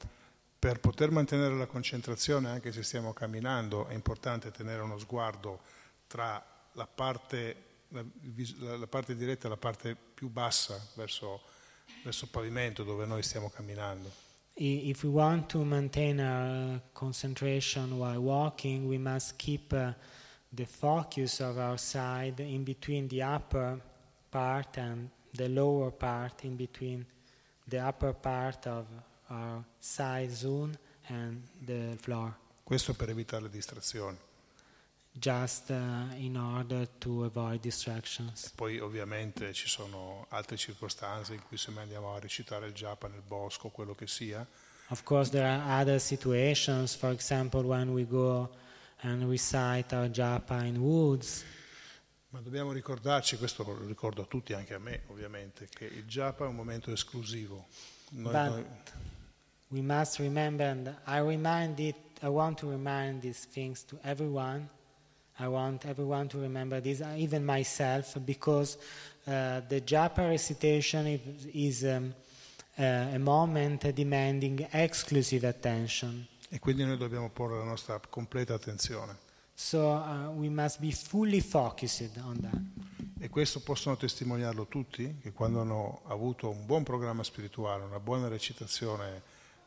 Per 0.59 0.78
poter 0.78 1.11
mantenere 1.11 1.55
la 1.57 1.66
concentrazione, 1.66 2.48
anche 2.48 2.70
se 2.70 2.82
stiamo 2.82 3.12
camminando, 3.12 3.88
è 3.88 3.94
importante 3.94 4.50
tenere 4.53 4.80
uno 4.80 4.96
sguardo 4.96 5.61
tra 6.07 6.40
la 6.74 6.86
parte, 6.86 7.57
la, 7.88 8.05
la- 8.78 8.86
parte 8.86 9.16
diretta 9.16 9.46
e 9.46 9.50
la 9.50 9.57
parte 9.57 9.96
più 9.96 10.28
bassa 10.28 10.80
verso, 10.94 11.40
verso 12.05 12.24
il 12.24 12.30
pavimento 12.30 12.84
dove 12.84 13.07
noi 13.07 13.22
stiamo 13.22 13.50
camminando. 13.50 14.11
If 14.55 15.03
we 15.03 15.09
want 15.09 15.48
to 15.48 15.64
maintain 15.64 16.20
our 16.20 16.80
concentration 16.92 17.92
while 17.92 18.18
walking, 18.18 18.86
we 18.86 18.98
must 18.98 19.36
keep 19.36 19.72
uh, 19.72 19.94
the 20.55 20.66
focus 20.66 21.40
of 21.40 21.57
our 21.57 21.78
side 21.78 22.40
in 22.40 22.62
between 22.62 23.09
the 23.09 23.22
upper 23.22 23.80
part 24.30 24.76
and 24.76 25.09
the 25.34 25.48
lower 25.48 25.90
part, 25.90 26.44
in 26.44 26.56
between 26.56 27.04
the 27.68 27.78
upper 27.78 28.12
part 28.14 28.66
of 28.66 28.86
our 29.28 29.62
side 29.78 30.30
zone 30.30 30.76
and 31.08 31.42
the 31.64 31.96
floor, 32.00 32.34
Questo 32.64 32.94
per 32.94 33.08
evitare 33.10 33.42
le 33.42 33.50
distrazioni. 33.50 34.16
just 35.14 35.68
uh, 35.70 35.74
in 36.16 36.36
order 36.36 36.88
to 36.98 37.24
avoid 37.24 37.56
E 37.56 37.60
distractions. 37.60 38.50
poi 38.54 38.78
ovviamente 38.78 39.52
ci 39.52 39.68
sono 39.68 40.24
altre 40.30 40.56
circostanze 40.56 41.34
in 41.34 41.42
cui 41.46 41.58
se 41.58 41.70
noi 41.70 41.82
andiamo 41.82 42.14
a 42.14 42.18
recitare 42.18 42.66
il 42.66 42.72
japa 42.72 43.08
nel 43.08 43.20
bosco, 43.26 43.68
quello 43.68 43.94
che 43.94 44.06
sia, 44.06 44.46
Of 44.88 45.04
course, 45.04 45.30
there 45.30 45.46
are 45.46 45.80
other 45.82 45.98
situations, 45.98 46.94
for 46.94 47.10
example, 47.12 47.62
when 47.62 47.90
we 47.90 48.06
go 48.06 48.50
and 49.02 49.22
recite 49.28 49.94
our 49.94 50.08
japa 50.10 50.64
in 50.64 50.76
woods. 50.78 51.44
Ma 52.32 52.40
dobbiamo 52.40 52.72
ricordarci, 52.72 53.36
questo 53.36 53.62
lo 53.62 53.86
ricordo 53.86 54.22
a 54.22 54.24
tutti, 54.24 54.54
anche 54.54 54.72
a 54.74 54.78
me 54.78 55.02
ovviamente, 55.08 55.68
che 55.70 55.84
il 55.84 56.04
japa 56.06 56.44
è 56.46 56.48
un 56.48 56.54
momento 56.54 56.90
esclusivo. 56.90 57.66
Noi- 58.10 58.32
noi- 58.32 58.64
We 59.68 59.80
must 59.80 60.18
remember, 60.18 60.66
and 60.66 60.86
I 61.06 61.18
remind 61.20 61.78
it. 61.78 61.96
I 62.22 62.26
want 62.26 62.58
to 62.60 62.68
remind 62.68 63.20
these 63.22 63.46
things 63.50 63.84
to 63.86 63.98
everyone. 64.02 64.68
I 65.38 65.46
want 65.46 65.84
everyone 65.86 66.28
to 66.28 66.38
remember 66.38 66.80
this, 66.80 67.00
even 67.00 67.42
myself, 67.44 68.18
because 68.18 68.76
uh, 69.26 69.60
the 69.68 69.80
japa 69.82 70.28
recitation 70.28 71.06
is, 71.06 71.46
is 71.52 71.82
um, 71.84 72.14
uh, 72.78 73.14
a 73.14 73.18
moment 73.18 73.90
demanding 73.92 74.66
exclusive 74.72 75.46
attention. 75.46 76.26
e 76.50 76.58
quindi 76.58 76.84
noi 76.84 76.98
dobbiamo 76.98 77.30
porre 77.30 77.56
la 77.56 77.64
nostra 77.64 77.98
completa 78.10 78.52
attenzione. 78.52 79.21
So 79.55 79.92
uh, 79.92 80.30
we 80.30 80.48
must 80.48 80.80
be 80.80 80.92
fully 80.92 81.40
focused 81.40 82.16
on 82.24 82.40
that. 82.40 82.61
E 83.20 83.28
questo 83.28 83.61
possono 83.61 83.96
testimoniarlo 83.96 84.66
tutti, 84.66 85.18
che 85.22 85.32
quando 85.32 85.61
hanno 85.61 86.03
avuto 86.07 86.50
un 86.50 86.66
buon 86.66 86.82
programma 86.82 87.22
spirituale, 87.22 87.84
una 87.84 88.00
buona 88.00 88.26
recitazione 88.26 89.22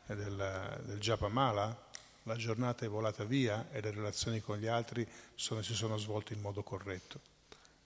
del, 0.06 0.82
del 0.84 0.98
Japamala, 0.98 1.84
la 2.24 2.36
giornata 2.36 2.84
è 2.84 2.88
volata 2.88 3.24
via 3.24 3.68
e 3.70 3.80
le 3.80 3.92
relazioni 3.92 4.40
con 4.40 4.58
gli 4.58 4.66
altri 4.66 5.06
sono- 5.34 5.62
si 5.62 5.74
sono 5.74 5.96
svolte 5.96 6.34
in 6.34 6.40
modo 6.40 6.62
corretto. 6.62 7.20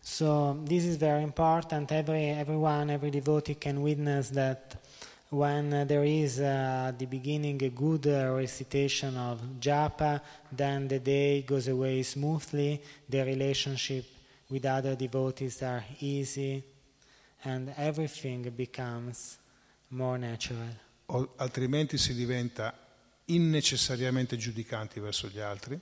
So 0.00 0.60
this 0.64 0.84
is 0.84 0.96
very 0.96 1.22
important. 1.22 1.90
Every 1.92 2.30
everyone, 2.30 2.90
every 2.92 3.10
devotee 3.10 3.56
can 3.56 3.76
witness 3.76 4.30
that 4.30 4.78
when 5.30 5.72
uh, 5.72 5.84
there 5.84 6.04
is 6.04 6.40
uh, 6.40 6.86
at 6.88 6.98
the 6.98 7.06
beginning 7.06 7.62
a 7.62 7.70
good 7.70 8.06
uh, 8.06 8.34
recitation 8.34 9.16
of 9.16 9.40
japa, 9.60 10.20
then 10.50 10.88
the 10.88 10.98
day 10.98 11.42
goes 11.42 11.68
away 11.68 12.02
smoothly. 12.02 12.80
The 13.08 13.24
relationship 13.24 14.04
with 14.48 14.64
other 14.64 14.96
devotees 14.96 15.62
are 15.62 15.84
easy, 16.00 16.62
and 17.44 17.72
everything 17.76 18.50
becomes 18.50 19.38
more 19.90 20.18
natural. 20.18 20.74
O- 21.06 21.32
altrimenti 21.36 21.96
si 21.96 22.14
diventa 22.14 22.72
innecessariamente 23.26 24.36
giudicanti 24.36 25.00
verso 25.00 25.28
gli 25.28 25.40
altri 25.40 25.80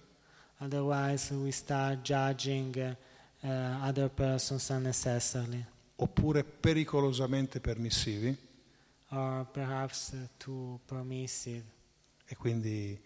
Otherwise, 0.61 1.35
we 1.35 1.53
start 1.53 2.03
judging 2.03 2.77
uh, 2.77 3.47
uh, 3.47 3.87
other 3.87 4.11
persons 4.11 4.69
unnecessarily, 4.71 5.65
oppure 5.97 6.43
pericolosamente 6.43 7.61
permissivi 7.61 8.37
or 9.11 9.47
perhaps 9.51 10.13
uh, 10.13 10.29
too 10.37 10.81
permissive. 10.87 11.77
e 12.29 12.37
quindi 12.37 13.01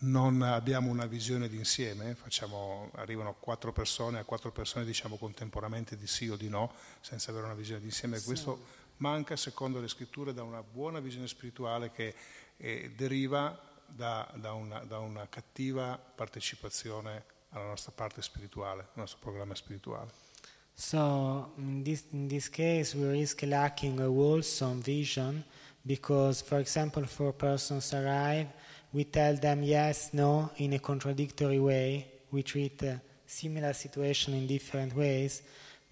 non 0.00 0.42
abbiamo 0.42 0.90
una 0.90 1.06
visione 1.06 1.48
d'insieme, 1.48 2.14
facciamo, 2.14 2.90
arrivano 2.94 3.34
quattro 3.34 3.72
persone, 3.72 4.18
a 4.20 4.24
quattro 4.24 4.52
persone 4.52 4.84
diciamo 4.84 5.16
contemporaneamente 5.16 5.96
di 5.96 6.06
sì 6.06 6.28
o 6.28 6.36
di 6.36 6.48
no, 6.48 6.72
senza 7.00 7.30
avere 7.30 7.46
una 7.46 7.54
visione 7.54 7.80
d'insieme. 7.80 8.20
Questo 8.20 8.64
manca, 8.98 9.34
secondo 9.36 9.80
le 9.80 9.88
scritture, 9.88 10.32
da 10.32 10.42
una 10.44 10.62
buona 10.62 11.00
visione 11.00 11.26
spirituale 11.26 11.90
che 11.90 12.14
eh, 12.58 12.92
deriva 12.94 13.58
da, 13.86 14.30
da 14.36 14.52
una, 14.52 14.80
da 14.84 14.98
una 14.98 15.28
cattiva 15.28 15.98
partecipazione 15.98 17.24
alla 17.50 17.64
nostra 17.64 17.90
parte 17.92 18.22
spirituale, 18.22 18.82
al 18.82 18.98
nostro 19.00 19.18
programma 19.20 19.54
spirituale. 19.54 20.27
So, 20.80 21.50
in 21.58 21.82
this, 21.82 22.04
in 22.12 22.28
this 22.28 22.48
case, 22.48 22.94
we 22.94 23.08
risk 23.08 23.42
lacking 23.42 23.98
a 23.98 24.04
wholesome 24.04 24.80
vision 24.80 25.42
because, 25.84 26.40
for 26.40 26.60
example, 26.60 27.04
four 27.04 27.32
persons 27.32 27.92
arrive, 27.92 28.46
we 28.92 29.02
tell 29.02 29.34
them 29.34 29.64
yes, 29.64 30.10
no, 30.12 30.50
in 30.58 30.74
a 30.74 30.78
contradictory 30.78 31.58
way. 31.58 32.06
We 32.30 32.44
treat 32.44 32.80
a 32.82 33.00
similar 33.26 33.72
situation 33.72 34.34
in 34.34 34.46
different 34.46 34.94
ways 34.94 35.42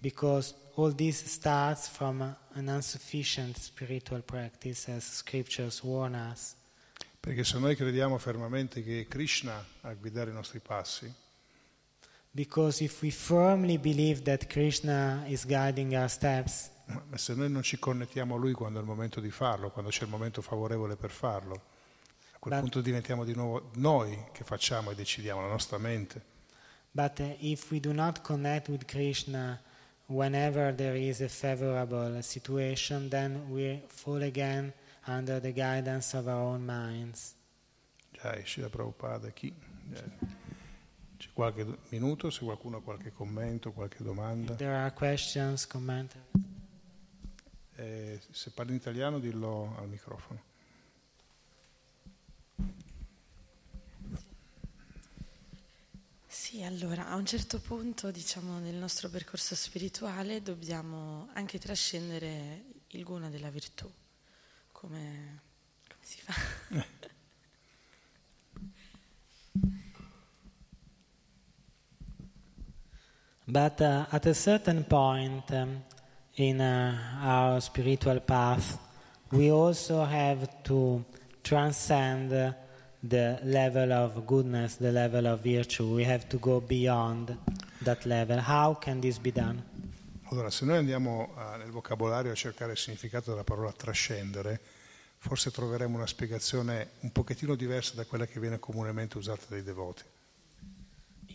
because 0.01 0.53
all 0.77 0.91
this 0.91 1.17
starts 1.33 1.89
from 1.89 2.21
an 2.21 2.69
insufficient 2.69 3.57
spiritual 3.57 4.21
practice, 4.21 4.87
as 4.87 5.03
scriptures 5.03 5.83
warn 5.83 6.15
us. 6.15 6.55
Perché 7.19 7.43
se 7.43 7.59
noi 7.59 7.75
crediamo 7.75 8.17
fermamente 8.17 8.81
che 8.81 9.05
Krishna 9.09 9.65
a 9.81 9.93
guidare 9.95 10.29
i 10.29 10.33
nostri 10.33 10.59
passi, 10.59 11.13
Because 12.37 12.83
if 12.83 13.01
we 13.01 13.09
firmly 13.09 13.79
believe 13.79 14.21
that 14.25 14.47
Krishna 14.47 15.23
is 15.27 15.43
guiding 15.43 15.95
our 15.95 16.07
steps, 16.07 16.69
ma 16.85 17.17
se 17.17 17.33
noi 17.33 17.49
non 17.49 17.63
ci 17.63 17.79
connettiamo 17.79 18.35
a 18.35 18.37
Lui 18.37 18.53
quando 18.53 18.77
è 18.77 18.81
il 18.83 18.87
momento 18.87 19.19
di 19.19 19.31
farlo, 19.31 19.71
quando 19.71 19.89
c'è 19.89 20.03
il 20.03 20.11
momento 20.11 20.43
favorevole 20.43 20.95
per 20.95 21.09
farlo, 21.09 21.59
quel 22.37 22.53
But- 22.53 22.59
punto 22.59 22.81
diventiamo 22.81 23.23
di 23.23 23.33
nuovo 23.33 23.71
noi 23.77 24.25
che 24.31 24.43
facciamo 24.43 24.91
e 24.91 24.95
decidiamo, 24.95 25.41
la 25.41 25.47
nostra 25.47 25.79
mente. 25.79 26.21
But 26.91 27.17
uh, 27.17 27.35
if 27.39 27.71
we 27.71 27.79
do 27.79 27.91
not 27.91 28.21
connect 28.21 28.67
with 28.69 28.85
Krishna 28.85 29.59
whenever 30.05 30.75
there 30.75 30.95
is 30.95 31.21
a 31.21 31.29
favorable 31.29 32.21
situation, 32.21 33.09
then 33.09 33.49
we 33.49 33.81
fall 33.87 34.21
again 34.21 34.73
under 35.07 35.41
the 35.41 35.51
guidance 35.51 36.15
of 36.15 36.27
our 36.27 36.53
own 36.53 36.63
minds. 36.63 37.33
Jai, 38.11 38.43
Shila 38.45 38.69
Prabhupada, 38.69 39.31
chi? 39.33 39.51
Jai. 39.89 40.45
C'è 41.17 41.29
qualche 41.33 41.65
minuto, 41.89 42.29
se 42.29 42.43
qualcuno 42.43 42.77
ha 42.77 42.81
qualche 42.81 43.11
commento, 43.11 43.71
qualche 43.71 44.03
domanda. 44.03 44.51
If 44.53 44.57
there 44.57 44.75
are 44.75 44.93
questions, 44.93 45.65
comments. 45.65 46.15
Eh, 47.75 48.19
se 48.31 48.51
parli 48.51 48.71
in 48.71 48.77
italiano 48.77 49.19
dillo 49.19 49.75
al 49.77 49.87
microfono. 49.87 50.41
Sì, 56.27 56.63
allora 56.63 57.07
a 57.07 57.15
un 57.15 57.25
certo 57.25 57.59
punto, 57.59 58.09
diciamo, 58.09 58.59
nel 58.59 58.75
nostro 58.75 59.09
percorso 59.09 59.53
spirituale 59.53 60.41
dobbiamo 60.41 61.29
anche 61.33 61.59
trascendere 61.59 62.63
il 62.89 63.03
guna 63.03 63.29
della 63.29 63.49
virtù. 63.49 63.91
Come, 64.71 65.41
come 65.87 66.01
si 66.01 66.21
fa? 66.21 66.33
But 73.47 73.79
uh, 73.81 74.05
at 74.11 74.25
a 74.25 74.33
certain 74.33 74.83
point 74.83 75.49
um, 75.51 75.81
in 76.35 76.59
uh, 76.59 76.97
our 77.23 77.61
spiritual 77.61 78.19
path, 78.19 78.77
we 79.31 79.51
also 79.51 80.03
have 80.03 80.47
to 80.63 81.03
transcend 81.41 82.33
uh, 82.33 82.51
the 83.01 83.39
level 83.43 83.93
of 83.93 84.25
goodness, 84.25 84.75
the 84.75 84.91
level 84.91 85.27
of 85.27 85.41
virtue. 85.41 85.95
We 85.95 86.03
have 86.03 86.27
to 86.27 86.37
go 86.39 86.59
beyond 86.59 87.37
that 87.83 88.05
level. 88.05 88.39
How 88.39 88.73
can 88.73 88.99
this 88.99 89.17
be 89.17 89.31
done? 89.31 89.63
Allora, 90.29 90.49
se 90.49 90.65
noi 90.65 90.75
andiamo 90.77 91.29
a- 91.37 91.55
nel 91.55 91.71
vocabolario 91.71 92.31
a 92.33 92.35
cercare 92.35 92.73
il 92.73 92.77
significato 92.77 93.29
della 93.31 93.45
parola 93.45 93.71
trascendere, 93.71 94.59
forse 95.19 95.51
troveremo 95.51 95.95
una 95.95 96.05
spiegazione 96.05 96.89
un 96.99 97.13
pochettino 97.13 97.55
diversa 97.55 97.95
da 97.95 98.03
quella 98.03 98.25
che 98.25 98.41
viene 98.41 98.59
comunemente 98.59 99.17
usata 99.17 99.43
dai 99.47 99.63
devoti. 99.63 100.03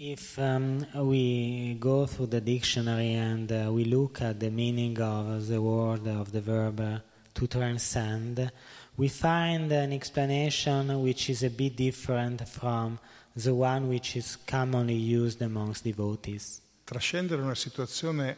If 0.04 0.36
um, 0.36 0.84
we 0.96 1.76
go 1.78 2.06
through 2.06 2.26
the 2.26 2.40
dictionary 2.40 3.12
and 3.12 3.52
uh, 3.52 3.70
we 3.70 3.84
look 3.84 4.20
at 4.20 4.40
the 4.40 4.50
meaning 4.50 5.00
of 5.00 5.46
the 5.46 5.60
word, 5.62 6.08
of 6.08 6.32
the 6.32 6.40
verb 6.40 6.80
uh, 6.80 6.98
to 7.34 7.46
transcend, 7.46 8.50
we 8.96 9.06
find 9.06 9.70
an 9.70 9.92
explanation 9.92 11.00
which 11.00 11.30
is 11.30 11.44
a 11.44 11.50
bit 11.50 11.76
different 11.76 12.48
from 12.48 12.98
the 13.36 13.54
one 13.54 13.86
which 13.86 14.16
is 14.16 14.38
commonly 14.44 14.96
used 14.96 15.40
amongst 15.40 15.84
devotees. 15.84 16.60
Trascendere 16.82 17.40
una 17.40 17.54
situazione 17.54 18.36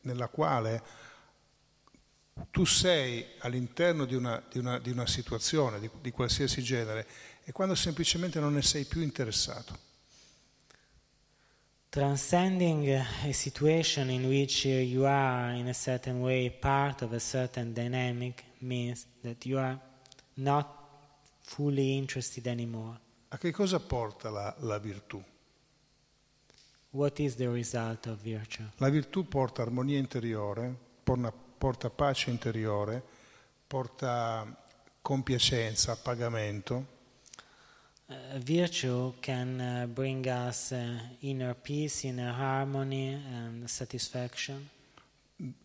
nella 0.00 0.26
quale 0.26 0.82
tu 2.50 2.64
sei 2.64 3.24
all'interno 3.38 4.04
di 4.04 4.16
una, 4.16 4.42
di 4.50 4.58
una- 4.58 4.80
di 4.80 4.90
una 4.90 5.06
situazione 5.06 5.78
di, 5.78 5.88
di 6.00 6.10
qualsiasi 6.10 6.60
genere 6.60 7.06
e 7.44 7.52
quando 7.52 7.76
semplicemente 7.76 8.40
non 8.40 8.54
ne 8.54 8.62
sei 8.62 8.84
più 8.84 9.00
interessato. 9.00 9.92
Transcending 11.94 12.90
a 12.90 13.32
situation 13.32 14.10
in 14.10 14.26
which 14.26 14.64
you 14.64 15.06
are, 15.06 15.52
in 15.52 15.68
a 15.68 15.72
certain 15.72 16.22
way, 16.22 16.50
part 16.50 17.02
of 17.02 17.12
a 17.12 17.20
certain 17.20 17.72
dynamic 17.72 18.44
means 18.62 19.06
that 19.22 19.46
you 19.46 19.60
are 19.60 19.78
not 20.38 20.66
fully 21.42 21.96
interested 21.96 22.48
anymore. 22.48 22.98
A 23.28 23.38
che 23.38 23.52
cosa 23.52 23.78
porta 23.78 24.28
la, 24.28 24.52
la 24.58 24.78
virtù? 24.78 25.22
What 26.90 27.20
is 27.20 27.36
the 27.36 27.46
result 27.46 28.08
of 28.08 28.20
virtue? 28.20 28.68
La 28.78 28.90
virtù 28.90 29.28
porta 29.28 29.62
armonia 29.62 29.96
interiore, 29.96 30.76
porta, 31.04 31.32
porta 31.32 31.90
pace 31.90 32.28
interiore, 32.28 33.00
porta 33.68 34.44
compiacenza, 35.00 35.92
appagamento, 35.92 36.93
Uh, 38.14 38.38
virtue 38.38 39.12
can 39.20 39.58
uh, 39.58 39.86
bring 39.92 40.24
us 40.26 40.70
uh, 40.70 40.98
inner 41.20 41.54
peace, 41.54 42.06
inner 42.06 42.32
harmony, 42.32 43.14
and 43.14 43.64
satisfaction. 43.66 44.68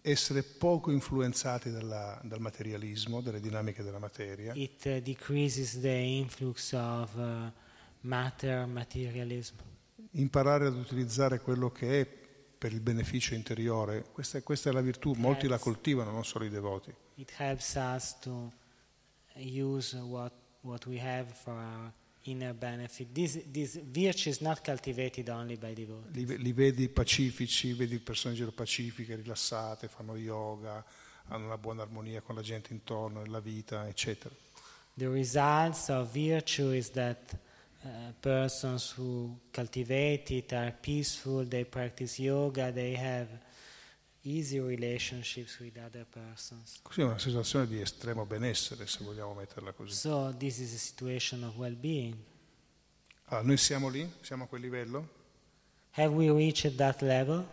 essere 0.02 0.42
poco 0.42 0.90
influenzati 0.92 1.70
dalla- 1.70 2.20
dal 2.24 2.40
materialismo, 2.42 3.22
dalle 3.22 3.40
dinamiche 3.40 3.84
della 3.84 4.00
materia, 4.00 4.52
It 4.56 4.84
uh, 4.86 5.00
decreases 5.00 5.80
the 5.80 5.94
influx 5.96 6.74
of 6.74 7.14
uh, 7.16 7.52
matter, 8.02 8.66
materialism. 8.66 9.56
imparare 10.14 10.66
ad 10.66 10.76
utilizzare 10.76 11.40
quello 11.40 11.70
che 11.72 12.02
è 12.02 12.06
per 12.58 12.74
il 12.74 12.80
beneficio 12.82 13.36
interiore. 13.36 14.06
Questa, 14.12 14.40
è- 14.40 14.44
questa 14.44 14.72
è 14.72 14.74
la 14.74 14.82
virtù, 14.82 15.14
molti 15.14 15.48
la 15.48 15.60
coltivano, 15.60 16.10
non 16.12 16.26
solo 16.26 16.46
i 16.46 16.50
devoti. 16.50 16.92
It 17.16 17.32
helps 17.38 17.76
us 17.76 18.18
to 18.22 18.52
use 19.36 19.96
what, 19.98 20.34
what 20.62 20.86
we 20.88 21.00
have 21.00 21.32
for 21.32 21.54
our 21.54 21.92
inner 22.24 22.54
benefit. 22.54 23.14
This, 23.14 23.40
this 23.52 23.80
virtue 23.82 24.30
is 24.30 24.42
not 24.42 24.62
cultivated 24.64 25.30
only 25.30 25.56
by 25.56 25.74
devotees. 25.74 26.28
Li, 26.28 26.38
li 26.38 26.54
vedi 26.54 26.90
pacifici, 26.90 27.74
vedi 27.74 28.00
persone 28.00 28.34
in 28.34 28.40
giro 28.40 28.52
pacifiche, 28.52 29.16
rilassate, 29.16 29.88
fanno 29.88 30.16
yoga, 30.16 30.84
hanno 31.28 31.46
una 31.46 31.58
buona 31.58 31.84
armonia 31.84 32.22
con 32.22 32.36
la 32.36 32.42
gente 32.42 32.74
intorno, 32.74 33.22
nella 33.22 33.40
vita, 33.40 33.88
eccetera. 33.88 34.34
The 34.96 35.08
results 35.08 35.90
of 35.90 36.12
virtue 36.12 36.76
is 36.76 36.92
that 36.92 37.34
uh, 37.84 38.12
persons 38.20 38.94
who 38.98 39.38
cultivate 39.52 40.30
it 40.32 40.52
are 40.52 40.76
peaceful, 40.82 41.46
they 41.48 41.64
practice 41.64 42.20
yoga, 42.20 42.72
they 42.72 42.96
have 42.96 43.28
easy 44.24 44.60
relationships 44.60 45.60
with 45.60 45.78
other 45.78 46.06
persons. 46.06 46.80
Così 46.82 47.02
è 47.02 47.04
una 47.04 47.18
sensazione 47.18 47.68
di 47.68 47.80
estremo 47.80 48.26
benessere, 48.26 48.88
se 48.88 49.04
vogliamo 49.04 49.34
metterla 49.34 49.72
così. 49.72 49.94
So 49.94 50.36
this 50.38 50.58
is 50.58 50.74
a 50.74 50.78
situation 50.78 51.44
of 51.44 51.56
well-being. 51.56 52.16
Allora, 53.26 53.46
noi 53.46 53.58
siamo 53.58 53.90
lì? 53.90 54.10
Siamo 54.22 54.46
a 54.46 54.48
quel 54.48 54.62
livello? 54.62 55.08
Have 55.92 56.14
we 56.14 56.32
reached 56.32 56.76
that 56.76 57.02
level? 57.02 57.46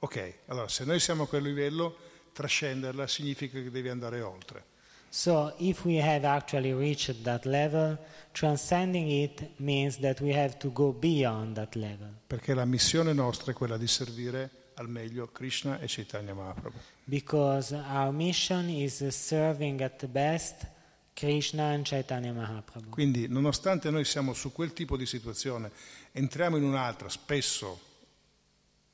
Ok, 0.00 0.40
allora 0.46 0.68
se 0.68 0.84
noi 0.84 1.00
siamo 1.00 1.24
a 1.24 1.28
quel 1.28 1.42
livello, 1.42 1.96
trascenderla 2.32 3.06
significa 3.06 3.60
che 3.60 3.70
devi 3.70 3.88
andare 3.88 4.20
oltre. 4.20 4.76
So 5.10 5.54
if 5.56 5.84
we 5.84 6.00
have 6.02 6.26
actually 6.26 6.72
reached 6.72 7.22
that 7.22 7.44
level, 7.46 7.98
transcending 8.32 9.08
it 9.08 9.42
means 9.56 9.98
that 10.00 10.20
we 10.20 10.34
have 10.38 10.58
to 10.58 10.70
go 10.70 10.92
beyond 10.92 11.54
that 11.54 11.74
level. 11.74 12.14
Perché 12.26 12.52
la 12.52 12.66
missione 12.66 13.12
nostra 13.12 13.52
è 13.52 13.54
quella 13.54 13.78
di 13.78 13.86
servire 13.86 14.50
al 14.78 14.88
meglio 14.88 15.26
Krishna 15.28 15.78
e 15.80 15.86
Chaitanya 15.86 16.34
Mahaprabhu. 16.34 16.78
Because 17.04 17.74
our 17.74 18.12
mission 18.12 18.68
is 18.68 19.06
serving 19.08 19.80
at 19.82 19.98
the 19.98 20.06
best 20.08 20.66
Krishna 21.14 21.72
and 21.72 21.84
Chaitanya 21.84 22.32
Mahaprabhu. 22.32 22.90
Quindi, 22.90 23.26
nonostante 23.28 23.90
noi 23.90 24.04
siamo 24.04 24.32
su 24.34 24.52
quel 24.52 24.72
tipo 24.72 24.96
di 24.96 25.04
situazione, 25.06 25.70
entriamo 26.12 26.56
in 26.56 26.62
un'altra, 26.64 27.08
spesso 27.08 27.80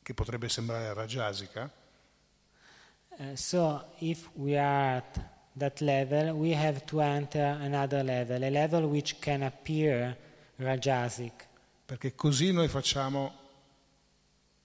che 0.02 0.14
potrebbe 0.14 0.48
sembrare 0.48 0.92
rajasica, 0.92 1.70
Uh, 3.16 3.36
so 3.36 3.80
if 4.00 4.28
we 4.34 4.58
are 4.58 4.96
at 4.96 5.20
that 5.56 5.80
level, 5.80 6.32
we 6.34 6.50
have 6.52 6.84
to 6.84 7.00
enter 7.00 7.56
another 7.62 8.02
level, 8.02 8.42
a 8.42 8.50
level 8.50 8.88
which 8.88 9.20
can 9.20 9.42
appear 9.44 10.16
rajasic. 10.58 11.46
perché 11.84 12.16
così 12.16 12.50
noi 12.50 12.66
facciamo 12.66 13.43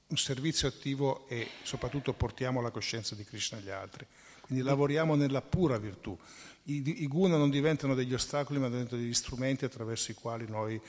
un 0.09 0.17
servizio 0.17 0.67
attivo 0.67 1.27
e 1.27 1.47
soprattutto 1.63 2.13
portiamo 2.13 2.61
la 2.61 2.71
coscienza 2.71 3.15
di 3.15 3.23
Krishna 3.23 3.57
agli 3.57 3.69
altri. 3.69 4.05
Quindi 4.41 4.63
lavoriamo 4.63 5.15
nella 5.15 5.41
pura 5.41 5.77
virtù. 5.77 6.17
I, 6.63 7.03
i 7.03 7.07
guna 7.07 7.37
non 7.37 7.49
diventano 7.49 7.93
degli 7.93 8.13
ostacoli, 8.13 8.59
ma 8.59 8.69
diventano 8.69 9.01
degli 9.01 9.13
strumenti 9.13 9.65
attraverso 9.65 10.11
i 10.11 10.15
quali 10.15 10.45
noi 10.47 10.81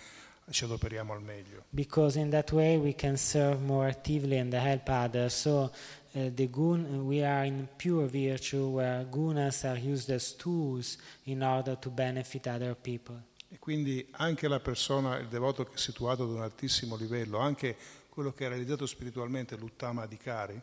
ci 0.51 0.65
adoperiamo 0.65 1.13
al 1.13 1.23
meglio. 1.23 1.65
because 1.71 2.19
in 2.19 2.31
that 2.31 2.51
way 2.53 2.77
we 2.77 2.95
can 2.95 3.17
serve 3.17 3.63
more 3.63 3.89
actively 3.89 4.39
and 4.39 4.53
help 4.53 4.89
others. 4.89 5.35
So 5.35 5.71
uh, 6.15 6.31
the 6.35 6.49
gun, 6.49 7.07
we 7.07 7.25
are 7.25 7.47
in 7.47 7.69
pure 7.77 8.07
virtue 8.07 8.67
where 8.69 9.05
gunas 9.05 9.65
are 9.65 9.79
used 9.79 10.11
as 10.11 10.35
tools 10.35 10.99
in 11.25 11.43
order 11.43 11.77
to 11.77 11.91
benefit 11.91 12.47
other 12.47 12.75
people. 12.75 13.23
E 13.53 13.59
quindi 13.59 14.07
anche 14.13 14.49
la 14.49 14.61
persona, 14.61 15.19
il 15.19 15.27
devoto 15.29 15.65
che 15.65 15.75
è 15.75 15.79
situato 15.79 16.23
ad 16.23 16.31
un 16.31 16.41
altissimo 16.41 16.97
livello, 16.97 17.39
anche 17.39 17.77
quello 18.21 18.35
che 18.35 18.45
è 18.45 18.49
realizzato 18.49 18.85
spiritualmente, 18.85 19.57
l'uttama 19.57 20.03
adhikari, 20.03 20.61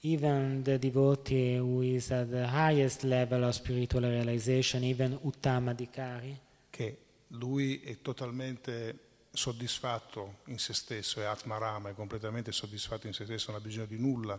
Even 0.00 0.62
the 0.62 0.78
devotee 0.78 1.58
who 1.58 1.80
is 1.80 2.10
at 2.10 2.28
the 2.28 2.46
highest 2.46 3.04
level 3.04 3.42
of 3.42 3.54
spiritual 3.54 4.04
realization, 4.04 4.84
even 4.84 5.18
Uttama 5.22 5.72
Dikari, 5.72 6.38
che 6.68 6.98
lui 7.28 7.80
è 7.80 8.02
totalmente 8.02 8.98
soddisfatto 9.32 10.40
in 10.46 10.58
se 10.58 10.74
stesso, 10.74 11.22
è 11.22 11.24
Atmarama, 11.24 11.88
è 11.88 11.94
completamente 11.94 12.52
soddisfatto 12.52 13.06
in 13.06 13.14
se 13.14 13.24
stesso, 13.24 13.50
non 13.50 13.60
ha 13.60 13.64
bisogno 13.64 13.86
di 13.86 13.98
nulla, 13.98 14.38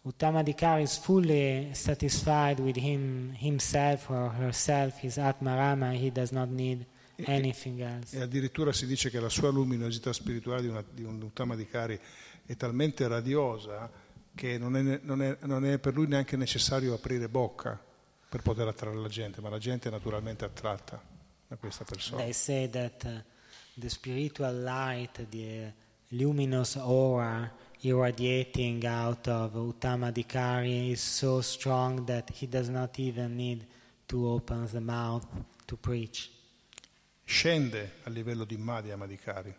Uttama 0.00 0.42
Dikari 0.42 0.82
is 0.82 0.96
fully 0.96 1.74
satisfied 1.74 2.58
with 2.58 2.78
him, 2.78 3.34
himself 3.38 4.08
or 4.08 4.32
herself, 4.32 5.02
his 5.02 5.18
Atmarama, 5.18 5.92
he 5.92 6.10
does 6.10 6.30
not 6.30 6.48
need 6.48 6.86
anything 7.24 7.80
else. 7.80 8.16
E 8.16 8.22
addirittura 8.22 8.72
si 8.72 8.86
dice 8.86 9.10
che 9.10 9.20
la 9.20 9.28
sua 9.28 9.50
luminosità 9.50 10.12
spirituale 10.12 10.62
di, 10.62 10.68
una, 10.68 10.84
di 10.88 11.02
un 11.02 11.20
Uttamadikari 11.22 11.98
è 12.44 12.56
talmente 12.56 13.06
radiosa 13.08 13.90
che 14.34 14.58
non 14.58 14.76
è, 14.76 15.00
non, 15.02 15.22
è, 15.22 15.38
non 15.42 15.64
è, 15.64 15.78
per 15.78 15.94
lui 15.94 16.06
neanche 16.06 16.36
necessario 16.36 16.94
aprire 16.94 17.28
bocca 17.28 17.82
per 18.28 18.42
poter 18.42 18.68
attrarre 18.68 18.96
la 18.96 19.08
gente, 19.08 19.40
ma 19.40 19.48
la 19.48 19.58
gente 19.58 19.88
è 19.88 19.90
naturalmente 19.90 20.44
attratta 20.44 21.02
da 21.48 21.56
questa 21.56 21.84
persona. 21.84 22.22
They 22.22 22.32
say 22.32 22.68
that 22.68 23.04
uh, 23.04 23.22
the 23.74 23.88
spiritual 23.88 24.62
light, 24.62 25.26
the 25.30 25.72
luminous 26.08 26.76
aura 26.76 27.50
irradiating 27.82 28.84
out 28.84 29.28
of 29.28 29.54
Uttamadikari 29.54 30.90
is 30.90 31.00
so 31.00 31.40
strong 31.40 32.04
that 32.06 32.30
he 32.30 32.46
does 32.46 32.68
not 32.68 32.98
even 32.98 33.36
need 33.36 33.64
to 34.08 34.28
open 34.28 34.66
the 34.72 34.80
mouth 34.80 35.26
to 35.66 35.76
preach. 35.76 36.30
Scende 37.28 37.94
a 38.04 38.10
livello 38.10 38.44
di 38.44 38.56
Madhya 38.56 38.96
Madhikari. 38.96 39.52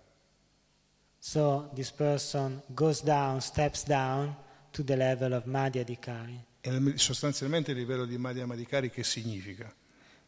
So 1.19 1.69
this 1.73 1.91
person 1.91 2.61
goes 2.73 3.01
down, 3.01 3.41
steps 3.41 3.83
down 3.83 4.33
to 4.71 4.83
the 4.83 4.95
level 4.95 5.33
of 5.33 5.43
Madhya 5.43 5.83
Dikari. 5.83 6.41
E 6.61 6.97
sostanzialmente 6.97 7.71
il 7.71 7.77
livello 7.77 8.05
di 8.05 8.17
Madhya 8.17 8.45
Madhikari 8.45 8.89
che 8.89 9.03
significa? 9.03 9.69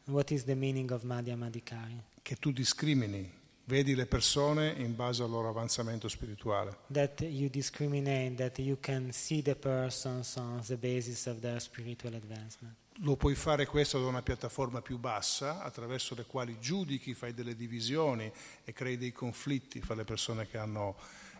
What 0.05 0.31
is 0.31 0.43
the 0.43 0.55
meaning 0.55 0.91
of 0.91 1.03
Madhya 1.03 1.37
Madhikari? 1.37 2.03
Che 2.21 2.35
tu 2.35 2.51
discrimini, 2.51 3.31
vedi 3.63 3.95
le 3.95 4.05
persone 4.05 4.73
in 4.75 4.93
base 4.93 5.23
al 5.23 5.29
loro 5.29 5.47
avanzamento 5.47 6.09
spirituale. 6.09 6.79
That 6.87 7.21
you 7.21 7.49
discriminate, 7.49 8.35
that 8.35 8.57
you 8.57 8.77
can 8.81 9.13
see 9.13 9.41
the 9.41 9.55
persons 9.55 10.35
on 10.35 10.61
the 10.67 10.75
basis 10.75 11.25
of 11.25 11.39
their 11.39 11.61
spiritual 11.61 12.15
advancement. 12.15 12.75
Lo 13.01 13.15
puoi 13.15 13.33
fare 13.33 13.65
questo 13.65 14.01
da 14.01 14.07
una 14.07 14.21
piattaforma 14.21 14.81
più 14.81 14.97
bassa, 14.97 15.61
attraverso 15.61 16.15
le 16.15 16.25
quali 16.25 16.57
giudichi, 16.59 17.13
fai 17.13 17.33
delle 17.33 17.55
divisioni 17.55 18.29
e 18.65 18.73
crei 18.73 18.97
dei 18.97 19.13
conflitti 19.13 19.79
fra 19.79 19.95
le 19.95 20.03
persone 20.03 20.47
che 20.47 20.57
hanno, 20.57 20.97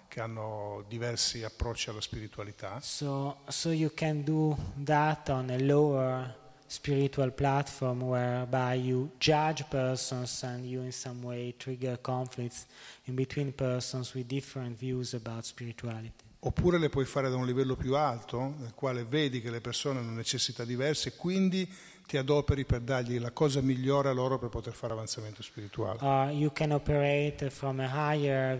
che 0.07 0.21
hanno 0.21 0.85
diversi 0.87 1.43
approcci 1.43 1.89
alla 1.89 1.99
spiritualità. 1.99 2.79
So, 2.79 3.39
so 3.49 3.71
you 3.71 3.91
can 3.93 4.23
do 4.23 4.57
that 4.85 5.27
on 5.27 5.49
a 5.49 5.57
lower 5.57 6.33
spiritual 6.69 7.31
platform 7.31 8.03
whereby 8.03 8.75
you 8.75 9.09
judge 9.17 9.65
persons 9.69 10.43
and 10.43 10.63
you 10.65 10.81
in 10.81 10.91
some 10.93 11.21
way 11.23 11.53
trigger 11.57 11.97
conflicts 11.97 12.67
in 13.05 13.15
between 13.15 13.51
persons 13.51 14.13
with 14.13 14.27
different 14.27 14.77
views 14.77 15.13
about 15.13 15.45
spirituality. 15.45 16.28
Oppure 16.41 16.77
le 16.77 16.87
puoi 16.87 17.03
fare 17.03 17.29
da 17.29 17.35
un 17.35 17.45
livello 17.45 17.75
più 17.75 17.95
alto, 17.95 18.55
nel 18.59 18.73
quale 18.73 19.03
vedi 19.03 19.41
che 19.41 19.49
le 19.49 19.59
persone 19.59 19.99
hanno 19.99 20.11
necessità 20.11 20.63
diverse 20.63 21.09
e 21.09 21.15
quindi 21.15 21.69
ti 22.07 22.15
adoperi 22.15 22.63
per 22.63 22.79
dargli 22.79 23.19
la 23.19 23.31
cosa 23.31 23.59
migliore 23.59 24.07
a 24.07 24.13
loro 24.13 24.39
per 24.39 24.47
poter 24.47 24.73
fare 24.73 24.93
avanzamento 24.93 25.43
spirituale. 25.43 25.99
Or 26.01 26.31
you 26.31 26.49
can 26.53 26.71
operate 26.71 27.49
from 27.49 27.81
a 27.81 27.87
higher 27.87 28.57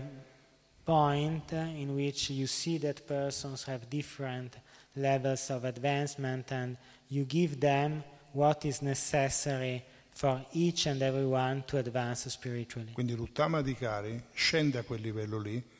point 0.84 1.52
in 1.52 1.94
which 1.94 2.28
you 2.30 2.46
see 2.46 2.78
that 2.78 3.02
persons 3.06 3.64
have 3.66 3.86
different 3.88 4.60
levels 4.92 5.48
of 5.48 5.64
advancement 5.64 6.52
and 6.52 6.76
you 7.08 7.24
give 7.24 7.58
them 7.58 8.02
what 8.32 8.64
is 8.64 8.80
necessary 8.80 9.82
for 10.10 10.44
each 10.50 10.86
and 10.86 11.00
everyone 11.00 11.64
to 11.64 11.78
advance 11.78 12.28
spiritually. 12.28 12.92
Quindi 12.92 13.14
l'Uttamadikari 13.14 14.22
scende 14.32 14.78
a 14.78 14.82
quel 14.82 15.00
livello 15.00 15.38
lì 15.38 15.78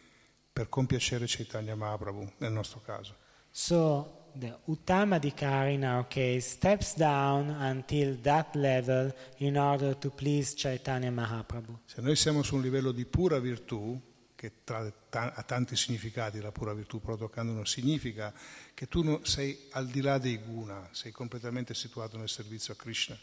per 0.61 0.69
compiacere 0.69 1.25
Chaitanya 1.27 1.75
Mahaprabhu 1.75 2.33
nel 2.37 2.53
nostro 2.53 2.83
caso. 2.85 3.15
So 3.51 4.29
the 4.35 4.59
Uttamadikari 4.67 5.73
in 5.73 5.85
our 5.85 6.07
case 6.07 6.51
steps 6.51 6.95
down 6.95 7.49
until 7.49 8.21
that 8.21 8.55
level 8.55 9.11
in 9.39 9.57
order 9.57 9.97
to 9.97 10.11
please 10.11 10.55
Chaitanya 10.55 11.11
Mahaprabhu. 11.11 11.81
Se 11.87 12.03
noi 12.03 12.15
siamo 12.15 12.43
su 12.43 12.57
un 12.57 12.61
livello 12.61 12.93
di 12.93 13.07
pura 13.07 13.39
virtù, 13.39 13.99
che 14.35 14.53
tra, 14.63 14.93
ta, 15.09 15.33
ha 15.35 15.43
tanti 15.45 15.77
significati 15.77 16.41
la 16.41 16.53
pura 16.53 16.75
virtù, 16.75 17.01
però 17.01 17.17
toccando 17.17 17.53
uno 17.53 17.65
significa 17.65 18.31
che 18.75 18.87
tu 18.87 19.03
no, 19.03 19.25
sei 19.25 19.69
al 19.71 19.87
di 19.87 20.03
là 20.03 20.19
dei 20.19 20.37
guna, 20.37 20.91
sei 20.93 21.11
completamente 21.11 21.73
situato 21.73 22.19
nel 22.19 22.29
servizio 22.29 22.75
a 22.75 22.77
Krishna. 22.77 23.17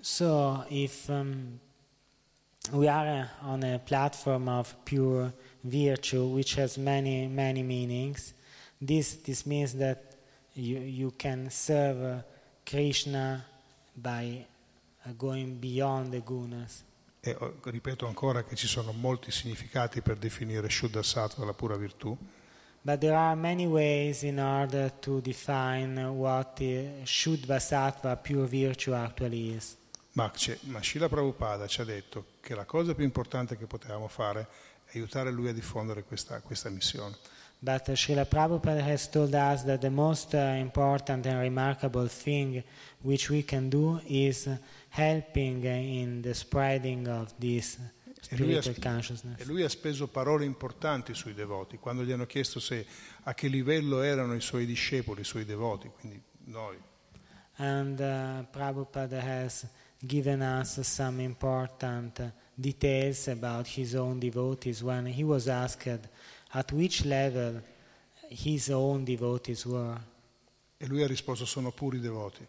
So 0.00 0.64
if 0.68 1.08
um, 1.08 1.58
we 2.72 2.88
are 2.88 3.28
on 3.40 3.64
a 3.64 3.78
platform 3.78 4.48
of 4.48 4.76
pure 4.84 5.32
virtue, 5.68 6.26
which 6.26 6.54
has 6.56 6.76
many, 6.76 7.26
many 7.26 7.62
meanings. 7.62 8.32
This, 8.80 9.16
this 9.22 9.44
means 9.46 9.74
that 9.74 10.16
you, 10.54 10.78
you 10.78 11.12
can 11.16 11.50
serve 11.50 12.02
uh, 12.02 12.22
Krishna 12.64 13.44
by 13.94 14.44
uh, 15.04 15.12
going 15.16 15.58
beyond 15.58 16.12
the 16.12 16.20
gunas. 16.20 16.84
E 17.20 17.36
ripeto 17.64 18.06
ancora 18.06 18.44
che 18.44 18.54
ci 18.54 18.68
sono 18.68 18.92
molti 18.92 19.32
significati 19.32 20.00
per 20.00 20.16
definire 20.16 20.68
Shuddha 20.68 21.02
Sattva, 21.02 21.44
la 21.44 21.54
pura 21.54 21.76
virtù. 21.76 22.16
But 22.82 23.00
there 23.00 23.16
are 23.16 23.34
many 23.34 23.66
ways 23.66 24.22
in 24.22 24.38
order 24.38 24.92
to 25.00 25.20
define 25.20 26.00
what 26.06 26.60
Shuddha 27.02 27.58
Sattva, 27.58 28.16
pure 28.16 28.46
virtue, 28.46 28.94
actually 28.94 29.56
is. 29.56 29.76
Ma, 30.12 30.32
ma 30.62 30.80
Srila 30.80 31.08
Prabhupada 31.08 31.66
ci 31.66 31.80
ha 31.80 31.84
detto 31.84 32.26
che 32.40 32.54
la 32.54 32.64
cosa 32.64 32.94
più 32.94 33.04
importante 33.04 33.58
che 33.58 33.66
potevamo 33.66 34.06
fare 34.08 34.46
aiutare 34.92 35.30
lui 35.30 35.48
a 35.48 35.52
diffondere 35.52 36.04
questa, 36.04 36.40
questa 36.40 36.70
missione. 36.70 37.16
But 37.58 37.88
uh, 37.88 37.96
Srila 37.96 38.26
Prabhupada 38.26 38.82
has 38.82 39.08
told 39.08 39.34
us 39.34 39.64
that 39.64 39.80
the 39.80 39.90
most 39.90 40.34
uh, 40.34 40.56
important 40.58 41.26
and 41.26 41.40
remarkable 41.40 42.06
thing 42.06 42.62
which 43.00 43.30
we 43.30 43.42
can 43.42 43.68
do 43.68 44.00
is 44.06 44.48
helping 44.90 45.64
in 45.64 46.20
the 46.20 46.34
spreading 46.34 47.08
of 47.08 47.32
this 47.38 47.78
spiritual 48.20 48.74
e 48.76 48.78
consciousness. 48.78 49.40
E 49.40 49.44
lui 49.46 49.62
ha 49.62 49.68
speso 49.68 50.08
parole 50.08 50.44
importanti 50.44 51.14
sui 51.14 51.32
devoti, 51.32 51.78
quando 51.78 52.04
gli 52.04 52.12
hanno 52.12 52.26
chiesto 52.26 52.60
se, 52.60 52.86
a 53.22 53.34
che 53.34 53.48
livello 53.48 54.02
erano 54.02 54.34
i 54.34 54.40
suoi 54.40 54.66
discepoli, 54.66 55.22
i 55.22 55.24
suoi 55.24 55.44
devoti, 55.44 55.90
quindi 55.98 56.22
noi. 56.44 56.76
And 57.58 57.98
uh, 57.98 58.44
Prabhupada 58.50 59.18
has 59.18 59.66
given 59.98 60.42
us 60.42 60.80
some 60.82 61.22
important 61.22 62.20
details 62.56 63.28
about 63.28 63.68
his 63.68 63.94
own 63.94 64.18
devotees 64.18 64.82
when 64.82 65.06
he 65.06 65.22
was 65.22 65.46
asked 65.46 66.08
at 66.52 66.72
which 66.72 67.04
level 67.04 67.62
his 68.28 68.70
own 68.70 69.04
devotees 69.04 69.64
were. 69.64 70.00
E 70.78 70.86
lui 70.86 71.02
ha 71.02 71.06
risposto 71.06 71.44
sono 71.44 71.70
puri 71.70 72.00
devoti. 72.00 72.46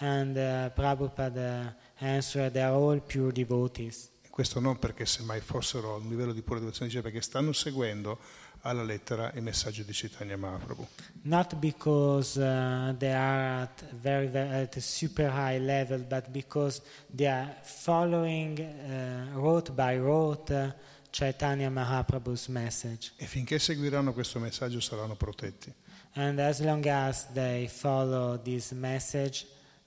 And 0.00 0.36
uh, 0.36 0.70
Prabhupada 0.74 1.76
answered 1.98 2.52
they 2.52 2.62
are 2.62 2.74
all 2.74 3.00
pure 3.00 3.32
devotees. 3.32 4.10
Questo 4.30 4.60
non 4.60 4.78
perché 4.78 5.04
semmai 5.04 5.40
fossero 5.40 5.94
a 5.94 5.96
un 5.96 6.08
livello 6.08 6.32
di 6.32 6.42
pura 6.42 6.60
devozione, 6.60 6.88
dice 6.88 7.02
perché 7.02 7.20
stanno 7.20 7.52
seguendo 7.52 8.20
alla 8.62 8.82
lettera 8.82 9.32
il 9.34 9.42
messaggio 9.42 9.82
di 9.82 9.92
Chaitanya 9.92 10.36
Mahaprabhu. 10.36 10.86
Not 11.22 11.54
because 11.56 12.38
uh, 12.38 12.94
they 12.96 13.12
are 13.12 13.62
at 13.62 13.84
very, 14.00 14.26
very 14.26 14.62
at 14.62 14.76
a 14.76 14.80
super 14.80 15.30
high 15.30 15.58
level, 15.58 16.00
but 16.00 16.28
because 16.30 16.82
they 17.14 17.26
are 17.26 17.56
following 17.62 18.58
uh, 18.58 19.34
rote 19.34 19.72
by 19.72 19.98
rote 19.98 20.52
uh, 20.52 20.72
Chaitanya 21.10 21.70
Mahaprabhu's 21.70 22.48
message. 22.48 23.12
E 23.16 23.26
finché 23.26 23.58
seguiranno 23.58 24.12
questo 24.12 24.38
messaggio 24.38 24.80
saranno 24.80 25.16
protetti. 25.16 25.72
And 26.14 26.38
as 26.38 26.60
long 26.60 26.84
as 26.86 27.26
they 27.32 27.68
follow 27.68 28.40
this 28.40 28.72
message, 28.72 29.46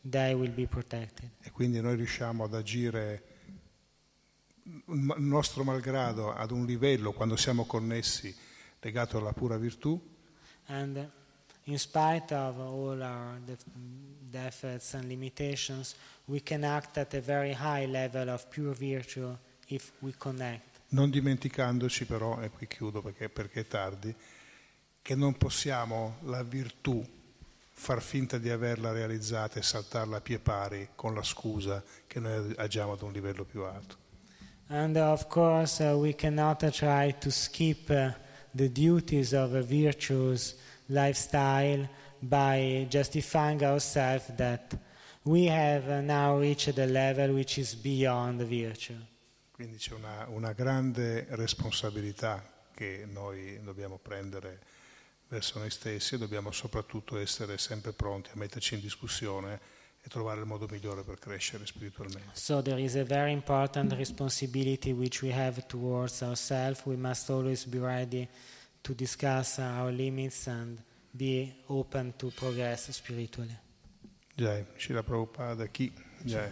they 0.10 0.34
will 0.34 0.52
be 0.52 0.66
protected. 0.68 1.30
E 1.42 1.52
quindi 1.52 1.82
noi 1.82 1.96
riusciamo 1.96 2.46
ad 2.46 2.54
agire 2.54 3.24
il 4.64 5.16
nostro 5.18 5.64
malgrado 5.64 6.34
ad 6.34 6.52
un 6.52 6.66
livello 6.66 7.12
quando 7.12 7.36
siamo 7.36 7.66
connessi 7.66 8.34
legato 8.82 9.18
alla 9.18 9.34
pura 9.34 9.58
virtù. 9.58 10.00
And 10.68 10.98
uh, 10.98 11.10
in 11.64 11.80
spite 11.80 12.34
of 12.34 12.60
all 12.60 13.02
our 13.02 13.40
def- 13.46 13.66
defects 14.30 14.94
and 14.94 15.06
limitations, 15.06 15.96
we 16.26 16.42
can 16.42 16.64
act 16.64 16.98
at 16.98 17.14
a 17.14 17.22
very 17.22 17.54
high 17.54 17.86
level 17.86 18.30
of 18.30 18.48
pure 18.50 18.74
virtue 18.74 19.36
if 19.68 19.92
we 20.00 20.14
connect. 20.18 20.80
Non 20.90 21.10
dimenticandoci 21.10 22.06
però, 22.06 22.42
e 22.42 22.50
qui 22.50 22.68
chiudo 22.68 23.02
perché, 23.02 23.30
perché 23.30 23.62
è 23.62 23.68
tardi, 23.68 24.14
che 25.02 25.16
non 25.16 25.38
possiamo 25.38 26.18
la 26.24 26.44
virtù 26.44 27.04
far 27.74 28.02
finta 28.02 28.38
di 28.38 28.50
averla 28.50 28.92
realizzata 28.92 29.58
e 29.58 29.64
saltarla 29.64 30.18
a 30.18 30.22
pie 30.22 30.40
pari 30.40 30.90
con 30.94 31.16
la 31.16 31.24
scusa 31.24 31.84
che 32.06 32.20
noi 32.20 32.54
agiamo 32.58 32.92
ad 32.92 33.02
un 33.02 33.12
livello 33.12 33.44
più 33.44 33.64
alto. 33.64 33.98
And 34.68 34.96
uh, 34.96 35.12
of 35.12 35.28
course, 35.28 35.84
uh, 35.84 35.98
we 35.98 36.14
cannot 36.14 36.62
uh, 36.62 36.70
try 36.70 37.14
to 37.20 37.30
skip 37.30 37.90
uh, 37.90 38.14
the 38.54 38.70
duties 38.70 39.34
of 39.34 39.54
a 39.54 39.62
virtuous 39.62 40.56
lifestyle 40.88 41.88
by 42.20 42.86
justifying 42.90 43.64
ourselves 43.64 44.26
that 44.38 44.74
we 45.24 45.46
have 45.46 46.04
now 46.04 46.38
reached 46.38 46.78
a 46.78 46.86
level 46.86 47.34
which 47.34 47.58
is 47.58 47.76
beyond 47.76 48.42
virtue. 48.44 48.98
Quindi 49.52 49.78
c'è 49.78 49.94
una, 49.94 50.28
una 50.30 50.54
grande 50.54 51.28
responsabilità 51.30 52.44
che 52.74 53.06
noi 53.06 53.60
dobbiamo 53.64 53.98
prendere 53.98 54.60
verso 55.28 55.60
noi 55.60 55.70
stessi 55.70 56.16
e 56.16 56.18
dobbiamo 56.18 56.52
soprattutto 56.52 57.18
essere 57.18 57.58
sempre 57.58 57.94
pronti 57.94 58.32
a 58.34 58.38
metterci 58.38 58.74
in 58.74 58.82
discussione 58.82 59.60
e 60.04 60.10
trovare 60.10 60.40
il 60.40 60.46
modo 60.46 60.68
migliore 60.70 61.04
per 61.04 61.20
crescere 61.20 61.66
spiritualmente. 61.66 62.32
So 62.34 62.62
there 62.62 62.82
is 62.82 62.96
a 62.96 63.04
very 63.04 63.32
important 63.32 63.94
responsibility 63.94 64.92
which 64.92 65.22
we 65.22 65.32
have 65.32 65.66
towards 65.68 66.22
ourselves. 66.22 66.82
We 66.86 66.96
must 66.96 67.30
always 67.30 67.66
be 67.66 67.78
ready 67.78 68.28
to 68.82 68.94
discuss 68.94 69.60
our 69.60 69.92
limits 69.92 70.48
and 70.48 70.82
be 71.12 71.54
open 71.68 72.14
to 72.18 72.32
progress 72.36 72.90
spiritually. 72.92 73.58
Jai, 74.36 74.66
Shila 74.76 75.04
Prabhupada, 75.04 75.68
chi? 75.72 75.92
Jai. 76.26 76.50